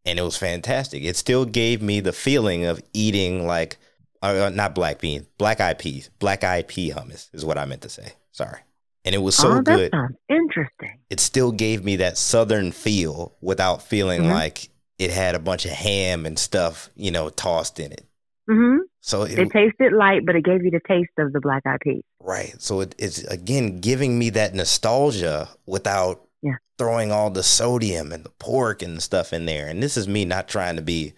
and 0.08 0.18
it 0.18 0.22
was 0.22 0.38
fantastic. 0.38 1.04
It 1.04 1.18
still 1.18 1.46
gave 1.46 1.82
me 1.82 2.00
the 2.00 2.14
feeling 2.14 2.64
of 2.64 2.82
eating 2.94 3.46
like 3.46 3.78
uh, 4.24 4.46
uh 4.46 4.50
not 4.50 4.74
black 4.74 5.00
bean, 5.00 5.28
black 5.38 5.60
eyed 5.60 5.78
peas, 5.78 6.10
black 6.18 6.44
eyed 6.44 6.68
pea 6.68 6.92
hummus 6.92 7.30
is 7.34 7.46
what 7.46 7.58
I 7.58 7.66
meant 7.66 7.82
to 7.82 7.90
say. 7.90 8.14
Sorry. 8.32 8.62
And 9.04 9.14
it 9.14 9.20
was 9.20 9.36
so 9.36 9.58
oh, 9.58 9.62
good. 9.62 9.94
interesting. 10.28 11.00
It 11.10 11.20
still 11.20 11.52
gave 11.52 11.84
me 11.84 11.98
that 11.98 12.18
southern 12.18 12.72
feel 12.72 13.36
without 13.42 13.82
feeling 13.82 14.22
mm-hmm. 14.22 14.32
like 14.32 14.70
it 14.98 15.12
had 15.12 15.36
a 15.36 15.40
bunch 15.40 15.66
of 15.66 15.72
ham 15.72 16.26
and 16.26 16.38
stuff, 16.40 16.90
you 16.96 17.12
know, 17.12 17.30
tossed 17.30 17.80
in 17.80 17.92
it. 17.92 18.06
Mm-hmm. 18.50 18.80
So 19.02 19.24
it, 19.24 19.40
it, 19.40 19.52
tasted 19.52 19.94
light, 19.94 20.26
but 20.26 20.36
it 20.36 20.44
gave 20.44 20.64
you 20.64 20.72
the 20.72 20.82
taste 20.88 21.12
of 21.18 21.32
the 21.32 21.40
black 21.40 21.64
eyed 21.66 21.80
peas. 21.82 22.04
Right. 22.22 22.56
So 22.60 22.82
it, 22.82 22.96
it's 22.98 23.24
again 23.26 23.80
giving 23.80 24.18
me 24.18 24.30
that 24.32 24.54
nostalgia 24.54 25.50
without 25.66 26.27
throwing 26.78 27.12
all 27.12 27.30
the 27.30 27.44
sodium 27.44 28.12
and 28.12 28.24
the 28.24 28.30
pork 28.30 28.82
and 28.82 29.02
stuff 29.02 29.34
in 29.34 29.46
there. 29.46 29.68
And 29.68 29.82
this 29.82 29.98
is 29.98 30.08
me 30.08 30.26
not 30.26 30.48
trying 30.48 30.76
to 30.76 30.82
be, 30.82 31.14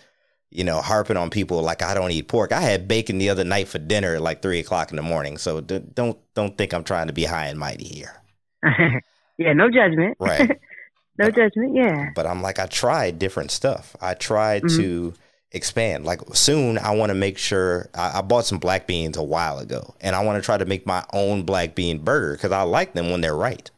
you 0.50 0.64
know, 0.64 0.82
harping 0.82 1.18
on 1.18 1.30
people 1.30 1.62
like 1.62 1.82
I 1.82 1.94
don't 1.94 2.12
eat 2.12 2.28
pork. 2.28 2.52
I 2.52 2.62
had 2.62 2.88
bacon 2.88 3.18
the 3.18 3.30
other 3.30 3.44
night 3.44 3.68
for 3.68 3.80
dinner 3.80 4.16
at 4.16 4.22
like 4.22 4.42
three 4.42 4.60
o'clock 4.60 4.92
in 4.92 4.96
the 4.96 5.02
morning. 5.02 5.38
So 5.38 5.62
don't 5.62 6.18
don't 6.34 6.58
think 6.58 6.74
I'm 6.74 6.84
trying 6.84 7.08
to 7.08 7.14
be 7.14 7.26
high 7.26 7.48
and 7.48 7.60
mighty 7.60 7.86
here. 7.86 8.22
yeah, 9.38 9.54
no 9.54 9.70
judgment. 9.70 10.18
Right. 10.20 10.50
no 11.18 11.26
but, 11.26 11.36
judgment. 11.36 11.76
Yeah. 11.76 12.10
But 12.16 12.26
I'm 12.26 12.42
like 12.42 12.60
I 12.60 12.66
tried 12.66 13.20
different 13.20 13.52
stuff. 13.52 13.96
I 14.02 14.14
tried 14.14 14.64
mm-hmm. 14.64 14.82
to 14.82 15.14
expand. 15.52 16.06
Like 16.06 16.22
soon, 16.34 16.78
I 16.78 16.92
want 16.92 17.10
to 17.10 17.16
make 17.16 17.38
sure 17.38 17.90
I, 17.94 18.20
I, 18.20 18.22
bought 18.22 18.46
some 18.46 18.60
black 18.60 18.86
beans 18.86 19.18
a 19.18 19.24
while 19.24 19.58
ago, 19.58 19.96
and 20.00 20.16
I 20.16 20.24
want 20.24 20.42
to 20.42 20.46
try 20.46 20.58
to 20.58 20.66
make 20.66 20.86
my 20.86 21.04
own 21.12 21.44
black 21.44 21.76
bean 21.76 22.00
burger 22.00 22.34
because 22.34 22.52
I 22.52 22.62
like 22.62 22.94
them 22.94 23.10
when 23.10 23.22
they're 23.22 23.36
right 23.36 23.70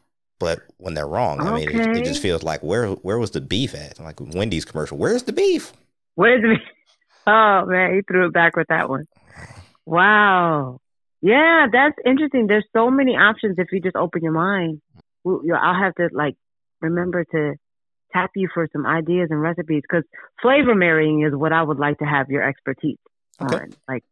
but 0.42 0.60
when 0.78 0.94
they're 0.94 1.06
wrong. 1.06 1.40
I 1.40 1.54
mean, 1.54 1.68
it, 1.68 1.96
it, 1.98 2.04
just 2.04 2.20
feels 2.20 2.42
like 2.42 2.64
where 2.64 2.88
where 2.88 3.16
was 3.16 3.30
the 3.30 3.40
beef 3.40 3.76
at? 3.76 4.00
Like 4.00 4.18
Wendy's 4.20 4.64
commercial, 4.64 4.98
where's 4.98 5.22
the 5.22 5.32
beef? 5.32 5.72
Where's 6.16 6.42
the 6.42 6.48
beef? 6.48 6.58
Oh 7.24 7.66
man, 7.66 7.94
he 7.94 8.00
threw 8.02 8.26
it 8.26 8.32
back 8.32 8.56
with 8.56 8.66
that 8.66 8.88
one. 8.88 9.06
Wow. 9.86 10.80
Yeah, 11.20 11.68
that's 11.72 11.94
interesting. 12.04 12.48
There's 12.48 12.66
so 12.72 12.90
many 12.90 13.12
options 13.12 13.54
if 13.58 13.68
you 13.70 13.80
just 13.80 13.94
open 13.94 14.24
your 14.24 14.32
mind. 14.32 14.82
I'll 15.24 15.80
have 15.80 15.94
to 15.94 16.08
like 16.12 16.34
remember 16.80 17.24
to 17.26 17.54
tap 18.12 18.32
you 18.34 18.48
for 18.52 18.68
some 18.72 18.84
ideas 18.86 19.28
and 19.30 19.40
recipes 19.40 19.82
because 19.88 20.02
flavor 20.42 20.74
marrying 20.74 21.22
is 21.22 21.32
what 21.32 21.52
I 21.52 21.62
would 21.62 21.78
like 21.78 21.98
to 21.98 22.04
have 22.04 22.28
your 22.28 22.42
expertise 22.42 22.98
okay. 23.40 23.54
on. 23.54 23.72
Like 23.86 24.02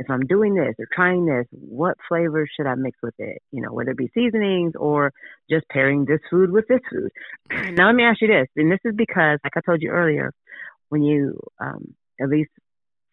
if 0.00 0.08
I'm 0.08 0.26
doing 0.26 0.54
this 0.54 0.74
or 0.78 0.86
trying 0.90 1.26
this, 1.26 1.44
what 1.52 1.98
flavors 2.08 2.50
should 2.56 2.66
I 2.66 2.74
mix 2.74 2.98
with 3.02 3.14
it? 3.18 3.42
You 3.52 3.60
know, 3.60 3.70
whether 3.70 3.90
it 3.90 3.98
be 3.98 4.10
seasonings 4.14 4.72
or 4.74 5.12
just 5.50 5.68
pairing 5.68 6.06
this 6.06 6.20
food 6.30 6.50
with 6.50 6.66
this 6.68 6.80
food. 6.90 7.10
now, 7.76 7.88
let 7.88 7.94
me 7.94 8.04
ask 8.04 8.22
you 8.22 8.28
this, 8.28 8.48
and 8.56 8.72
this 8.72 8.78
is 8.82 8.94
because, 8.96 9.38
like 9.44 9.52
I 9.54 9.60
told 9.60 9.82
you 9.82 9.90
earlier, 9.90 10.32
when 10.88 11.02
you, 11.02 11.38
um, 11.60 11.94
at 12.18 12.30
least 12.30 12.50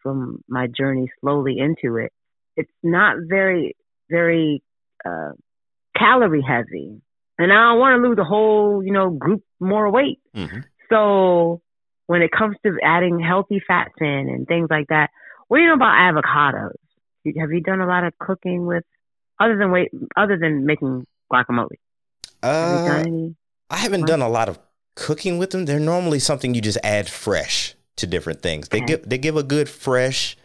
from 0.02 0.42
my 0.48 0.66
journey 0.66 1.10
slowly 1.20 1.56
into 1.58 1.98
it, 1.98 2.10
it's 2.56 2.72
not 2.82 3.16
very, 3.28 3.76
very 4.08 4.62
uh, 5.04 5.32
calorie 5.94 6.44
heavy. 6.46 7.02
And 7.38 7.52
I 7.52 7.70
don't 7.70 7.78
want 7.78 8.02
to 8.02 8.08
lose 8.08 8.18
a 8.18 8.24
whole, 8.24 8.82
you 8.82 8.94
know, 8.94 9.10
group 9.10 9.42
more 9.60 9.90
weight. 9.90 10.20
Mm-hmm. 10.34 10.60
So 10.90 11.60
when 12.06 12.22
it 12.22 12.30
comes 12.30 12.56
to 12.64 12.78
adding 12.82 13.20
healthy 13.20 13.60
fats 13.64 13.92
in 14.00 14.06
and 14.30 14.46
things 14.46 14.68
like 14.70 14.86
that, 14.88 15.10
what 15.48 15.58
do 15.58 15.62
you 15.62 15.68
know 15.68 15.74
about 15.74 15.94
avocados? 16.14 16.72
Have 17.38 17.50
you 17.50 17.60
done 17.60 17.80
a 17.80 17.86
lot 17.86 18.04
of 18.04 18.16
cooking 18.18 18.66
with 18.66 18.84
other 19.40 19.58
than 19.58 19.70
wait 19.70 19.90
other 20.16 20.38
than 20.38 20.64
making 20.64 21.06
guacamole? 21.30 21.76
Uh, 22.42 22.84
Have 22.86 23.06
I 23.70 23.76
haven't 23.76 24.06
done 24.06 24.22
a 24.22 24.28
lot 24.28 24.48
of 24.48 24.58
cooking 24.94 25.38
with 25.38 25.50
them. 25.50 25.64
They're 25.64 25.80
normally 25.80 26.18
something 26.18 26.54
you 26.54 26.60
just 26.60 26.78
add 26.82 27.08
fresh 27.08 27.74
to 27.96 28.06
different 28.06 28.42
things. 28.42 28.68
They 28.68 28.78
okay. 28.78 28.86
give 28.86 29.08
they 29.08 29.18
give 29.18 29.36
a 29.36 29.42
good 29.42 29.68
fresh 29.68 30.36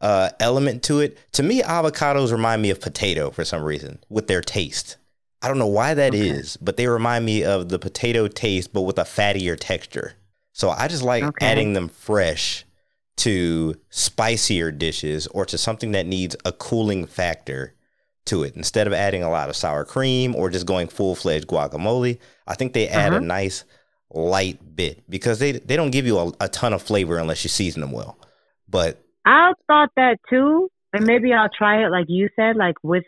uh, 0.00 0.30
element 0.40 0.82
to 0.84 1.00
it. 1.00 1.18
To 1.32 1.42
me, 1.42 1.62
avocados 1.62 2.32
remind 2.32 2.62
me 2.62 2.70
of 2.70 2.80
potato 2.80 3.30
for 3.30 3.44
some 3.44 3.62
reason 3.62 3.98
with 4.08 4.26
their 4.26 4.40
taste. 4.40 4.96
I 5.40 5.48
don't 5.48 5.58
know 5.58 5.66
why 5.68 5.94
that 5.94 6.14
okay. 6.14 6.28
is, 6.28 6.56
but 6.56 6.76
they 6.76 6.88
remind 6.88 7.24
me 7.24 7.44
of 7.44 7.68
the 7.68 7.78
potato 7.78 8.26
taste, 8.26 8.72
but 8.72 8.82
with 8.82 8.98
a 8.98 9.04
fattier 9.04 9.56
texture. 9.58 10.14
So 10.52 10.70
I 10.70 10.88
just 10.88 11.04
like 11.04 11.22
okay. 11.22 11.46
adding 11.46 11.74
them 11.74 11.88
fresh 11.88 12.64
to 13.18 13.74
spicier 13.90 14.70
dishes 14.70 15.26
or 15.28 15.44
to 15.46 15.58
something 15.58 15.92
that 15.92 16.06
needs 16.06 16.36
a 16.44 16.52
cooling 16.52 17.06
factor 17.06 17.74
to 18.26 18.42
it. 18.42 18.54
Instead 18.56 18.86
of 18.86 18.92
adding 18.92 19.22
a 19.22 19.30
lot 19.30 19.48
of 19.48 19.56
sour 19.56 19.84
cream 19.84 20.34
or 20.34 20.50
just 20.50 20.66
going 20.66 20.86
full 20.88 21.14
fledged 21.14 21.48
guacamole, 21.48 22.18
I 22.46 22.54
think 22.54 22.72
they 22.72 22.88
add 22.88 23.12
uh-huh. 23.12 23.18
a 23.18 23.20
nice 23.20 23.64
light 24.10 24.58
bit 24.74 25.02
because 25.10 25.38
they 25.38 25.52
they 25.52 25.76
don't 25.76 25.90
give 25.90 26.06
you 26.06 26.18
a, 26.18 26.32
a, 26.40 26.48
ton 26.48 26.72
of 26.72 26.80
flavor 26.80 27.18
unless 27.18 27.44
you 27.44 27.50
season 27.50 27.80
them 27.80 27.92
well. 27.92 28.18
But 28.68 29.02
I 29.26 29.52
thought 29.66 29.90
that 29.96 30.18
too, 30.30 30.70
and 30.92 31.06
maybe 31.06 31.32
I'll 31.32 31.50
try 31.50 31.84
it 31.84 31.90
like 31.90 32.06
you 32.08 32.28
said, 32.36 32.56
like 32.56 32.76
with 32.82 33.04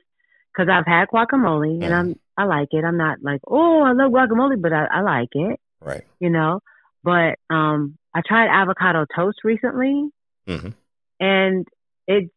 because 0.52 0.68
I've 0.70 0.86
had 0.86 1.08
guacamole 1.08 1.74
mm-hmm. 1.74 1.82
and 1.82 1.94
I'm 1.94 2.20
I 2.36 2.44
like 2.44 2.68
it. 2.72 2.84
I'm 2.84 2.98
not 2.98 3.18
like 3.22 3.40
oh 3.46 3.82
I 3.82 3.92
love 3.92 4.12
guacamole, 4.12 4.60
but 4.60 4.72
I, 4.72 4.86
I 4.86 5.00
like 5.02 5.30
it. 5.32 5.60
Right. 5.80 6.04
You 6.18 6.30
know, 6.30 6.60
but 7.02 7.38
um, 7.48 7.96
I 8.14 8.22
tried 8.26 8.48
avocado 8.48 9.06
toast 9.14 9.38
recently, 9.44 10.10
mm-hmm. 10.48 10.70
and 11.18 11.66
it. 12.06 12.30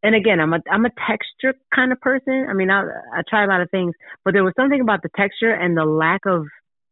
And 0.00 0.14
again, 0.14 0.38
I'm 0.38 0.52
a 0.52 0.60
I'm 0.70 0.84
a 0.84 0.90
texture 0.90 1.58
kind 1.74 1.90
of 1.90 2.00
person. 2.00 2.46
I 2.48 2.52
mean, 2.52 2.70
I 2.70 2.82
I 3.12 3.22
try 3.28 3.42
a 3.42 3.48
lot 3.48 3.60
of 3.60 3.70
things, 3.70 3.94
but 4.24 4.32
there 4.32 4.44
was 4.44 4.54
something 4.56 4.80
about 4.80 5.02
the 5.02 5.08
texture 5.16 5.52
and 5.52 5.76
the 5.76 5.84
lack 5.84 6.20
of 6.24 6.44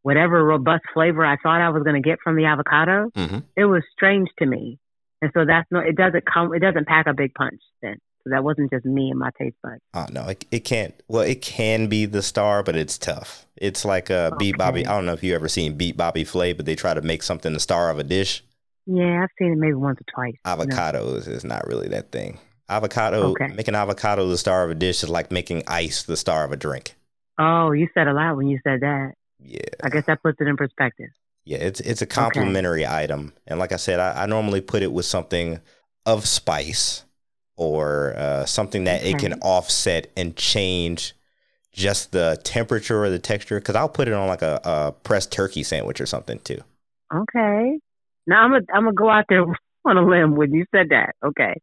whatever 0.07 0.45
robust 0.45 0.85
flavor 0.95 1.27
I 1.27 1.37
thought 1.43 1.61
I 1.61 1.71
was 1.71 1.83
going 1.83 2.01
to 2.01 2.09
get 2.09 2.21
from 2.23 2.37
the 2.37 2.45
avocado, 2.45 3.11
mm-hmm. 3.11 3.39
it 3.57 3.65
was 3.65 3.83
strange 3.93 4.29
to 4.39 4.47
me. 4.47 4.79
And 5.21 5.33
so 5.35 5.45
that's 5.45 5.67
no, 5.73 5.81
it 5.81 5.97
doesn't 5.97 6.25
come, 6.33 6.55
it 6.55 6.61
doesn't 6.61 6.87
pack 6.87 7.09
a 7.09 7.13
big 7.13 7.35
punch 7.35 7.61
then. 7.83 7.97
So 8.27 8.31
that 8.31 8.43
wasn't 8.43 8.73
just 8.73 8.85
me 8.85 9.11
and 9.11 9.21
my 9.21 9.31
taste 9.39 9.55
buds. 9.63 9.81
Oh 9.95 10.07
no, 10.11 10.27
it, 10.27 10.45
it 10.51 10.61
can't. 10.61 11.01
Well, 11.07 11.23
it 11.23 11.43
can 11.43 11.87
be 11.87 12.07
the 12.07 12.23
star, 12.23 12.65
but 12.65 12.75
it's 12.75 12.99
tough. 12.99 13.47
It's 13.55 13.85
like 13.85 14.11
uh, 14.11 14.15
a 14.15 14.35
okay. 14.35 14.37
Beat 14.39 14.59
Bobby. 14.59 14.85
I 14.85 14.97
don't 14.97 15.07
know 15.07 15.13
if 15.13 15.23
you 15.23 15.33
ever 15.33 15.47
seen 15.49 15.77
Beat 15.77 15.97
Bobby 15.97 16.25
Flay, 16.25 16.53
but 16.53 16.67
they 16.67 16.75
try 16.75 16.93
to 16.93 17.03
make 17.03 17.23
something 17.23 17.53
the 17.53 17.61
star 17.61 17.89
of 17.89 18.01
a 18.01 18.03
dish. 18.03 18.43
Yeah, 18.85 19.23
I've 19.23 19.29
seen 19.39 19.53
it 19.53 19.59
maybe 19.59 19.75
once 19.75 20.01
or 20.01 20.13
twice. 20.13 20.35
Avocados 20.45 21.27
you 21.27 21.31
know? 21.31 21.37
is 21.37 21.45
not 21.45 21.69
really 21.69 21.87
that 21.91 22.11
thing. 22.11 22.41
Avocado, 22.69 23.31
okay. 23.31 23.47
making 23.55 23.77
avocado 23.77 24.27
the 24.27 24.37
star 24.37 24.65
of 24.65 24.71
a 24.73 24.75
dish 24.75 25.05
is 25.05 25.09
like 25.09 25.31
making 25.31 25.63
ice 25.69 26.03
the 26.03 26.17
star 26.17 26.45
of 26.45 26.51
a 26.51 26.57
drink. 26.57 26.97
Oh, 27.39 27.71
you 27.71 27.89
said 27.95 28.09
a 28.09 28.13
lot 28.13 28.37
when 28.37 28.49
you 28.49 28.59
said 28.65 28.81
that. 28.81 29.13
Yeah. 29.39 29.61
I 29.85 29.89
guess 29.89 30.07
that 30.07 30.21
puts 30.21 30.41
it 30.41 30.49
in 30.49 30.57
perspective. 30.57 31.11
Yeah, 31.45 31.59
it's 31.59 31.79
it's 31.79 32.03
a 32.03 32.07
complimentary 32.07 32.85
okay. 32.85 33.05
item, 33.05 33.35
and 33.47 33.61
like 33.61 33.71
I 33.71 33.77
said, 33.77 34.01
I, 34.01 34.25
I, 34.25 34.27
normally 34.27 34.61
put 34.61 34.83
it 34.83 34.93
with 34.93 35.07
something 35.07 35.61
of 36.05 36.27
spice 36.27 37.05
or 37.57 38.15
uh, 38.17 38.45
something 38.45 38.85
that 38.85 39.01
okay. 39.01 39.11
it 39.11 39.19
can 39.19 39.35
offset 39.41 40.11
and 40.17 40.37
change 40.37 41.15
just 41.73 42.13
the 42.13 42.39
temperature 42.45 43.03
or 43.03 43.11
the 43.11 43.19
texture. 43.19 43.59
Because 43.59 43.75
I'll 43.75 43.89
put 43.89 44.09
it 44.09 44.15
on 44.15 44.29
like 44.29 44.43
a, 44.43 44.61
a, 44.65 44.93
pressed 44.93 45.33
turkey 45.33 45.63
sandwich 45.63 46.01
or 46.01 46.07
something 46.07 46.39
too. 46.41 46.59
Okay. 47.15 47.79
Now 48.27 48.43
I'm 48.43 48.51
gonna 48.51 48.65
I'm 48.75 48.85
gonna 48.85 48.95
go 48.95 49.11
out 49.11 49.27
there 49.29 49.45
on 49.85 49.97
a 49.97 50.07
limb 50.07 50.37
when 50.37 50.53
you 50.53 50.65
said 50.75 50.89
that. 50.91 51.15
Okay. 51.25 51.55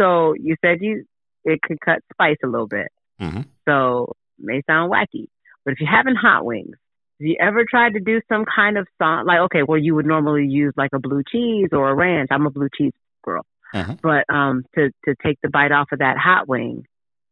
So 0.00 0.34
you 0.34 0.56
said 0.64 0.78
you 0.80 1.04
it 1.44 1.60
could 1.62 1.80
cut 1.80 1.98
spice 2.12 2.38
a 2.42 2.46
little 2.46 2.66
bit. 2.66 2.88
Mm-hmm. 3.20 3.42
So 3.68 4.12
may 4.38 4.62
sound 4.66 4.92
wacky, 4.92 5.28
but 5.64 5.72
if 5.72 5.80
you're 5.80 5.90
having 5.90 6.14
hot 6.14 6.44
wings 6.44 6.76
have 7.22 7.28
you 7.28 7.36
ever 7.40 7.64
tried 7.64 7.92
to 7.94 8.00
do 8.00 8.20
some 8.28 8.44
kind 8.44 8.76
of 8.76 8.88
song 9.00 9.26
like 9.26 9.38
okay, 9.40 9.60
where 9.60 9.78
you 9.78 9.94
would 9.94 10.06
normally 10.06 10.44
use 10.44 10.72
like 10.76 10.90
a 10.92 10.98
blue 10.98 11.22
cheese 11.30 11.68
or 11.70 11.88
a 11.88 11.94
ranch? 11.94 12.28
I'm 12.32 12.46
a 12.46 12.50
blue 12.50 12.68
cheese 12.76 12.92
girl, 13.22 13.46
uh-huh. 13.72 13.96
but 14.02 14.24
um, 14.32 14.64
to 14.74 14.90
to 15.04 15.14
take 15.24 15.38
the 15.42 15.48
bite 15.48 15.72
off 15.72 15.88
of 15.92 15.98
that 15.98 16.16
hot 16.18 16.48
wing, 16.48 16.84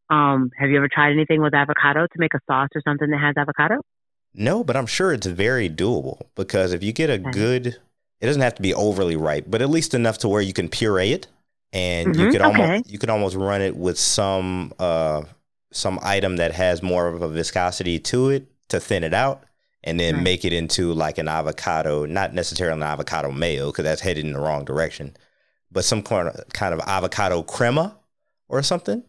um, 0.09 0.51
have 0.59 0.70
you 0.70 0.76
ever 0.76 0.88
tried 0.93 1.12
anything 1.12 1.43
with 1.43 1.55
avocado 1.55 2.07
to 2.07 2.18
make 2.18 2.34
a 2.34 2.41
sauce 2.47 2.68
or 2.74 2.82
something 2.82 3.11
that 3.11 3.20
has 3.20 3.34
avocado? 3.36 3.80
No, 4.34 4.62
but 4.62 4.76
I'm 4.76 4.86
sure 4.86 5.12
it's 5.12 5.26
very 5.26 5.68
doable 5.68 6.22
because 6.36 6.72
if 6.72 6.82
you 6.82 6.93
get 6.93 7.11
a 7.11 7.14
okay. 7.14 7.30
good, 7.30 7.66
it 8.20 8.26
doesn't 8.26 8.43
have 8.43 8.55
to 8.57 8.62
be 8.62 8.72
overly 8.72 9.16
ripe, 9.16 9.47
but 9.49 9.61
at 9.61 9.70
least 9.70 9.93
enough 9.93 10.18
to 10.18 10.28
where 10.28 10.43
you 10.43 10.53
can 10.53 10.68
puree 10.68 11.12
it, 11.12 11.26
and 11.72 12.09
mm-hmm. 12.09 12.20
you 12.20 12.30
could 12.30 12.43
okay. 12.43 12.62
almost 12.62 12.91
you 12.91 12.99
could 12.99 13.11
almost 13.11 13.36
run 13.36 13.61
it 13.61 13.76
with 13.76 13.99
some 13.99 14.72
uh 14.78 15.22
some 15.72 15.99
item 16.03 16.36
that 16.36 16.53
has 16.53 16.82
more 16.82 17.07
of 17.07 17.22
a 17.22 17.28
viscosity 17.28 17.99
to 17.99 18.30
it 18.30 18.47
to 18.68 18.80
thin 18.80 19.05
it 19.05 19.14
out 19.14 19.45
and 19.84 19.99
then 19.99 20.16
right. 20.16 20.22
make 20.22 20.45
it 20.45 20.53
into 20.53 20.93
like 20.93 21.18
an 21.18 21.28
avocado, 21.28 22.05
not 22.05 22.34
necessarily 22.34 22.76
an 22.76 22.82
avocado 22.82 23.30
mayo 23.30 23.70
because 23.70 23.84
that's 23.84 24.01
headed 24.01 24.24
in 24.24 24.32
the 24.32 24.38
wrong 24.41 24.64
direction, 24.64 25.16
but 25.73 25.85
some 25.85 26.03
kind 26.03 26.29
of, 26.29 26.49
kind 26.53 26.75
of 26.75 26.81
avocado 26.81 27.43
crema 27.43 27.97
or 28.49 28.62
something. 28.62 29.03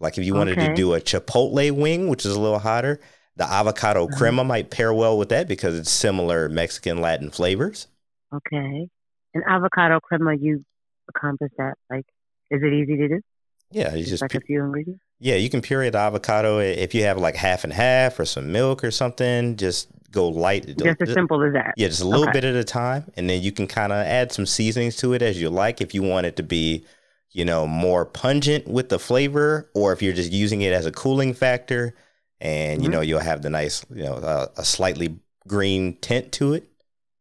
Like 0.00 0.18
if 0.18 0.24
you 0.24 0.34
wanted 0.34 0.58
okay. 0.58 0.68
to 0.68 0.74
do 0.74 0.94
a 0.94 1.00
chipotle 1.00 1.72
wing, 1.72 2.08
which 2.08 2.26
is 2.26 2.34
a 2.34 2.40
little 2.40 2.58
hotter, 2.58 3.00
the 3.36 3.44
avocado 3.44 4.04
uh-huh. 4.04 4.16
crema 4.16 4.44
might 4.44 4.70
pair 4.70 4.92
well 4.92 5.18
with 5.18 5.28
that 5.30 5.48
because 5.48 5.78
it's 5.78 5.90
similar 5.90 6.48
Mexican 6.48 7.00
Latin 7.00 7.30
flavors. 7.30 7.88
Okay. 8.32 8.88
And 9.34 9.44
avocado 9.48 10.00
crema, 10.00 10.34
you 10.34 10.64
accomplish 11.08 11.50
that? 11.58 11.74
Like, 11.90 12.06
is 12.50 12.62
it 12.62 12.72
easy 12.72 12.96
to 12.96 13.08
do? 13.08 13.20
Yeah, 13.70 13.94
you 13.94 14.04
just, 14.04 14.22
like 14.22 14.30
pu- 14.30 14.38
a 14.38 14.40
few 14.42 14.64
ingredients. 14.64 15.02
Yeah, 15.24 15.36
you 15.36 15.48
can 15.48 15.62
puree 15.62 15.88
the 15.88 15.96
avocado 15.96 16.58
if 16.58 16.94
you 16.94 17.04
have 17.04 17.16
like 17.16 17.34
half 17.34 17.64
and 17.64 17.72
half 17.72 18.20
or 18.20 18.26
some 18.26 18.52
milk 18.52 18.84
or 18.84 18.90
something. 18.90 19.56
Just 19.56 19.88
go 20.10 20.28
light. 20.28 20.66
Just 20.76 21.00
as 21.00 21.14
simple 21.14 21.42
as 21.42 21.54
that. 21.54 21.72
Yeah, 21.78 21.88
just 21.88 22.02
a 22.02 22.06
little 22.06 22.24
okay. 22.24 22.32
bit 22.32 22.44
at 22.44 22.54
a 22.54 22.62
time, 22.62 23.10
and 23.16 23.30
then 23.30 23.40
you 23.40 23.50
can 23.50 23.66
kind 23.66 23.90
of 23.90 24.06
add 24.06 24.32
some 24.32 24.44
seasonings 24.44 24.96
to 24.96 25.14
it 25.14 25.22
as 25.22 25.40
you 25.40 25.48
like. 25.48 25.80
If 25.80 25.94
you 25.94 26.02
want 26.02 26.26
it 26.26 26.36
to 26.36 26.42
be, 26.42 26.84
you 27.30 27.46
know, 27.46 27.66
more 27.66 28.04
pungent 28.04 28.68
with 28.68 28.90
the 28.90 28.98
flavor, 28.98 29.70
or 29.72 29.94
if 29.94 30.02
you're 30.02 30.12
just 30.12 30.30
using 30.30 30.60
it 30.60 30.74
as 30.74 30.84
a 30.84 30.92
cooling 30.92 31.32
factor, 31.32 31.94
and 32.38 32.76
mm-hmm. 32.76 32.84
you 32.84 32.90
know 32.90 33.00
you'll 33.00 33.20
have 33.20 33.40
the 33.40 33.48
nice, 33.48 33.82
you 33.94 34.02
know, 34.02 34.16
uh, 34.16 34.48
a 34.58 34.64
slightly 34.64 35.18
green 35.48 35.96
tint 36.02 36.32
to 36.32 36.52
it. 36.52 36.68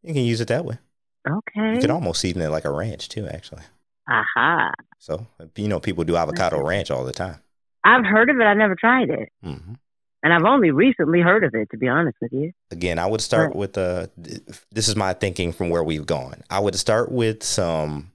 You 0.02 0.14
can 0.14 0.26
use 0.26 0.42
it 0.42 0.50
that 0.50 0.66
way. 0.66 0.78
Okay. 1.26 1.76
You 1.76 1.80
can 1.80 1.90
almost 1.92 2.20
season 2.20 2.42
it 2.42 2.50
like 2.50 2.66
a 2.66 2.70
ranch 2.72 3.08
too, 3.08 3.30
actually. 3.30 3.64
Aha. 4.10 4.74
So 5.00 5.26
you 5.56 5.70
know, 5.70 5.80
people 5.80 6.04
do 6.04 6.18
avocado 6.18 6.62
ranch 6.62 6.92
all 6.92 7.06
the 7.06 7.14
time. 7.14 7.40
I've 7.84 8.06
heard 8.06 8.30
of 8.30 8.40
it. 8.40 8.44
I've 8.44 8.58
never 8.58 8.76
tried 8.76 9.10
it. 9.10 9.30
Mm-hmm. 9.44 9.74
And 10.24 10.32
I've 10.32 10.46
only 10.46 10.72
recently 10.72 11.20
heard 11.20 11.44
of 11.44 11.54
it, 11.54 11.70
to 11.72 11.78
be 11.78 11.90
honest 11.90 12.18
with 12.22 12.32
you. 12.32 12.54
Again, 12.72 12.98
I 12.98 13.06
would 13.06 13.20
start 13.20 13.50
right. 13.50 13.56
with 13.58 13.78
uh, 13.78 14.08
this 14.16 14.88
is 14.88 14.96
my 14.96 15.12
thinking 15.14 15.52
from 15.52 15.70
where 15.70 15.84
we've 15.84 16.06
gone. 16.06 16.42
I 16.50 16.60
would 16.60 16.76
start 16.76 17.12
with 17.12 17.44
some 17.44 18.12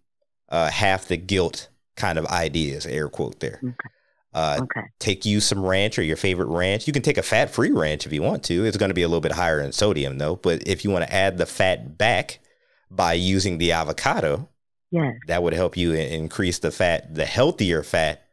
uh, 0.49 0.71
half 0.71 1.07
the 1.07 1.19
guilt 1.19 1.69
kind 1.97 2.19
of 2.19 2.25
ideas, 2.27 2.87
air 2.87 3.11
quote 3.11 3.41
there. 3.41 3.61
Okay. 3.63 3.89
Uh, 4.33 4.59
okay. 4.63 4.87
Take 4.99 5.27
you 5.27 5.41
some 5.41 5.65
ranch 5.65 5.99
or 5.99 6.03
your 6.03 6.17
favorite 6.17 6.47
ranch. 6.47 6.87
You 6.87 6.93
can 6.93 7.03
take 7.03 7.19
a 7.19 7.23
fat 7.23 7.51
free 7.51 7.71
ranch 7.71 8.07
if 8.07 8.13
you 8.13 8.23
want 8.23 8.43
to. 8.45 8.65
It's 8.65 8.77
going 8.77 8.91
to 8.91 8.95
be 8.95 9.03
a 9.03 9.09
little 9.09 9.21
bit 9.21 9.33
higher 9.33 9.61
in 9.61 9.73
sodium 9.73 10.19
though. 10.19 10.37
But 10.37 10.67
if 10.67 10.85
you 10.85 10.91
want 10.91 11.05
to 11.05 11.13
add 11.13 11.39
the 11.39 11.47
fat 11.47 11.99
back 11.99 12.39
by 12.91 13.15
using 13.15 13.59
the 13.59 13.73
avocado, 13.73 14.49
yes. 14.91 15.15
that 15.27 15.43
would 15.43 15.55
help 15.55 15.77
you 15.77 15.93
increase 15.93 16.59
the 16.59 16.71
fat, 16.71 17.15
the 17.15 17.27
healthier 17.27 17.83
fat 17.83 18.28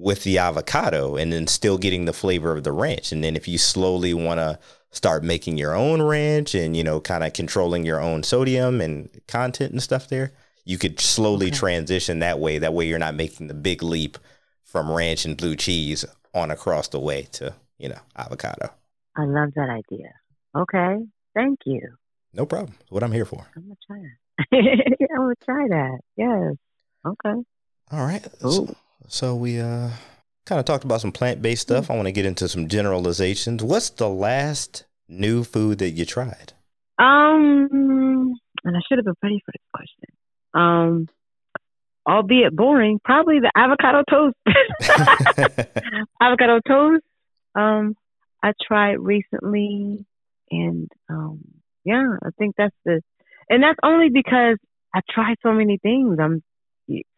with 0.00 0.24
the 0.24 0.38
avocado 0.38 1.16
and 1.16 1.32
then 1.32 1.46
still 1.46 1.78
getting 1.78 2.06
the 2.06 2.12
flavor 2.12 2.56
of 2.56 2.64
the 2.64 2.72
ranch. 2.72 3.12
And 3.12 3.22
then 3.22 3.36
if 3.36 3.46
you 3.46 3.58
slowly 3.58 4.14
want 4.14 4.38
to 4.38 4.58
start 4.90 5.22
making 5.22 5.58
your 5.58 5.74
own 5.74 6.02
ranch 6.02 6.54
and, 6.54 6.76
you 6.76 6.82
know, 6.82 7.00
kind 7.00 7.22
of 7.22 7.32
controlling 7.32 7.84
your 7.84 8.00
own 8.00 8.22
sodium 8.22 8.80
and 8.80 9.08
content 9.28 9.72
and 9.72 9.82
stuff 9.82 10.08
there, 10.08 10.32
you 10.64 10.78
could 10.78 11.00
slowly 11.00 11.48
okay. 11.48 11.56
transition 11.56 12.20
that 12.20 12.38
way. 12.38 12.58
That 12.58 12.74
way 12.74 12.86
you're 12.86 12.98
not 12.98 13.14
making 13.14 13.48
the 13.48 13.54
big 13.54 13.82
leap 13.82 14.18
from 14.64 14.90
ranch 14.90 15.24
and 15.24 15.36
blue 15.36 15.54
cheese 15.54 16.04
on 16.34 16.50
across 16.50 16.88
the 16.88 17.00
way 17.00 17.28
to, 17.32 17.54
you 17.78 17.88
know, 17.88 18.00
avocado. 18.16 18.70
I 19.16 19.24
love 19.24 19.50
that 19.54 19.68
idea. 19.68 20.12
Okay. 20.56 20.96
Thank 21.34 21.60
you. 21.66 21.80
No 22.32 22.46
problem. 22.46 22.74
what 22.88 23.02
I'm 23.02 23.12
here 23.12 23.24
for. 23.24 23.46
I'm 23.56 23.62
gonna 23.62 23.74
try 23.86 23.98
that. 23.98 25.08
I'm 25.12 25.16
gonna 25.16 25.34
try 25.44 25.68
that. 25.68 25.98
Yes. 26.16 26.54
Okay. 27.04 27.42
All 27.92 28.06
right. 28.06 28.24
So, 28.40 28.74
so 29.10 29.34
we 29.34 29.60
uh 29.60 29.90
kind 30.46 30.58
of 30.58 30.64
talked 30.64 30.84
about 30.84 31.00
some 31.00 31.12
plant-based 31.12 31.62
stuff. 31.62 31.84
Mm-hmm. 31.84 31.92
I 31.92 31.96
want 31.96 32.06
to 32.06 32.12
get 32.12 32.24
into 32.24 32.48
some 32.48 32.68
generalizations. 32.68 33.62
What's 33.62 33.90
the 33.90 34.08
last 34.08 34.84
new 35.08 35.44
food 35.44 35.78
that 35.78 35.90
you 35.90 36.04
tried? 36.04 36.54
Um, 36.98 38.34
and 38.64 38.76
I 38.76 38.80
should 38.88 38.98
have 38.98 39.04
been 39.04 39.14
ready 39.22 39.42
for 39.44 39.52
this 39.52 39.66
question. 39.72 40.08
Um, 40.54 41.08
albeit 42.08 42.54
boring, 42.54 43.00
probably 43.04 43.40
the 43.40 43.50
avocado 43.54 44.02
toast. 44.08 44.36
avocado 46.20 46.60
toast. 46.66 47.04
Um, 47.54 47.94
I 48.42 48.52
tried 48.66 48.98
recently, 48.98 50.06
and 50.50 50.90
um, 51.08 51.40
yeah, 51.84 52.16
I 52.22 52.30
think 52.38 52.54
that's 52.56 52.74
the, 52.84 53.02
and 53.48 53.62
that's 53.62 53.78
only 53.82 54.08
because 54.08 54.56
I 54.94 55.00
tried 55.10 55.36
so 55.42 55.52
many 55.52 55.78
things. 55.78 56.18
I'm 56.20 56.42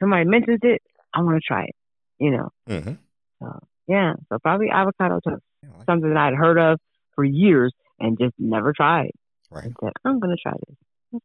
somebody 0.01 0.25
mentions 0.27 0.61
it, 0.63 0.83
I 1.15 1.23
want 1.23 1.37
to 1.37 1.47
try 1.47 1.65
it, 1.65 1.75
you 2.23 2.31
know. 2.31 2.49
Mm-hmm. 2.69 2.93
So, 3.41 3.59
yeah, 3.89 4.15
so 4.29 4.39
probably 4.39 4.71
avocado 4.71 5.21
toast, 5.21 5.43
yeah, 5.63 5.71
like 5.77 5.87
something 5.87 6.09
that 6.09 6.19
I'd 6.19 6.35
heard 6.35 6.59
of 6.59 6.79
for 7.15 7.25
years 7.25 7.73
and 7.99 8.17
just 8.19 8.35
never 8.39 8.73
tried. 8.73 9.11
Right. 9.51 9.73
Said, 9.83 9.93
I'm 10.05 10.21
going 10.21 10.35
to 10.35 10.41
try 10.41 10.53
this. 10.53 11.21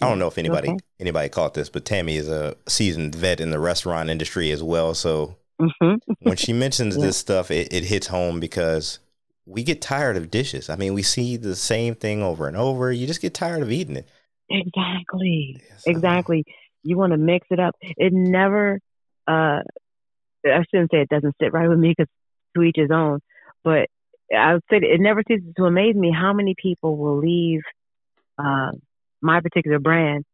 I 0.00 0.08
don't 0.08 0.20
know 0.20 0.28
if 0.28 0.38
anybody 0.38 0.68
okay. 0.68 0.78
anybody 1.00 1.28
caught 1.28 1.54
this, 1.54 1.68
but 1.68 1.84
Tammy 1.84 2.16
is 2.16 2.28
a 2.28 2.56
seasoned 2.68 3.16
vet 3.16 3.40
in 3.40 3.50
the 3.50 3.58
restaurant 3.58 4.10
industry 4.10 4.52
as 4.52 4.62
well. 4.62 4.94
So 4.94 5.36
mm-hmm. 5.60 5.94
when 6.20 6.36
she 6.36 6.52
mentions 6.52 6.96
yeah. 6.98 7.06
this 7.06 7.16
stuff, 7.16 7.50
it, 7.50 7.72
it 7.72 7.84
hits 7.84 8.06
home 8.06 8.38
because 8.38 9.00
we 9.44 9.64
get 9.64 9.82
tired 9.82 10.16
of 10.16 10.30
dishes. 10.30 10.70
I 10.70 10.76
mean, 10.76 10.94
we 10.94 11.02
see 11.02 11.36
the 11.36 11.56
same 11.56 11.96
thing 11.96 12.22
over 12.22 12.46
and 12.46 12.56
over. 12.56 12.92
You 12.92 13.08
just 13.08 13.20
get 13.20 13.34
tired 13.34 13.62
of 13.62 13.72
eating 13.72 13.96
it. 13.96 14.08
Exactly. 14.48 15.60
Yeah, 15.68 15.76
so. 15.78 15.90
Exactly 15.90 16.44
You 16.84 16.96
want 16.96 17.12
to 17.12 17.18
mix 17.18 17.48
it 17.50 17.58
up. 17.58 17.74
It 17.80 18.12
never. 18.12 18.80
Uh, 19.26 19.60
I 20.46 20.62
shouldn't 20.70 20.90
say 20.90 20.98
it 21.00 21.08
doesn't 21.08 21.36
sit 21.40 21.52
right 21.52 21.68
with 21.68 21.78
me 21.78 21.94
because 21.96 22.10
to 22.56 22.62
each 22.62 22.76
his 22.76 22.90
own. 22.90 23.20
But 23.64 23.88
I 24.36 24.54
would 24.54 24.62
say 24.70 24.76
it 24.82 25.00
never 25.00 25.22
ceases 25.26 25.52
to 25.56 25.64
amaze 25.64 25.94
me 25.96 26.12
how 26.12 26.32
many 26.32 26.54
people 26.56 26.96
will 26.96 27.18
leave 27.18 27.60
uh, 28.38 28.70
my 29.20 29.40
particular 29.40 29.78
brand, 29.78 30.24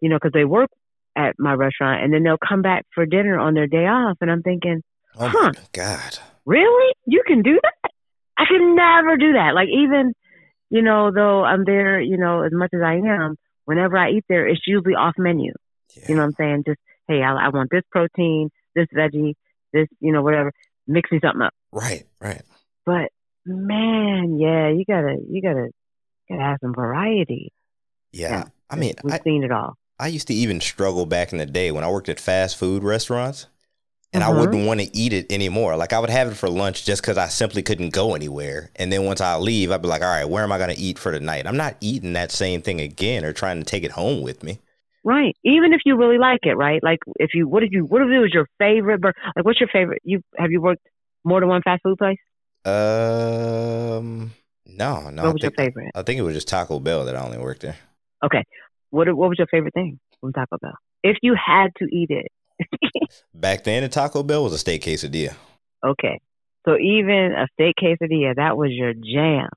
you 0.00 0.08
know, 0.08 0.16
because 0.16 0.32
they 0.32 0.44
work 0.44 0.70
at 1.16 1.34
my 1.38 1.52
restaurant 1.54 2.02
and 2.02 2.12
then 2.12 2.22
they'll 2.22 2.36
come 2.36 2.62
back 2.62 2.84
for 2.94 3.06
dinner 3.06 3.38
on 3.38 3.54
their 3.54 3.66
day 3.66 3.86
off, 3.86 4.16
and 4.20 4.30
I'm 4.30 4.42
thinking, 4.42 4.82
Oh 5.16 5.28
Huh. 5.28 5.52
my 5.54 5.62
God. 5.72 6.18
really? 6.44 6.92
You 7.06 7.22
can 7.26 7.42
do 7.42 7.58
that? 7.62 7.90
I 8.36 8.44
can 8.48 8.74
never 8.74 9.16
do 9.16 9.34
that. 9.34 9.54
Like 9.54 9.68
even, 9.68 10.12
you 10.70 10.82
know, 10.82 11.12
though 11.14 11.44
I'm 11.44 11.64
there, 11.64 12.00
you 12.00 12.16
know, 12.16 12.42
as 12.42 12.52
much 12.52 12.70
as 12.74 12.80
I 12.82 12.94
am, 12.96 13.36
whenever 13.64 13.96
I 13.96 14.10
eat 14.10 14.24
there, 14.28 14.46
it's 14.48 14.62
usually 14.66 14.94
off 14.94 15.14
menu. 15.16 15.52
Yeah. 15.96 16.02
You 16.08 16.14
know 16.16 16.22
what 16.22 16.26
I'm 16.26 16.34
saying? 16.36 16.64
Just 16.66 16.80
hey, 17.06 17.22
I, 17.22 17.46
I 17.46 17.48
want 17.50 17.70
this 17.70 17.84
protein, 17.92 18.50
this 18.74 18.88
veggie, 18.94 19.34
this, 19.74 19.88
you 20.00 20.12
know, 20.12 20.22
whatever. 20.22 20.52
Mix 20.86 21.12
me 21.12 21.20
something 21.22 21.42
up. 21.42 21.52
Right, 21.72 22.04
right. 22.20 22.42
But 22.86 23.10
man, 23.44 24.38
yeah, 24.38 24.68
you 24.70 24.84
gotta, 24.86 25.16
you 25.28 25.42
gotta, 25.42 25.68
gotta 26.30 26.42
have 26.42 26.58
some 26.62 26.74
variety. 26.74 27.52
Yeah. 28.12 28.30
Yeah. 28.30 28.44
I 28.70 28.76
mean, 28.76 28.94
we've 29.02 29.14
I, 29.14 29.20
seen 29.22 29.44
it 29.44 29.52
all. 29.52 29.74
I 29.98 30.08
used 30.08 30.28
to 30.28 30.34
even 30.34 30.60
struggle 30.60 31.06
back 31.06 31.32
in 31.32 31.38
the 31.38 31.46
day 31.46 31.70
when 31.70 31.84
I 31.84 31.90
worked 31.90 32.08
at 32.08 32.18
fast 32.20 32.56
food 32.56 32.82
restaurants 32.82 33.46
and 34.12 34.22
I 34.24 34.28
Mhm. 34.30 34.40
wouldn't 34.40 34.66
want 34.66 34.80
to 34.80 34.96
eat 34.96 35.12
it 35.12 35.30
anymore. 35.32 35.76
Like 35.76 35.92
I 35.92 35.98
would 35.98 36.10
have 36.10 36.28
it 36.28 36.34
for 36.34 36.48
lunch 36.48 36.84
just 36.84 37.02
because 37.02 37.18
I 37.18 37.28
simply 37.28 37.62
couldn't 37.62 37.90
go 37.92 38.14
anywhere. 38.14 38.70
And 38.76 38.92
then 38.92 39.04
once 39.04 39.20
I 39.20 39.36
leave, 39.36 39.70
I'd 39.70 39.82
be 39.82 39.88
like, 39.88 40.02
all 40.02 40.08
right, 40.08 40.28
where 40.28 40.44
am 40.44 40.52
I 40.52 40.58
going 40.58 40.74
to 40.74 40.80
eat 40.80 40.98
for 40.98 41.12
the 41.12 41.20
night? 41.20 41.46
I'm 41.46 41.56
not 41.56 41.76
eating 41.80 42.12
that 42.14 42.30
same 42.32 42.62
thing 42.62 42.80
again 42.80 43.24
or 43.24 43.32
trying 43.32 43.58
to 43.58 43.64
take 43.64 43.84
it 43.84 43.92
home 43.92 44.22
with 44.22 44.42
me. 44.42 44.60
Right. 45.04 45.36
Even 45.44 45.74
if 45.74 45.82
you 45.84 45.96
really 45.96 46.16
like 46.18 46.40
it, 46.44 46.56
right? 46.56 46.82
Like 46.82 47.00
if 47.16 47.30
you, 47.34 47.46
what 47.46 47.62
if 47.62 47.72
you, 47.72 47.84
what 47.84 48.00
if 48.00 48.08
it 48.08 48.18
was 48.18 48.32
your 48.32 48.48
favorite? 48.58 49.02
Bur- 49.02 49.12
like, 49.36 49.44
what's 49.44 49.60
your 49.60 49.68
favorite? 49.68 50.00
You 50.02 50.22
have 50.38 50.50
you 50.50 50.62
worked 50.62 50.86
more 51.24 51.40
than 51.40 51.48
one 51.50 51.60
fast 51.62 51.82
food 51.82 51.98
place? 51.98 52.18
Um, 52.64 54.32
no, 54.66 55.10
no. 55.10 55.22
I 55.22 55.26
what 55.26 55.34
was 55.34 55.42
your 55.42 55.50
think, 55.50 55.56
favorite? 55.56 55.90
I 55.94 56.02
think 56.02 56.18
it 56.18 56.22
was 56.22 56.34
just 56.34 56.48
Taco 56.48 56.80
Bell 56.80 57.04
that 57.04 57.16
I 57.16 57.22
only 57.22 57.36
worked 57.36 57.60
there. 57.60 57.76
Okay. 58.24 58.44
What 58.90 59.14
What 59.14 59.28
was 59.28 59.38
your 59.38 59.46
favorite 59.48 59.74
thing 59.74 60.00
from 60.20 60.32
Taco 60.32 60.56
Bell? 60.58 60.76
If 61.02 61.18
you 61.20 61.34
had 61.34 61.68
to 61.78 61.84
eat 61.84 62.10
it. 62.10 62.32
Back 63.34 63.64
then, 63.64 63.82
the 63.82 63.90
Taco 63.90 64.22
Bell 64.22 64.42
was 64.42 64.54
a 64.54 64.58
steak 64.58 64.82
quesadilla. 64.82 65.34
Okay. 65.84 66.18
So 66.66 66.78
even 66.78 67.34
a 67.36 67.46
steak 67.52 67.74
quesadilla, 67.78 68.36
that 68.36 68.56
was 68.56 68.70
your 68.70 68.94
jam. 68.94 69.50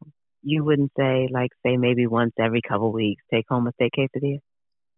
You 0.44 0.66
wouldn't 0.66 0.92
say 0.98 1.30
like 1.32 1.52
say 1.66 1.78
maybe 1.78 2.06
once 2.06 2.34
every 2.38 2.62
couple 2.68 2.92
weeks 2.92 3.24
take 3.32 3.46
home 3.48 3.68
a 3.68 3.72
steak 3.74 3.92
quesadilla. 3.98 4.40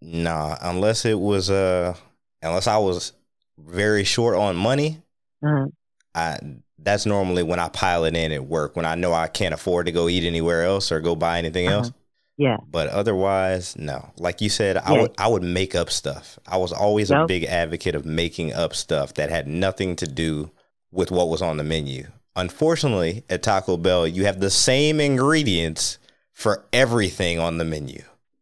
Nah, 0.01 0.57
unless 0.61 1.05
it 1.05 1.19
was 1.19 1.49
uh, 1.49 1.93
unless 2.41 2.67
I 2.67 2.77
was 2.77 3.13
very 3.57 4.03
short 4.03 4.35
on 4.37 4.55
money. 4.55 5.01
Uh-huh. 5.43 5.67
I 6.15 6.39
that's 6.77 7.05
normally 7.05 7.43
when 7.43 7.59
I 7.59 7.67
pile 7.69 8.05
it 8.05 8.15
in 8.15 8.31
at 8.31 8.45
work 8.45 8.75
when 8.75 8.85
I 8.85 8.95
know 8.95 9.13
I 9.13 9.27
can't 9.27 9.53
afford 9.53 9.85
to 9.87 9.91
go 9.91 10.07
eat 10.07 10.23
anywhere 10.25 10.63
else 10.63 10.91
or 10.91 10.99
go 11.01 11.15
buy 11.15 11.37
anything 11.37 11.67
Uh-huh. 11.67 11.77
else. 11.77 11.91
Yeah. 12.37 12.55
But 12.71 12.87
otherwise, 12.87 13.75
no. 13.77 14.11
Like 14.17 14.39
you 14.39 14.47
said, 14.47 14.77
I 14.77 14.93
would 14.93 15.11
I 15.17 15.27
would 15.27 15.43
make 15.43 15.75
up 15.75 15.89
stuff. 15.91 16.39
I 16.47 16.55
was 16.55 16.71
always 16.71 17.11
a 17.11 17.25
big 17.27 17.43
advocate 17.43 17.95
of 17.95 18.05
making 18.05 18.53
up 18.53 18.73
stuff 18.73 19.15
that 19.15 19.29
had 19.29 19.45
nothing 19.47 19.97
to 19.97 20.07
do 20.07 20.49
with 20.91 21.11
what 21.11 21.27
was 21.27 21.41
on 21.41 21.57
the 21.57 21.63
menu. 21.65 22.07
Unfortunately, 22.37 23.25
at 23.29 23.43
Taco 23.43 23.75
Bell, 23.75 24.07
you 24.07 24.23
have 24.23 24.39
the 24.39 24.49
same 24.49 25.01
ingredients 25.01 25.97
for 26.33 26.63
everything 26.71 27.39
on 27.39 27.57
the 27.57 27.65
menu. 27.65 28.01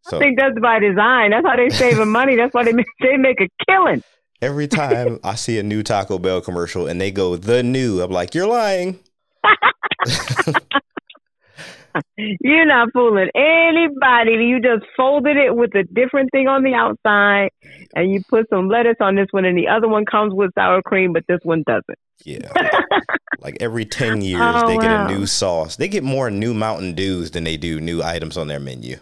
So 0.10 0.18
I 0.18 0.20
think 0.20 0.38
that's 0.40 0.58
by 0.60 0.80
design. 0.80 1.32
That's 1.32 1.46
how 1.46 1.56
they 1.56 1.70
saving 1.70 2.10
money. 2.10 2.36
That's 2.36 2.54
why 2.54 2.64
they 2.64 2.74
make, 2.74 2.86
they 3.02 3.18
make 3.18 3.40
a 3.42 3.48
killing. 3.70 4.04
every 4.42 4.68
time 4.68 5.20
I 5.24 5.36
see 5.36 5.58
a 5.60 5.64
new 5.64 5.84
Taco 5.84 6.18
Bell 6.20 6.42
commercial 6.42 6.88
and 6.88 7.00
they 7.02 7.12
go 7.12 7.36
the 7.36 7.64
new, 7.64 8.02
I'm 8.02 8.12
like, 8.12 8.34
you're 8.36 8.48
lying. 8.48 9.00
You're 12.16 12.66
not 12.68 12.90
fooling 12.94 13.30
anybody. 13.34 14.34
You 14.46 14.60
just 14.62 14.86
folded 14.96 15.36
it 15.36 15.56
with 15.56 15.74
a 15.74 15.84
different 15.84 16.30
thing 16.32 16.48
on 16.48 16.62
the 16.62 16.74
outside, 16.76 17.50
and 17.96 18.12
you 18.12 18.22
put 18.30 18.48
some 18.52 18.68
lettuce 18.68 18.98
on 19.02 19.16
this 19.16 19.26
one, 19.32 19.46
and 19.46 19.58
the 19.58 19.68
other 19.68 19.88
one 19.88 20.06
comes 20.06 20.32
with 20.34 20.52
sour 20.54 20.84
cream, 20.84 21.12
but 21.12 21.24
this 21.28 21.40
one 21.42 21.64
doesn't. 21.66 21.98
Yeah. 22.24 22.52
like 23.40 23.58
every 23.60 23.86
10 23.86 24.22
years, 24.22 24.42
Oh, 24.44 24.68
they 24.68 24.76
get 24.78 24.86
wow. 24.86 25.08
a 25.08 25.12
new 25.12 25.26
sauce. 25.26 25.76
They 25.78 25.88
get 25.88 26.04
more 26.04 26.30
new 26.30 26.54
Mountain 26.54 26.94
Dews 26.94 27.32
than 27.32 27.44
they 27.46 27.58
do 27.58 27.80
new 27.80 28.04
items 28.04 28.38
on 28.38 28.48
their 28.48 28.60
menu. 28.60 28.98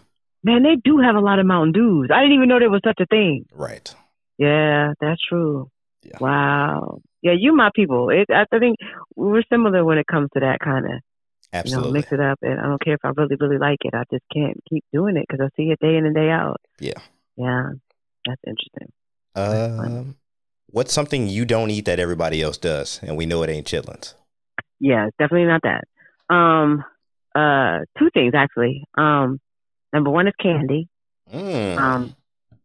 Man, 0.46 0.62
they 0.62 0.76
do 0.76 0.98
have 0.98 1.16
a 1.16 1.20
lot 1.20 1.40
of 1.40 1.46
Mountain 1.46 1.72
Dews. 1.72 2.08
I 2.14 2.20
didn't 2.20 2.36
even 2.36 2.48
know 2.48 2.60
there 2.60 2.70
was 2.70 2.80
such 2.84 3.00
a 3.00 3.06
thing. 3.06 3.46
Right. 3.52 3.92
Yeah, 4.38 4.92
that's 5.00 5.20
true. 5.28 5.72
Yeah. 6.04 6.18
Wow. 6.20 7.00
Yeah, 7.20 7.32
you 7.36 7.52
my 7.52 7.70
people. 7.74 8.10
It, 8.10 8.28
I 8.30 8.44
think 8.56 8.76
we're 9.16 9.42
similar 9.50 9.84
when 9.84 9.98
it 9.98 10.06
comes 10.06 10.28
to 10.34 10.40
that 10.40 10.60
kind 10.60 10.84
of, 10.84 10.92
you 10.92 11.72
know, 11.72 11.78
Absolutely. 11.78 11.92
mix 11.94 12.12
it 12.12 12.20
up. 12.20 12.38
And 12.42 12.60
I 12.60 12.62
don't 12.62 12.80
care 12.80 12.94
if 12.94 13.04
I 13.04 13.10
really, 13.16 13.34
really 13.40 13.58
like 13.58 13.78
it. 13.80 13.92
I 13.92 14.04
just 14.08 14.22
can't 14.32 14.56
keep 14.70 14.84
doing 14.92 15.16
it 15.16 15.26
because 15.28 15.44
I 15.44 15.48
see 15.56 15.70
it 15.70 15.80
day 15.80 15.96
in 15.96 16.06
and 16.06 16.14
day 16.14 16.30
out. 16.30 16.60
Yeah. 16.78 17.00
Yeah, 17.36 17.70
that's 18.24 18.40
interesting. 18.46 18.92
Um, 19.34 20.14
what's 20.66 20.92
something 20.92 21.26
you 21.26 21.44
don't 21.44 21.70
eat 21.70 21.86
that 21.86 21.98
everybody 21.98 22.40
else 22.40 22.56
does, 22.56 23.00
and 23.02 23.16
we 23.16 23.26
know 23.26 23.42
it 23.42 23.50
ain't 23.50 23.66
chitlins? 23.66 24.14
Yeah, 24.78 25.08
definitely 25.18 25.48
not 25.48 25.62
that. 25.64 26.32
Um, 26.32 26.84
uh, 27.34 27.80
two 27.98 28.10
things 28.14 28.32
actually. 28.34 28.84
Um, 28.96 29.40
number 29.96 30.10
one 30.10 30.28
is 30.28 30.34
candy. 30.40 30.88
Mm. 31.32 31.78
Um, 31.78 32.16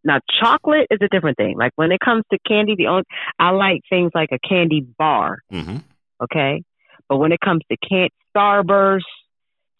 now 0.03 0.19
chocolate 0.41 0.87
is 0.91 0.99
a 1.01 1.07
different 1.07 1.37
thing. 1.37 1.55
Like 1.57 1.71
when 1.75 1.91
it 1.91 1.99
comes 2.03 2.23
to 2.31 2.37
candy, 2.45 2.75
the 2.77 2.87
only 2.87 3.03
I 3.39 3.51
like 3.51 3.81
things 3.89 4.11
like 4.13 4.29
a 4.31 4.39
candy 4.47 4.85
bar. 4.97 5.39
hmm 5.49 5.77
Okay, 6.21 6.63
but 7.09 7.17
when 7.17 7.31
it 7.31 7.39
comes 7.39 7.61
to 7.71 7.77
can 7.89 8.09
Starburst, 8.35 9.01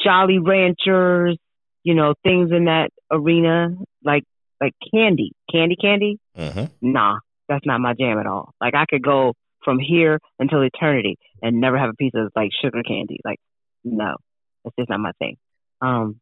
Jolly 0.04 0.40
Ranchers, 0.40 1.38
you 1.84 1.94
know 1.94 2.14
things 2.24 2.52
in 2.52 2.66
that 2.66 2.90
arena, 3.12 3.68
like 4.04 4.24
like 4.62 4.74
candy, 4.94 5.34
candy, 5.52 5.76
candy. 5.76 6.20
hmm 6.36 6.66
Nah, 6.82 7.18
that's 7.50 7.66
not 7.66 7.82
my 7.82 7.94
jam 7.94 8.18
at 8.18 8.26
all. 8.26 8.54
Like 8.62 8.74
I 8.76 8.86
could 8.90 9.04
go 9.04 9.34
from 9.64 9.78
here 9.78 10.20
until 10.40 10.62
eternity 10.62 11.18
and 11.44 11.60
never 11.60 11.78
have 11.78 11.90
a 11.90 11.96
piece 11.96 12.14
of 12.16 12.32
like 12.36 12.50
sugar 12.64 12.82
candy. 12.82 13.20
Like 13.24 13.38
no, 13.84 14.16
that's 14.64 14.76
just 14.80 14.90
not 14.90 15.00
my 15.00 15.12
thing. 15.20 15.36
Um, 15.82 16.20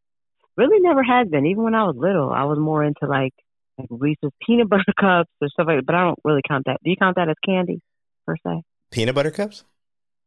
really 0.56 0.80
never 0.80 1.02
has 1.02 1.28
been. 1.28 1.46
Even 1.46 1.64
when 1.64 1.74
I 1.74 1.84
was 1.84 1.96
little, 1.96 2.30
I 2.30 2.44
was 2.44 2.58
more 2.58 2.84
into 2.84 3.06
like 3.06 3.32
like 3.78 3.88
Reese's 3.90 4.30
peanut 4.46 4.68
butter 4.68 4.84
cups 5.00 5.30
or 5.40 5.48
stuff 5.48 5.66
like. 5.66 5.78
that. 5.78 5.86
But 5.86 5.94
I 5.94 6.04
don't 6.04 6.18
really 6.24 6.42
count 6.46 6.64
that. 6.66 6.78
Do 6.84 6.90
you 6.90 6.96
count 6.96 7.16
that 7.16 7.28
as 7.28 7.36
candy 7.44 7.80
per 8.26 8.36
se? 8.46 8.62
Peanut 8.90 9.14
butter 9.14 9.30
cups? 9.30 9.64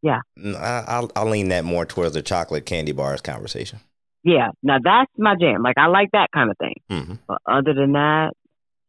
Yeah. 0.01 0.19
I, 0.38 0.84
I'll, 0.88 1.11
I'll 1.15 1.30
lean 1.30 1.49
that 1.49 1.63
more 1.63 1.86
towards 1.86 2.13
the 2.13 2.21
chocolate 2.21 2.65
candy 2.65 2.91
bars 2.91 3.21
conversation. 3.21 3.80
Yeah, 4.26 4.49
now 4.61 4.78
that's 4.84 5.11
my 5.17 5.36
jam. 5.39 5.63
Like 5.63 5.78
I 5.78 5.88
like 5.88 6.09
that 6.13 6.30
kind 6.34 6.49
of 6.49 6.57
thing. 6.57 6.76
hmm 6.89 7.13
But 7.28 7.39
other 7.45 7.74
than 7.74 7.93
that, 7.93 8.32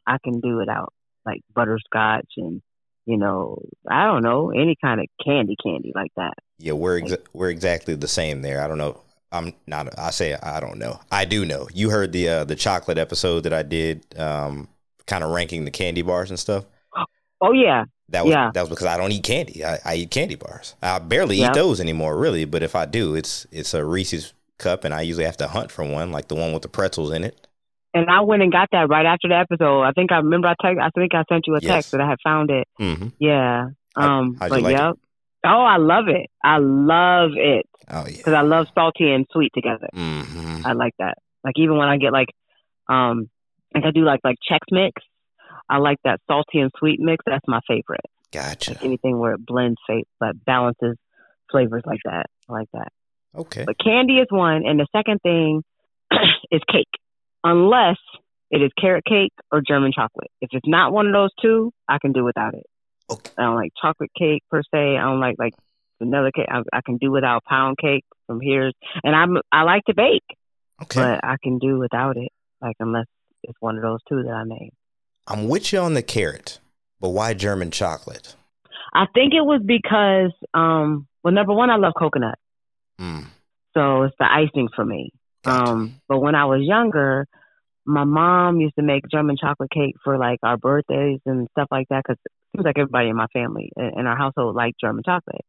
I 0.06 0.18
can 0.22 0.40
do 0.40 0.56
without 0.56 0.92
like 1.26 1.40
butterscotch 1.54 2.28
and 2.36 2.62
you 3.06 3.16
know 3.16 3.58
I 3.88 4.06
don't 4.06 4.22
know 4.22 4.50
any 4.50 4.76
kind 4.80 5.00
of 5.00 5.06
candy 5.24 5.56
candy 5.62 5.92
like 5.94 6.12
that. 6.16 6.34
Yeah, 6.58 6.74
we're 6.74 7.00
exa- 7.00 7.24
we're 7.32 7.50
exactly 7.50 7.94
the 7.94 8.08
same 8.08 8.42
there. 8.42 8.62
I 8.62 8.68
don't 8.68 8.78
know. 8.78 9.00
I'm 9.34 9.52
not. 9.66 9.98
I 9.98 10.10
say 10.10 10.34
I 10.34 10.60
don't 10.60 10.78
know. 10.78 11.00
I 11.10 11.24
do 11.24 11.44
know. 11.44 11.68
You 11.74 11.90
heard 11.90 12.12
the 12.12 12.28
uh, 12.28 12.44
the 12.44 12.56
chocolate 12.56 12.98
episode 12.98 13.40
that 13.40 13.52
I 13.52 13.62
did, 13.62 14.04
um, 14.18 14.68
kind 15.06 15.24
of 15.24 15.30
ranking 15.30 15.64
the 15.64 15.70
candy 15.70 16.02
bars 16.02 16.30
and 16.30 16.38
stuff. 16.38 16.64
Oh 17.40 17.52
yeah, 17.52 17.84
That 18.08 18.24
was 18.24 18.32
Yeah. 18.32 18.50
that 18.54 18.60
was 18.62 18.70
because 18.70 18.86
I 18.86 18.96
don't 18.96 19.12
eat 19.12 19.24
candy. 19.24 19.64
I, 19.64 19.78
I 19.84 19.94
eat 19.96 20.10
candy 20.10 20.36
bars. 20.36 20.76
I 20.80 20.98
barely 20.98 21.36
Yeah. 21.36 21.50
eat 21.50 21.54
those 21.54 21.80
anymore, 21.80 22.16
really. 22.16 22.44
But 22.46 22.62
if 22.62 22.74
I 22.74 22.86
do, 22.86 23.14
it's 23.14 23.46
it's 23.52 23.74
a 23.74 23.84
Reese's 23.84 24.32
cup, 24.58 24.84
and 24.84 24.94
I 24.94 25.02
usually 25.02 25.24
have 25.26 25.36
to 25.38 25.48
hunt 25.48 25.70
for 25.70 25.84
one, 25.84 26.10
like 26.12 26.28
the 26.28 26.36
one 26.36 26.52
with 26.52 26.62
the 26.62 26.68
pretzels 26.68 27.10
in 27.12 27.24
it. 27.24 27.46
and 27.92 28.08
I 28.08 28.22
went 28.22 28.42
and 28.42 28.50
got 28.50 28.68
that 28.72 28.88
right 28.88 29.04
after 29.06 29.28
the 29.28 29.36
episode. 29.36 29.82
I 29.82 29.92
think 29.92 30.10
I 30.12 30.16
remember 30.18 30.48
I 30.48 30.54
text. 30.62 30.80
I 30.80 30.90
think 30.90 31.14
I 31.14 31.24
sent 31.28 31.46
you 31.46 31.54
a 31.56 31.60
Yes. 31.60 31.70
text 31.72 31.90
that 31.92 32.00
I 32.00 32.08
had 32.08 32.18
found 32.24 32.50
it. 32.50 32.66
hmm 32.78 33.08
Yeah. 33.18 33.66
Um. 33.96 34.38
you 34.40 34.48
but 34.48 34.62
like 34.62 34.76
it? 34.76 34.98
Oh, 35.44 35.62
I 35.62 35.76
love 35.76 36.08
it. 36.08 36.30
I 36.42 36.58
love 36.58 37.32
it 37.34 37.66
Oh 37.90 38.06
yeah. 38.08 38.16
because 38.16 38.32
I 38.32 38.40
love 38.42 38.66
salty 38.74 39.10
and 39.12 39.26
sweet 39.32 39.52
together. 39.54 39.88
hmm 39.92 40.62
I 40.64 40.72
like 40.72 40.94
that. 40.98 41.18
Like 41.44 41.54
even 41.58 41.76
when 41.76 41.88
I 41.88 41.98
get 41.98 42.12
like, 42.12 42.28
um, 42.88 43.28
like 43.74 43.84
I 43.84 43.90
do 43.90 44.04
like 44.04 44.20
like 44.24 44.36
Chex 44.50 44.60
Mix. 44.70 45.02
I 45.68 45.78
like 45.78 45.98
that 46.04 46.20
salty 46.26 46.58
and 46.60 46.70
sweet 46.78 47.00
mix. 47.00 47.24
That's 47.26 47.46
my 47.48 47.60
favorite. 47.66 48.04
Gotcha. 48.32 48.76
Anything 48.82 49.18
where 49.18 49.32
it 49.34 49.44
blends, 49.46 49.76
fa- 49.86 50.02
but 50.20 50.42
balances 50.44 50.96
flavors 51.50 51.82
like 51.86 52.00
that. 52.04 52.26
I 52.48 52.52
like 52.52 52.68
that. 52.72 52.88
Okay. 53.34 53.64
But 53.64 53.76
candy 53.78 54.18
is 54.18 54.26
one, 54.30 54.64
and 54.66 54.78
the 54.78 54.86
second 54.94 55.20
thing 55.22 55.62
is 56.50 56.60
cake, 56.70 56.88
unless 57.42 57.96
it 58.50 58.62
is 58.62 58.70
carrot 58.80 59.04
cake 59.04 59.32
or 59.50 59.62
German 59.66 59.92
chocolate. 59.92 60.30
If 60.40 60.50
it's 60.52 60.66
not 60.66 60.92
one 60.92 61.06
of 61.06 61.12
those 61.12 61.30
two, 61.40 61.72
I 61.88 61.98
can 61.98 62.12
do 62.12 62.24
without 62.24 62.54
it. 62.54 62.66
Okay. 63.10 63.32
I 63.38 63.42
don't 63.42 63.56
like 63.56 63.72
chocolate 63.80 64.10
cake 64.18 64.42
per 64.50 64.62
se. 64.62 64.96
I 64.96 65.02
don't 65.02 65.20
like 65.20 65.36
like 65.38 65.54
vanilla 66.00 66.30
cake. 66.34 66.46
I, 66.48 66.62
I 66.72 66.80
can 66.84 66.96
do 66.98 67.10
without 67.10 67.44
pound 67.44 67.78
cake 67.78 68.04
from 68.26 68.40
here, 68.40 68.72
and 69.02 69.14
I'm 69.14 69.36
I 69.52 69.62
like 69.62 69.84
to 69.86 69.94
bake, 69.94 70.24
Okay. 70.82 71.00
but 71.00 71.24
I 71.24 71.36
can 71.42 71.58
do 71.58 71.78
without 71.78 72.16
it. 72.16 72.32
Like 72.60 72.76
unless 72.80 73.06
it's 73.42 73.58
one 73.60 73.76
of 73.76 73.82
those 73.82 74.00
two 74.08 74.22
that 74.22 74.32
I 74.32 74.44
made. 74.44 74.70
I'm 75.26 75.48
with 75.48 75.72
you 75.72 75.78
on 75.80 75.94
the 75.94 76.02
carrot, 76.02 76.60
but 77.00 77.10
why 77.10 77.34
German 77.34 77.70
chocolate? 77.70 78.36
I 78.92 79.06
think 79.12 79.32
it 79.34 79.40
was 79.40 79.60
because, 79.64 80.32
um, 80.54 81.06
well, 81.22 81.32
number 81.34 81.52
one, 81.52 81.68
I 81.68 81.76
love 81.76 81.94
coconut. 81.98 82.38
Mm. 83.00 83.24
So 83.74 84.02
it's 84.04 84.14
the 84.18 84.30
icing 84.30 84.68
for 84.74 84.84
me. 84.84 85.10
Gotcha. 85.42 85.70
Um, 85.70 86.00
but 86.08 86.20
when 86.20 86.34
I 86.34 86.44
was 86.44 86.60
younger, 86.62 87.26
my 87.84 88.04
mom 88.04 88.60
used 88.60 88.76
to 88.76 88.82
make 88.82 89.02
German 89.10 89.36
chocolate 89.38 89.70
cake 89.70 89.96
for 90.04 90.16
like 90.16 90.38
our 90.42 90.56
birthdays 90.56 91.20
and 91.26 91.48
stuff 91.50 91.68
like 91.70 91.88
that 91.90 92.02
because 92.06 92.18
seems 92.54 92.64
like 92.64 92.78
everybody 92.78 93.08
in 93.08 93.16
my 93.16 93.26
family 93.32 93.70
in 93.76 94.06
our 94.06 94.16
household 94.16 94.54
liked 94.54 94.80
German 94.80 95.02
chocolate. 95.04 95.44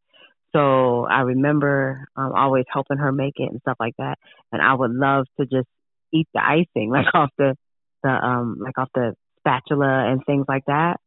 So 0.55 1.05
I 1.05 1.21
remember 1.21 2.07
um, 2.15 2.31
always 2.35 2.65
helping 2.71 2.97
her 2.97 3.11
make 3.11 3.33
it 3.37 3.51
and 3.51 3.59
stuff 3.61 3.75
like 3.79 3.95
that. 3.97 4.17
And 4.51 4.61
I 4.61 4.73
would 4.73 4.91
love 4.91 5.25
to 5.39 5.45
just 5.45 5.67
eat 6.13 6.27
the 6.33 6.41
icing 6.41 6.89
like 6.91 7.07
off 7.13 7.29
the 7.37 7.55
the 8.03 8.09
um 8.09 8.57
like 8.59 8.77
off 8.77 8.89
the 8.93 9.15
spatula 9.39 10.11
and 10.11 10.21
things 10.25 10.45
like 10.47 10.65
that. 10.67 10.97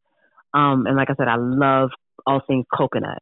Um, 0.54 0.86
and 0.86 0.96
like 0.96 1.10
I 1.10 1.14
said, 1.14 1.28
I 1.28 1.36
love 1.36 1.90
all 2.26 2.40
things 2.46 2.66
coconut, 2.74 3.18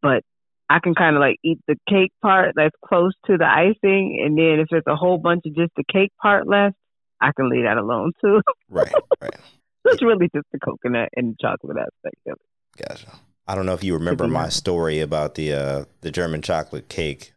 but 0.00 0.22
I 0.68 0.78
can 0.78 0.94
kind 0.94 1.16
of 1.16 1.20
like 1.20 1.36
eat 1.44 1.58
the 1.68 1.76
cake 1.88 2.12
part 2.22 2.52
that's 2.56 2.74
close 2.84 3.12
to 3.26 3.36
the 3.36 3.44
icing, 3.44 4.22
and 4.24 4.38
then 4.38 4.58
if 4.60 4.68
there's 4.70 4.82
a 4.86 4.96
whole 4.96 5.18
bunch 5.18 5.42
of 5.46 5.54
just 5.54 5.72
the 5.76 5.84
cake 5.90 6.12
part 6.20 6.48
left, 6.48 6.76
I 7.20 7.32
can 7.36 7.50
leave 7.50 7.64
that 7.64 7.76
alone 7.76 8.12
too. 8.20 8.40
Right, 8.70 8.94
right. 9.20 9.36
It's 9.84 10.02
really 10.02 10.28
just 10.34 10.46
the 10.52 10.58
coconut 10.58 11.08
and 11.16 11.36
chocolate 11.40 11.76
aspect 11.78 12.16
of 12.26 12.34
it. 12.34 12.88
Gotcha. 12.88 13.18
I 13.46 13.54
don't 13.54 13.66
know 13.66 13.74
if 13.74 13.84
you 13.84 13.94
remember 13.94 14.28
my 14.28 14.48
story 14.48 15.00
about 15.00 15.34
the 15.34 15.52
uh, 15.52 15.84
the 16.00 16.10
German 16.10 16.42
chocolate 16.42 16.88
cake. 16.88 17.34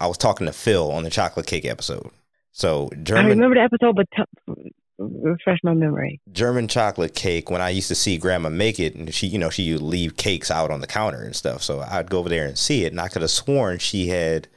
I 0.00 0.06
was 0.06 0.18
talking 0.18 0.46
to 0.46 0.52
Phil 0.52 0.90
on 0.90 1.04
the 1.04 1.10
chocolate 1.10 1.46
cake 1.46 1.64
episode. 1.64 2.10
So 2.52 2.90
German. 3.02 3.26
I 3.26 3.28
remember 3.30 3.54
the 3.54 3.62
episode, 3.62 3.96
but 3.96 4.06
t- 4.16 4.72
refresh 4.98 5.58
my 5.62 5.74
memory. 5.74 6.20
German 6.32 6.68
chocolate 6.68 7.14
cake. 7.14 7.50
When 7.50 7.60
I 7.60 7.70
used 7.70 7.88
to 7.88 7.94
see 7.94 8.18
Grandma 8.18 8.48
make 8.48 8.78
it, 8.78 8.94
and 8.94 9.12
she, 9.14 9.26
you 9.26 9.38
know, 9.38 9.50
she 9.50 9.72
would 9.72 9.82
leave 9.82 10.16
cakes 10.16 10.50
out 10.50 10.70
on 10.70 10.80
the 10.80 10.86
counter 10.86 11.22
and 11.22 11.34
stuff. 11.34 11.62
So 11.62 11.80
I'd 11.80 12.10
go 12.10 12.18
over 12.18 12.28
there 12.28 12.46
and 12.46 12.58
see 12.58 12.84
it, 12.84 12.92
and 12.92 13.00
I 13.00 13.08
could 13.08 13.22
have 13.22 13.30
sworn 13.30 13.78
she 13.78 14.08
had 14.08 14.48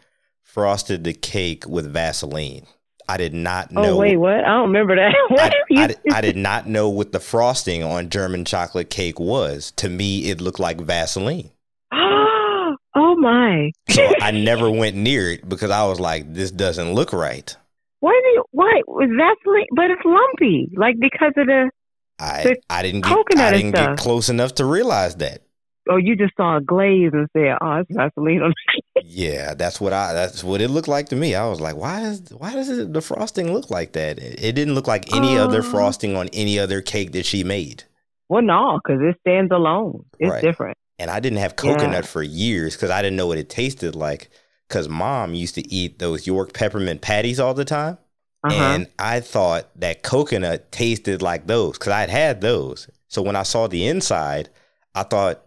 frosted 0.43 1.03
the 1.03 1.13
cake 1.13 1.65
with 1.67 1.91
Vaseline. 1.91 2.65
I 3.09 3.17
did 3.17 3.33
not 3.33 3.69
oh, 3.75 3.81
know. 3.81 3.89
Oh 3.91 3.97
wait, 3.97 4.17
what? 4.17 4.43
I 4.43 4.47
don't 4.47 4.67
remember 4.67 4.95
that. 4.95 5.15
I, 5.31 5.83
I, 5.83 5.87
did, 5.87 5.99
I, 6.11 6.21
did 6.21 6.35
not 6.35 6.67
know 6.67 6.89
what 6.89 7.13
the 7.13 7.19
frosting 7.19 7.83
on 7.83 8.09
German 8.09 8.43
chocolate 8.43 8.89
cake 8.89 9.19
was. 9.19 9.71
To 9.77 9.89
me, 9.89 10.29
it 10.29 10.41
looked 10.41 10.59
like 10.59 10.81
Vaseline. 10.81 11.51
oh 11.93 12.75
my! 12.95 13.71
so 13.89 14.11
I 14.21 14.31
never 14.31 14.69
went 14.69 14.95
near 14.97 15.31
it 15.31 15.47
because 15.47 15.71
I 15.71 15.85
was 15.85 15.99
like, 15.99 16.33
"This 16.33 16.51
doesn't 16.51 16.93
look 16.93 17.13
right." 17.13 17.55
Why 18.01 18.19
do 18.23 18.29
you? 18.29 18.43
Why 18.51 18.81
was 18.87 19.09
Vaseline? 19.09 19.67
But 19.73 19.91
it's 19.91 20.05
lumpy, 20.05 20.69
like 20.75 20.95
because 20.99 21.33
of 21.37 21.47
the. 21.47 21.71
I 22.19 22.43
the 22.43 22.57
I 22.69 22.81
didn't 22.81 23.05
get 23.05 23.39
I 23.39 23.51
didn't 23.51 23.71
get 23.71 23.97
close 23.97 24.27
enough 24.27 24.55
to 24.55 24.65
realize 24.65 25.15
that. 25.17 25.43
Oh, 25.89 25.95
you 25.95 26.17
just 26.17 26.35
saw 26.35 26.57
a 26.57 26.61
glaze 26.61 27.11
and 27.13 27.29
said, 27.31 27.55
"Oh, 27.61 27.75
it's 27.75 27.95
Vaseline." 27.95 28.41
on 28.41 28.53
yeah, 29.05 29.53
that's 29.53 29.79
what 29.79 29.93
I. 29.93 30.13
That's 30.13 30.43
what 30.43 30.61
it 30.61 30.69
looked 30.69 30.87
like 30.87 31.09
to 31.09 31.15
me. 31.15 31.35
I 31.35 31.47
was 31.47 31.59
like, 31.59 31.75
"Why 31.75 32.01
is 32.01 32.21
why 32.31 32.53
does 32.53 32.69
it, 32.69 32.93
the 32.93 33.01
frosting 33.01 33.53
look 33.53 33.69
like 33.69 33.93
that?" 33.93 34.19
It, 34.19 34.43
it 34.43 34.51
didn't 34.53 34.75
look 34.75 34.87
like 34.87 35.13
any 35.13 35.37
uh, 35.37 35.45
other 35.45 35.61
frosting 35.63 36.15
on 36.15 36.29
any 36.33 36.59
other 36.59 36.81
cake 36.81 37.11
that 37.13 37.25
she 37.25 37.43
made. 37.43 37.83
Well, 38.29 38.41
no, 38.41 38.79
because 38.83 39.01
it 39.01 39.17
stands 39.21 39.51
alone. 39.51 40.05
It's 40.19 40.31
right. 40.31 40.41
different. 40.41 40.77
And 40.99 41.09
I 41.11 41.19
didn't 41.19 41.39
have 41.39 41.55
coconut 41.55 42.03
yeah. 42.03 42.09
for 42.09 42.23
years 42.23 42.75
because 42.75 42.89
I 42.89 43.01
didn't 43.01 43.17
know 43.17 43.27
what 43.27 43.37
it 43.37 43.49
tasted 43.49 43.95
like. 43.95 44.29
Because 44.67 44.89
mom 44.89 45.33
used 45.33 45.55
to 45.55 45.65
eat 45.73 45.99
those 45.99 46.27
York 46.27 46.51
peppermint 46.53 47.01
patties 47.01 47.39
all 47.39 47.53
the 47.53 47.63
time. 47.63 47.97
Uh-huh. 48.43 48.55
And 48.55 48.87
I 48.99 49.21
thought 49.21 49.69
that 49.79 50.03
coconut 50.03 50.71
tasted 50.71 51.21
like 51.21 51.47
those 51.47 51.77
because 51.77 51.93
I'd 51.93 52.09
had 52.09 52.41
those. 52.41 52.89
So 53.07 53.21
when 53.21 53.35
I 53.35 53.43
saw 53.43 53.67
the 53.67 53.87
inside, 53.87 54.49
I 54.93 55.03
thought 55.03 55.46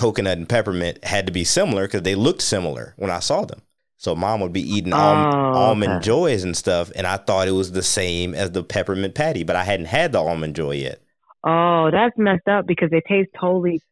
coconut 0.00 0.38
and 0.38 0.48
peppermint 0.48 1.04
had 1.04 1.26
to 1.26 1.32
be 1.32 1.44
similar 1.44 1.86
because 1.86 2.02
they 2.02 2.14
looked 2.14 2.42
similar 2.42 2.94
when 2.96 3.10
I 3.10 3.20
saw 3.20 3.44
them. 3.44 3.60
So 3.98 4.16
mom 4.16 4.40
would 4.40 4.52
be 4.52 4.62
eating 4.62 4.94
alm- 4.94 5.34
oh, 5.34 5.58
almond 5.58 5.92
okay. 5.92 6.04
joys 6.04 6.42
and 6.42 6.56
stuff, 6.56 6.90
and 6.96 7.06
I 7.06 7.18
thought 7.18 7.48
it 7.48 7.52
was 7.52 7.72
the 7.72 7.82
same 7.82 8.34
as 8.34 8.52
the 8.52 8.64
peppermint 8.64 9.14
patty, 9.14 9.42
but 9.42 9.56
I 9.56 9.64
hadn't 9.64 9.86
had 9.86 10.12
the 10.12 10.20
almond 10.20 10.56
joy 10.56 10.72
yet. 10.72 11.02
Oh, 11.44 11.90
that's 11.92 12.16
messed 12.16 12.48
up 12.48 12.66
because 12.66 12.88
they 12.90 13.02
taste 13.06 13.28
totally. 13.38 13.82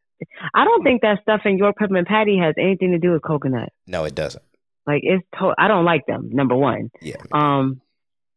I 0.54 0.64
don't 0.64 0.82
think 0.82 1.02
that 1.02 1.20
stuff 1.20 1.42
in 1.44 1.58
your 1.58 1.74
peppermint 1.74 2.08
patty 2.08 2.38
has 2.38 2.54
anything 2.58 2.92
to 2.92 2.98
do 2.98 3.12
with 3.12 3.22
coconut. 3.22 3.68
No, 3.86 4.04
it 4.04 4.14
doesn't. 4.14 4.42
Like 4.86 5.02
it's 5.04 5.22
to- 5.38 5.54
I 5.58 5.68
don't 5.68 5.84
like 5.84 6.06
them. 6.06 6.30
Number 6.32 6.56
one. 6.56 6.90
Yeah. 7.02 7.16
Um, 7.30 7.82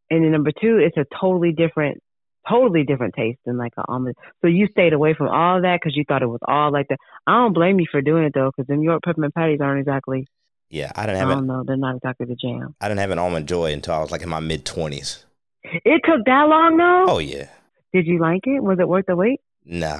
and 0.09 0.25
then 0.25 0.31
number 0.33 0.51
two, 0.51 0.77
it's 0.77 0.97
a 0.97 1.05
totally 1.19 1.53
different 1.53 2.03
totally 2.49 2.83
different 2.83 3.13
taste 3.15 3.39
than 3.45 3.57
like 3.57 3.73
an 3.77 3.85
almond. 3.87 4.15
So 4.41 4.47
you 4.47 4.67
stayed 4.67 4.93
away 4.93 5.13
from 5.13 5.29
all 5.29 5.61
that 5.61 5.79
because 5.81 5.95
you 5.95 6.03
thought 6.07 6.21
it 6.21 6.27
was 6.27 6.39
all 6.47 6.71
like 6.71 6.87
that. 6.89 6.97
I 7.27 7.33
don't 7.33 7.53
blame 7.53 7.79
you 7.79 7.85
for 7.91 8.01
doing 8.01 8.23
it 8.23 8.33
though, 8.33 8.51
because 8.55 8.67
them 8.67 8.83
York 8.83 9.01
peppermint 9.03 9.33
patties 9.35 9.59
aren't 9.61 9.79
exactly. 9.79 10.27
Yeah, 10.69 10.91
I 10.95 11.05
don't 11.05 11.17
have. 11.17 11.29
I 11.29 11.33
don't 11.33 11.47
know. 11.47 11.63
They're 11.65 11.75
not 11.75 11.97
exactly 11.97 12.25
the 12.25 12.35
jam. 12.35 12.75
I 12.79 12.87
didn't 12.87 13.01
have 13.01 13.11
an 13.11 13.19
almond 13.19 13.47
joy 13.47 13.73
until 13.73 13.93
I 13.93 13.99
was 13.99 14.11
like 14.11 14.21
in 14.21 14.29
my 14.29 14.39
mid 14.39 14.65
twenties. 14.65 15.25
It 15.63 16.01
took 16.05 16.25
that 16.25 16.43
long 16.43 16.77
though. 16.77 17.13
Oh 17.13 17.19
yeah. 17.19 17.49
Did 17.93 18.07
you 18.07 18.19
like 18.19 18.41
it? 18.45 18.63
Was 18.63 18.79
it 18.79 18.87
worth 18.87 19.05
the 19.07 19.15
wait? 19.15 19.41
No. 19.65 19.97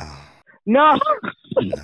No. 0.65 0.97
no. 1.59 1.75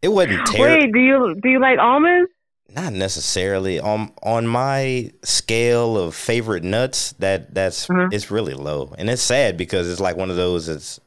It 0.00 0.08
wasn't 0.08 0.46
terrible. 0.46 0.84
Wait, 0.84 0.92
do 0.92 1.00
you 1.00 1.36
do 1.42 1.48
you 1.48 1.60
like 1.60 1.78
almonds? 1.78 2.30
Not 2.74 2.94
necessarily 2.94 3.78
on 3.78 4.12
on 4.22 4.46
my 4.46 5.12
scale 5.22 5.98
of 5.98 6.14
favorite 6.14 6.64
nuts. 6.64 7.12
That 7.18 7.54
that's 7.54 7.86
mm-hmm. 7.86 8.12
it's 8.12 8.30
really 8.30 8.54
low, 8.54 8.94
and 8.96 9.10
it's 9.10 9.22
sad 9.22 9.56
because 9.56 9.90
it's 9.90 10.00
like 10.00 10.16
one 10.16 10.30
of 10.30 10.36
those 10.36 10.66
that's 10.66 10.98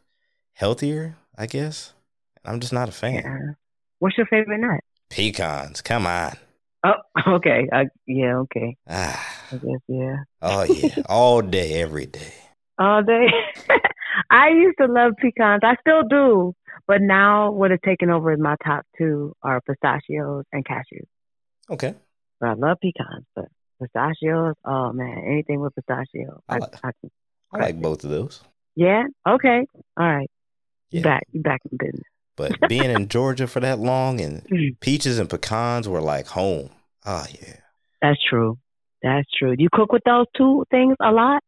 healthier. 0.53 1.15
I 1.37 1.47
guess 1.47 1.93
I'm 2.45 2.59
just 2.59 2.73
not 2.73 2.89
a 2.89 2.91
fan. 2.91 3.23
Yeah. 3.23 3.53
What's 3.99 4.17
your 4.17 4.27
favorite 4.27 4.59
nut? 4.59 4.81
Pecans. 5.09 5.81
Come 5.81 6.05
on. 6.05 6.33
Oh, 6.83 6.93
okay. 7.35 7.67
Uh, 7.71 7.85
yeah, 8.05 8.37
okay. 8.37 8.77
Ah. 8.87 9.35
I 9.51 9.55
guess 9.55 9.81
yeah. 9.87 10.17
Oh 10.41 10.63
yeah, 10.63 10.95
all 11.09 11.41
day, 11.41 11.81
every 11.81 12.05
day. 12.05 12.33
All 12.77 13.01
day. 13.03 13.27
I 14.29 14.49
used 14.49 14.77
to 14.79 14.87
love 14.87 15.13
pecans. 15.17 15.61
I 15.63 15.75
still 15.81 16.03
do, 16.07 16.53
but 16.87 17.01
now 17.01 17.51
what 17.51 17.71
has 17.71 17.79
taken 17.83 18.09
over 18.09 18.33
is 18.33 18.39
my 18.39 18.55
top 18.63 18.85
two 18.97 19.33
are 19.43 19.61
pistachios 19.61 20.43
and 20.51 20.65
cashews. 20.65 21.07
Okay. 21.69 21.95
But 22.39 22.49
I 22.49 22.53
love 22.53 22.77
pecans, 22.81 23.25
but 23.35 23.45
pistachios, 23.81 24.55
oh 24.65 24.93
man, 24.93 25.23
anything 25.25 25.59
with 25.59 25.73
pistachio. 25.75 26.41
I, 26.47 26.57
like, 26.57 26.75
I, 26.83 26.87
I, 26.87 26.91
I 27.53 27.57
like 27.59 27.81
both 27.81 28.03
of 28.03 28.09
those. 28.09 28.41
Yeah. 28.75 29.03
Okay. 29.27 29.65
All 29.97 30.05
right. 30.05 30.29
Yeah. 30.91 31.01
Back. 31.01 31.23
Back 31.33 31.61
in 31.71 31.77
business. 31.77 32.03
But 32.35 32.53
being 32.69 32.91
in 32.91 33.07
Georgia 33.07 33.47
for 33.47 33.61
that 33.61 33.79
long 33.79 34.19
and 34.19 34.43
mm. 34.45 34.79
peaches 34.79 35.19
and 35.19 35.29
pecans 35.29 35.87
were 35.87 36.01
like 36.01 36.27
home. 36.27 36.69
Oh 37.05 37.25
yeah. 37.41 37.55
That's 38.01 38.19
true. 38.29 38.57
That's 39.01 39.27
true. 39.37 39.55
Do 39.55 39.63
you 39.63 39.69
cook 39.71 39.91
with 39.91 40.03
those 40.05 40.25
two 40.35 40.65
things 40.71 40.95
a 41.01 41.11
lot? 41.11 41.41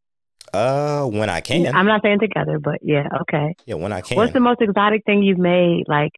Uh, 0.54 1.06
when 1.06 1.30
I 1.30 1.42
can. 1.42 1.76
I'm 1.76 1.86
not 1.86 2.02
saying 2.04 2.20
together, 2.20 2.60
but 2.60 2.80
yeah, 2.82 3.08
okay. 3.22 3.56
Yeah, 3.66 3.76
when 3.76 3.92
I 3.92 4.02
can. 4.02 4.16
What's 4.16 4.34
the 4.34 4.40
most 4.40 4.62
exotic 4.62 5.04
thing 5.06 5.22
you've 5.22 5.38
made? 5.38 5.84
Like, 5.88 6.12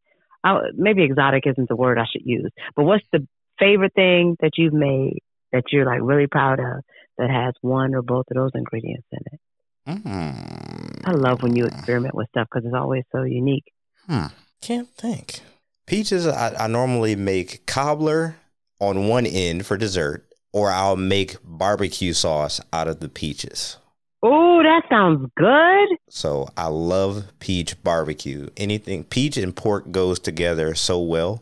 I, 0.43 0.60
maybe 0.76 1.04
exotic 1.04 1.45
isn't 1.47 1.68
the 1.68 1.76
word 1.76 1.97
I 1.97 2.06
should 2.12 2.22
use, 2.26 2.52
but 2.76 2.84
what's 2.84 3.04
the 3.12 3.28
favorite 3.60 3.93
thing 3.93 4.38
that 4.41 4.51
you've 4.57 4.74
made 4.74 5.20
that 5.51 5.64
you're 5.72 5.86
like 5.86 6.01
really 6.01 6.28
proud 6.28 6.60
of 6.60 6.84
that 7.18 7.30
has 7.30 7.53
one 7.62 7.95
or 7.95 8.01
both 8.01 8.26
of 8.32 8.36
those 8.36 8.51
ingredients 8.55 9.07
in 9.12 9.20
it? 9.32 9.39
Mm. 9.88 11.01
I 11.05 11.12
love 11.12 11.41
when 11.41 11.55
you 11.55 11.66
experiment 11.66 12.14
with 12.16 12.28
stuff 12.30 12.47
because 12.51 12.66
it's 12.66 12.76
always 12.76 13.03
so 13.12 13.24
unique. 13.24 13.66
Hmm. 14.07 14.28
Can't 14.62 14.89
think. 14.89 15.39
Peaches, 15.88 16.28
I, 16.28 16.53
I 16.55 16.68
normally 16.68 17.16
make 17.16 17.66
cobbler 17.66 18.36
on 18.80 19.07
one 19.07 19.26
end 19.26 19.66
for 19.66 19.78
dessert, 19.78 20.26
or 20.53 20.70
I'll 20.70 20.95
make 20.95 21.38
barbecue 21.43 22.14
sauce 22.14 22.62
out 22.72 22.88
of 22.88 22.99
the 22.99 23.10
peaches. 23.10 23.78
Oh, 24.22 24.62
that 24.62 24.84
sounds 24.89 25.30
good. 25.36 25.97
So 26.10 26.49
I 26.57 26.68
love 26.68 27.32
peach 27.39 27.82
barbecue. 27.84 28.49
Anything 28.57 29.05
peach 29.05 29.38
and 29.38 29.55
pork 29.55 29.91
goes 29.91 30.20
together 30.20 30.76
so 30.76 30.99
well. 30.99 31.41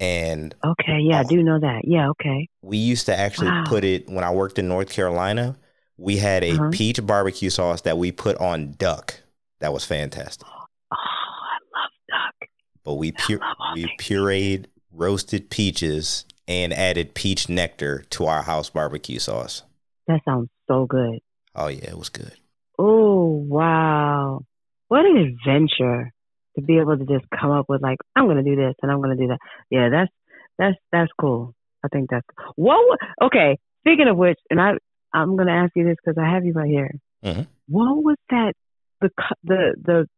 And 0.00 0.54
okay, 0.64 1.00
yeah, 1.00 1.20
I 1.20 1.24
do 1.24 1.42
know 1.42 1.58
that. 1.58 1.82
Yeah, 1.84 2.10
okay. 2.10 2.48
We 2.62 2.76
used 2.76 3.06
to 3.06 3.18
actually 3.18 3.48
wow. 3.48 3.64
put 3.66 3.84
it 3.84 4.08
when 4.08 4.22
I 4.22 4.30
worked 4.30 4.58
in 4.58 4.68
North 4.68 4.90
Carolina. 4.90 5.56
We 5.96 6.18
had 6.18 6.44
a 6.44 6.52
uh-huh. 6.52 6.70
peach 6.72 7.04
barbecue 7.04 7.50
sauce 7.50 7.80
that 7.80 7.98
we 7.98 8.12
put 8.12 8.36
on 8.36 8.74
duck. 8.78 9.20
That 9.58 9.72
was 9.72 9.84
fantastic. 9.84 10.46
Oh, 10.46 10.54
I 10.92 11.58
love 11.74 11.90
duck. 12.08 12.48
But 12.84 12.94
we 12.94 13.10
pu- 13.10 13.40
we 13.74 13.92
pureed 13.98 14.66
roasted 14.92 15.50
peaches 15.50 16.24
and 16.46 16.72
added 16.72 17.14
peach 17.14 17.48
nectar 17.48 18.04
to 18.10 18.26
our 18.26 18.42
house 18.42 18.70
barbecue 18.70 19.18
sauce. 19.18 19.62
That 20.06 20.20
sounds 20.24 20.48
so 20.68 20.86
good. 20.86 21.18
Oh 21.56 21.66
yeah, 21.66 21.90
it 21.90 21.98
was 21.98 22.08
good. 22.08 22.32
Oh 22.78 23.44
wow, 23.48 24.42
what 24.86 25.04
an 25.04 25.16
adventure! 25.16 26.12
To 26.58 26.66
be 26.66 26.78
able 26.78 26.98
to 26.98 27.04
just 27.04 27.24
come 27.30 27.50
up 27.50 27.66
with 27.68 27.82
like 27.82 27.98
I'm 28.16 28.26
gonna 28.26 28.42
do 28.42 28.56
this 28.56 28.74
and 28.82 28.90
I'm 28.90 29.00
gonna 29.00 29.16
do 29.16 29.28
that. 29.28 29.38
Yeah, 29.70 29.88
that's 29.90 30.12
that's 30.58 30.76
that's 30.92 31.10
cool. 31.20 31.54
I 31.84 31.88
think 31.88 32.10
that's 32.10 32.26
what. 32.56 32.98
Okay, 33.22 33.58
speaking 33.80 34.08
of 34.08 34.16
which, 34.16 34.38
and 34.50 34.60
I 34.60 34.72
I'm 35.12 35.36
gonna 35.36 35.52
ask 35.52 35.72
you 35.76 35.84
this 35.84 35.96
because 36.04 36.20
I 36.20 36.32
have 36.34 36.44
you 36.44 36.52
right 36.52 36.68
here. 36.68 36.90
Mm-hmm. 37.24 37.42
What 37.68 38.02
was 38.02 38.16
that? 38.30 38.52
The 39.00 39.10
the 39.44 39.74
the 39.82 40.08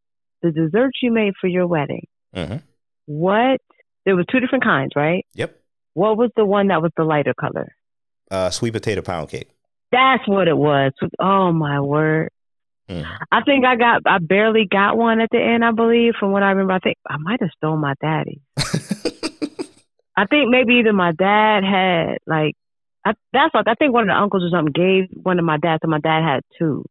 the 0.43 0.51
desserts 0.51 0.99
you 1.03 1.12
made 1.12 1.34
for 1.41 1.47
your 1.47 1.66
wedding. 1.66 2.07
Mm-hmm. 2.34 2.57
What? 3.07 3.61
There 4.07 4.16
was 4.16 4.24
two 4.32 4.41
different 4.41 4.64
kinds, 4.64 4.93
right? 4.97 5.26
Yep. 5.34 5.57
What 5.93 6.16
was 6.16 6.30
the 6.36 6.45
one 6.45 6.68
that 6.68 6.80
was 6.80 6.93
the 6.97 7.05
lighter 7.05 7.34
color? 7.38 7.74
Uh, 8.30 8.49
sweet 8.49 8.72
potato 8.72 9.03
pound 9.03 9.28
cake. 9.28 9.51
That's 9.93 10.26
what 10.26 10.49
it 10.49 10.57
was. 10.57 10.93
Oh 11.18 11.53
my 11.53 11.80
word! 11.80 12.30
Mm. 12.91 13.07
I 13.30 13.43
think 13.43 13.64
I 13.64 13.76
got. 13.76 14.03
I 14.05 14.18
barely 14.18 14.66
got 14.68 14.97
one 14.97 15.20
at 15.20 15.28
the 15.30 15.38
end. 15.38 15.64
I 15.64 15.70
believe, 15.70 16.14
from 16.18 16.32
what 16.32 16.43
I 16.43 16.51
remember, 16.51 16.72
I 16.72 16.80
think 16.80 16.97
I 17.09 17.18
might 17.18 17.41
have 17.41 17.51
stole 17.57 17.76
my 17.76 17.95
daddy. 18.01 18.41
I 20.16 20.26
think 20.26 20.51
maybe 20.51 20.74
either 20.80 20.93
my 20.93 21.12
dad 21.12 21.62
had 21.62 22.18
like. 22.26 22.57
I, 23.05 23.12
that's 23.32 23.55
like 23.55 23.68
I 23.68 23.74
think 23.74 23.95
one 23.95 24.11
of 24.11 24.14
the 24.14 24.20
uncles 24.20 24.43
or 24.43 24.51
something 24.51 24.72
gave 24.72 25.09
one 25.22 25.38
of 25.38 25.45
my 25.45 25.57
dads, 25.57 25.80
and 25.82 25.91
my 25.91 26.01
dad 26.01 26.22
had 26.22 26.41
two, 26.59 26.84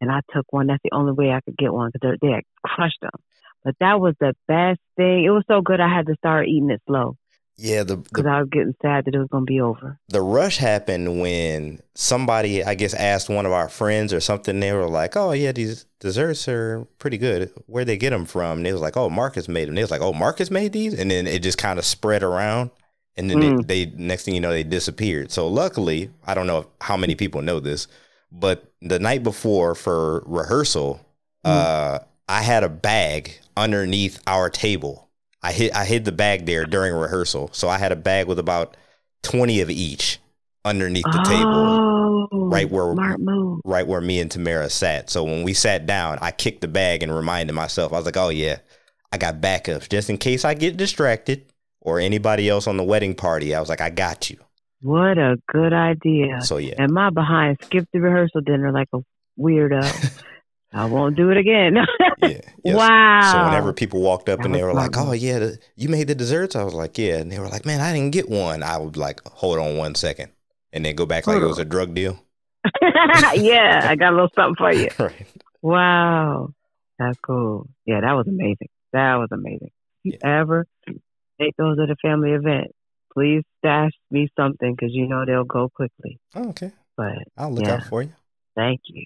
and 0.00 0.12
I 0.12 0.20
took 0.32 0.44
one. 0.50 0.66
That's 0.66 0.82
the 0.84 0.94
only 0.94 1.12
way 1.12 1.30
I 1.30 1.40
could 1.40 1.56
get 1.56 1.72
one 1.72 1.90
because 1.90 2.18
they 2.20 2.28
had 2.28 2.44
crushed 2.62 3.00
them. 3.00 3.18
But 3.64 3.76
that 3.80 3.98
was 3.98 4.14
the 4.20 4.34
best 4.46 4.80
thing. 4.96 5.24
It 5.24 5.30
was 5.30 5.42
so 5.48 5.62
good. 5.62 5.80
I 5.80 5.88
had 5.88 6.06
to 6.06 6.16
start 6.16 6.48
eating 6.48 6.70
it 6.70 6.82
slow. 6.86 7.16
Yeah, 7.58 7.84
the 7.84 7.96
because 7.96 8.26
I 8.26 8.40
was 8.40 8.50
getting 8.50 8.74
sad 8.82 9.06
that 9.06 9.14
it 9.14 9.18
was 9.18 9.28
going 9.28 9.46
to 9.46 9.50
be 9.50 9.60
over. 9.62 9.98
The 10.08 10.20
rush 10.20 10.58
happened 10.58 11.20
when 11.20 11.80
somebody, 11.94 12.62
I 12.62 12.74
guess, 12.74 12.92
asked 12.92 13.30
one 13.30 13.46
of 13.46 13.52
our 13.52 13.70
friends 13.70 14.12
or 14.12 14.20
something. 14.20 14.60
They 14.60 14.72
were 14.72 14.88
like, 14.88 15.16
"Oh 15.16 15.32
yeah, 15.32 15.52
these 15.52 15.86
desserts 15.98 16.46
are 16.48 16.86
pretty 16.98 17.16
good. 17.16 17.50
Where 17.66 17.86
they 17.86 17.96
get 17.96 18.10
them 18.10 18.26
from?" 18.26 18.58
And 18.58 18.66
they 18.66 18.72
was 18.72 18.82
like, 18.82 18.96
"Oh, 18.96 19.08
Marcus 19.08 19.48
made 19.48 19.68
them." 19.68 19.74
They 19.74 19.80
was 19.80 19.90
like, 19.90 20.02
"Oh, 20.02 20.12
Marcus 20.12 20.50
made 20.50 20.72
these," 20.74 20.92
and 20.92 21.10
then 21.10 21.26
it 21.26 21.42
just 21.42 21.56
kind 21.56 21.78
of 21.78 21.86
spread 21.86 22.22
around. 22.22 22.70
And 23.16 23.30
then 23.30 23.38
mm. 23.38 23.66
they, 23.66 23.86
they, 23.86 23.92
next 23.96 24.24
thing 24.24 24.34
you 24.34 24.40
know, 24.40 24.50
they 24.50 24.62
disappeared. 24.62 25.32
So 25.32 25.48
luckily, 25.48 26.10
I 26.26 26.34
don't 26.34 26.46
know 26.46 26.66
how 26.82 26.98
many 26.98 27.14
people 27.14 27.40
know 27.40 27.60
this, 27.60 27.88
but 28.30 28.70
the 28.82 28.98
night 28.98 29.22
before 29.22 29.74
for 29.74 30.22
rehearsal, 30.26 31.00
mm. 31.42 31.50
uh, 31.50 32.00
I 32.28 32.42
had 32.42 32.62
a 32.64 32.68
bag 32.68 33.38
underneath 33.56 34.20
our 34.26 34.50
table 34.50 35.05
I 35.46 35.52
hid 35.52 35.72
I 35.72 35.84
hid 35.84 36.04
the 36.04 36.10
bag 36.10 36.44
there 36.44 36.64
during 36.64 36.92
rehearsal, 36.92 37.50
so 37.52 37.68
I 37.68 37.78
had 37.78 37.92
a 37.92 37.96
bag 37.96 38.26
with 38.26 38.40
about 38.40 38.76
twenty 39.22 39.60
of 39.60 39.70
each 39.70 40.18
underneath 40.64 41.04
the 41.04 41.22
oh, 41.24 42.26
table, 42.32 42.48
right 42.48 42.68
where 42.68 42.92
right 43.64 43.86
where 43.86 44.00
me 44.00 44.18
and 44.18 44.28
Tamara 44.28 44.68
sat. 44.68 45.08
So 45.08 45.22
when 45.22 45.44
we 45.44 45.54
sat 45.54 45.86
down, 45.86 46.18
I 46.20 46.32
kicked 46.32 46.62
the 46.62 46.68
bag 46.68 47.04
and 47.04 47.14
reminded 47.14 47.52
myself. 47.52 47.92
I 47.92 47.96
was 47.96 48.06
like, 48.06 48.16
"Oh 48.16 48.30
yeah, 48.30 48.58
I 49.12 49.18
got 49.18 49.40
backups 49.40 49.88
just 49.88 50.10
in 50.10 50.18
case 50.18 50.44
I 50.44 50.54
get 50.54 50.76
distracted 50.76 51.44
or 51.80 52.00
anybody 52.00 52.48
else 52.48 52.66
on 52.66 52.76
the 52.76 52.82
wedding 52.82 53.14
party." 53.14 53.54
I 53.54 53.60
was 53.60 53.68
like, 53.68 53.80
"I 53.80 53.90
got 53.90 54.28
you." 54.28 54.38
What 54.80 55.16
a 55.16 55.36
good 55.46 55.72
idea! 55.72 56.40
So 56.40 56.56
yeah, 56.56 56.74
and 56.76 56.92
my 56.92 57.10
behind 57.10 57.58
skipped 57.62 57.92
the 57.92 58.00
rehearsal 58.00 58.40
dinner 58.40 58.72
like 58.72 58.88
a 58.92 58.98
weirdo. 59.38 60.24
I 60.72 60.84
won't 60.86 61.16
do 61.16 61.30
it 61.30 61.36
again. 61.36 61.76
yeah, 62.22 62.40
yes. 62.64 62.76
Wow. 62.76 63.32
So 63.32 63.44
whenever 63.44 63.72
people 63.72 64.00
walked 64.00 64.28
up 64.28 64.38
that 64.38 64.46
and 64.46 64.54
they 64.54 64.62
were 64.62 64.74
like, 64.74 64.96
"Oh 64.96 65.12
yeah, 65.12 65.38
the, 65.38 65.58
you 65.76 65.88
made 65.88 66.08
the 66.08 66.14
desserts," 66.14 66.56
I 66.56 66.64
was 66.64 66.74
like, 66.74 66.98
"Yeah," 66.98 67.16
and 67.18 67.30
they 67.30 67.38
were 67.38 67.48
like, 67.48 67.64
"Man, 67.64 67.80
I 67.80 67.92
didn't 67.92 68.12
get 68.12 68.28
one." 68.28 68.62
I 68.62 68.76
would 68.76 68.96
like, 68.96 69.26
"Hold 69.28 69.58
on 69.58 69.76
one 69.76 69.94
second. 69.94 70.32
and 70.72 70.84
then 70.84 70.94
go 70.94 71.06
back 71.06 71.24
Hold 71.24 71.36
like 71.36 71.42
on. 71.42 71.46
it 71.46 71.48
was 71.48 71.58
a 71.58 71.64
drug 71.64 71.94
deal. 71.94 72.18
yeah, 73.34 73.86
I 73.88 73.96
got 73.96 74.10
a 74.10 74.16
little 74.16 74.30
something 74.34 74.56
for 74.56 74.72
you. 74.72 74.88
right. 74.98 75.26
Wow, 75.62 76.50
that's 76.98 77.18
cool. 77.20 77.68
Yeah, 77.86 78.00
that 78.00 78.12
was 78.12 78.26
amazing. 78.26 78.68
That 78.92 79.14
was 79.16 79.28
amazing. 79.32 79.70
If 80.04 80.12
you 80.12 80.18
yeah. 80.20 80.40
ever 80.40 80.66
take 81.40 81.56
those 81.56 81.78
at 81.82 81.90
a 81.90 81.96
family 82.02 82.32
event, 82.32 82.72
please 83.12 83.42
stash 83.58 83.92
me 84.10 84.28
something 84.36 84.74
because 84.74 84.92
you 84.92 85.08
know 85.08 85.24
they'll 85.24 85.44
go 85.44 85.68
quickly. 85.68 86.18
Oh, 86.34 86.50
okay. 86.50 86.72
But 86.96 87.14
I'll 87.36 87.52
look 87.52 87.64
yeah. 87.64 87.74
out 87.74 87.84
for 87.84 88.02
you. 88.02 88.12
Thank 88.54 88.80
you. 88.86 89.04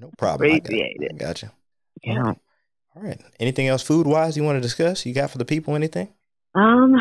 No 0.00 0.10
problem. 0.16 0.50
Appreciate 0.50 0.96
it. 1.00 1.12
I 1.14 1.16
got 1.16 1.42
you. 1.42 1.50
Yeah. 2.02 2.34
All 2.96 3.02
right. 3.02 3.20
Anything 3.40 3.68
else 3.68 3.82
food 3.82 4.06
wise 4.06 4.36
you 4.36 4.44
want 4.44 4.56
to 4.56 4.60
discuss? 4.60 5.04
You 5.04 5.14
got 5.14 5.30
for 5.30 5.38
the 5.38 5.44
people 5.44 5.74
anything? 5.74 6.08
Um, 6.54 6.94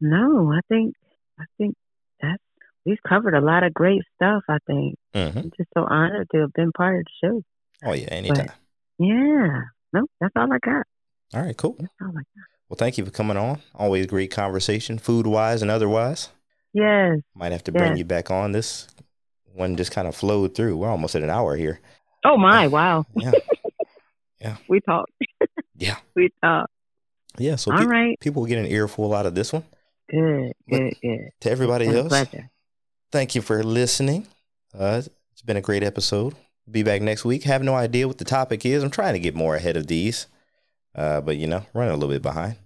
no. 0.00 0.52
I 0.52 0.60
think 0.68 0.94
I 1.38 1.44
think 1.58 1.74
that 2.20 2.38
we've 2.84 3.02
covered 3.06 3.34
a 3.34 3.40
lot 3.40 3.64
of 3.64 3.74
great 3.74 4.02
stuff. 4.16 4.42
I 4.48 4.58
think 4.66 4.96
mm-hmm. 5.14 5.38
I'm 5.38 5.50
just 5.56 5.70
so 5.76 5.84
honored 5.88 6.28
to 6.32 6.40
have 6.40 6.52
been 6.52 6.72
part 6.72 6.98
of 6.98 7.04
the 7.04 7.28
show. 7.28 7.42
Oh 7.84 7.92
yeah, 7.92 8.08
anytime. 8.08 8.46
But, 8.46 8.54
yeah. 8.98 9.60
No, 9.92 10.06
that's 10.20 10.32
all 10.36 10.52
I 10.52 10.58
got. 10.58 10.86
All 11.34 11.42
right, 11.42 11.56
cool. 11.56 11.76
That's 11.78 11.92
all 12.00 12.10
I 12.10 12.12
got. 12.12 12.46
Well, 12.68 12.76
thank 12.78 12.96
you 12.96 13.04
for 13.04 13.10
coming 13.10 13.36
on. 13.36 13.60
Always 13.74 14.06
great 14.06 14.30
conversation, 14.30 14.98
food 14.98 15.26
wise 15.26 15.60
and 15.60 15.70
otherwise. 15.70 16.30
Yes. 16.72 17.18
Might 17.34 17.52
have 17.52 17.64
to 17.64 17.72
bring 17.72 17.90
yes. 17.90 17.98
you 17.98 18.04
back 18.04 18.30
on. 18.30 18.52
This 18.52 18.88
one 19.52 19.76
just 19.76 19.92
kind 19.92 20.08
of 20.08 20.16
flowed 20.16 20.54
through. 20.54 20.78
We're 20.78 20.88
almost 20.88 21.14
at 21.14 21.22
an 21.22 21.28
hour 21.28 21.56
here. 21.56 21.80
Oh 22.24 22.36
my! 22.36 22.68
Wow. 22.68 23.06
Yeah. 23.16 23.32
Yeah. 24.40 24.56
we 24.68 24.80
talked. 24.80 25.12
yeah. 25.76 25.98
We 26.16 26.30
talk. 26.42 26.68
Yeah. 27.38 27.54
So 27.56 27.70
all 27.70 27.78
pe- 27.78 27.84
right. 27.84 28.18
people 28.20 28.44
get 28.46 28.58
an 28.58 28.66
earful 28.66 29.14
out 29.14 29.24
of 29.24 29.36
this 29.36 29.52
one. 29.52 29.62
Good. 30.10 30.52
But 30.68 30.78
good. 30.78 30.94
Good. 31.00 31.20
To 31.42 31.50
everybody 31.50 31.86
else, 31.86 32.08
pleasure. 32.08 32.50
thank 33.12 33.36
you 33.36 33.40
for 33.42 33.62
listening. 33.62 34.26
Uh, 34.76 35.02
it's 35.32 35.42
been 35.42 35.56
a 35.56 35.60
great 35.60 35.84
episode. 35.84 36.34
Be 36.68 36.82
back 36.82 37.02
next 37.02 37.24
week. 37.24 37.44
Have 37.44 37.62
no 37.62 37.74
idea 37.76 38.08
what 38.08 38.18
the 38.18 38.24
topic 38.24 38.66
is. 38.66 38.82
I'm 38.82 38.90
trying 38.90 39.14
to 39.14 39.20
get 39.20 39.36
more 39.36 39.54
ahead 39.54 39.76
of 39.76 39.86
these, 39.86 40.26
uh, 40.96 41.20
but 41.20 41.36
you 41.36 41.46
know, 41.46 41.64
running 41.72 41.92
a 41.92 41.96
little 41.96 42.08
bit 42.12 42.22
behind. 42.22 42.56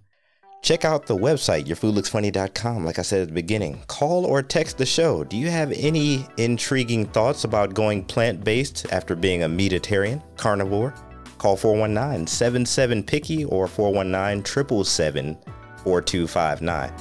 Check 0.61 0.83
out 0.83 1.05
the 1.05 1.15
website, 1.15 1.65
yourfoodlooksfunny.com. 1.65 2.85
Like 2.85 2.99
I 2.99 3.01
said 3.01 3.21
at 3.21 3.27
the 3.29 3.33
beginning, 3.33 3.81
call 3.87 4.25
or 4.25 4.41
text 4.41 4.77
the 4.77 4.85
show. 4.85 5.23
Do 5.23 5.37
you 5.37 5.49
have 5.49 5.71
any 5.71 6.25
intriguing 6.37 7.05
thoughts 7.05 7.43
about 7.43 7.73
going 7.73 8.03
plant 8.03 8.43
based 8.43 8.85
after 8.91 9.15
being 9.15 9.43
a 9.43 9.49
meatitarian, 9.49 10.21
carnivore? 10.35 10.93
Call 11.37 11.55
419 11.55 12.27
77 12.27 13.03
Picky 13.03 13.45
or 13.45 13.67
419 13.67 14.43
777 14.43 15.37
4259. 15.83 16.91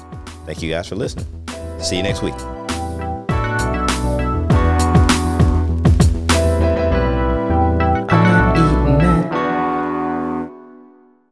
Thank 0.44 0.62
you 0.62 0.70
guys 0.70 0.88
for 0.88 0.96
listening. 0.96 1.26
See 1.80 1.96
you 1.96 2.02
next 2.02 2.22
week. 2.22 2.34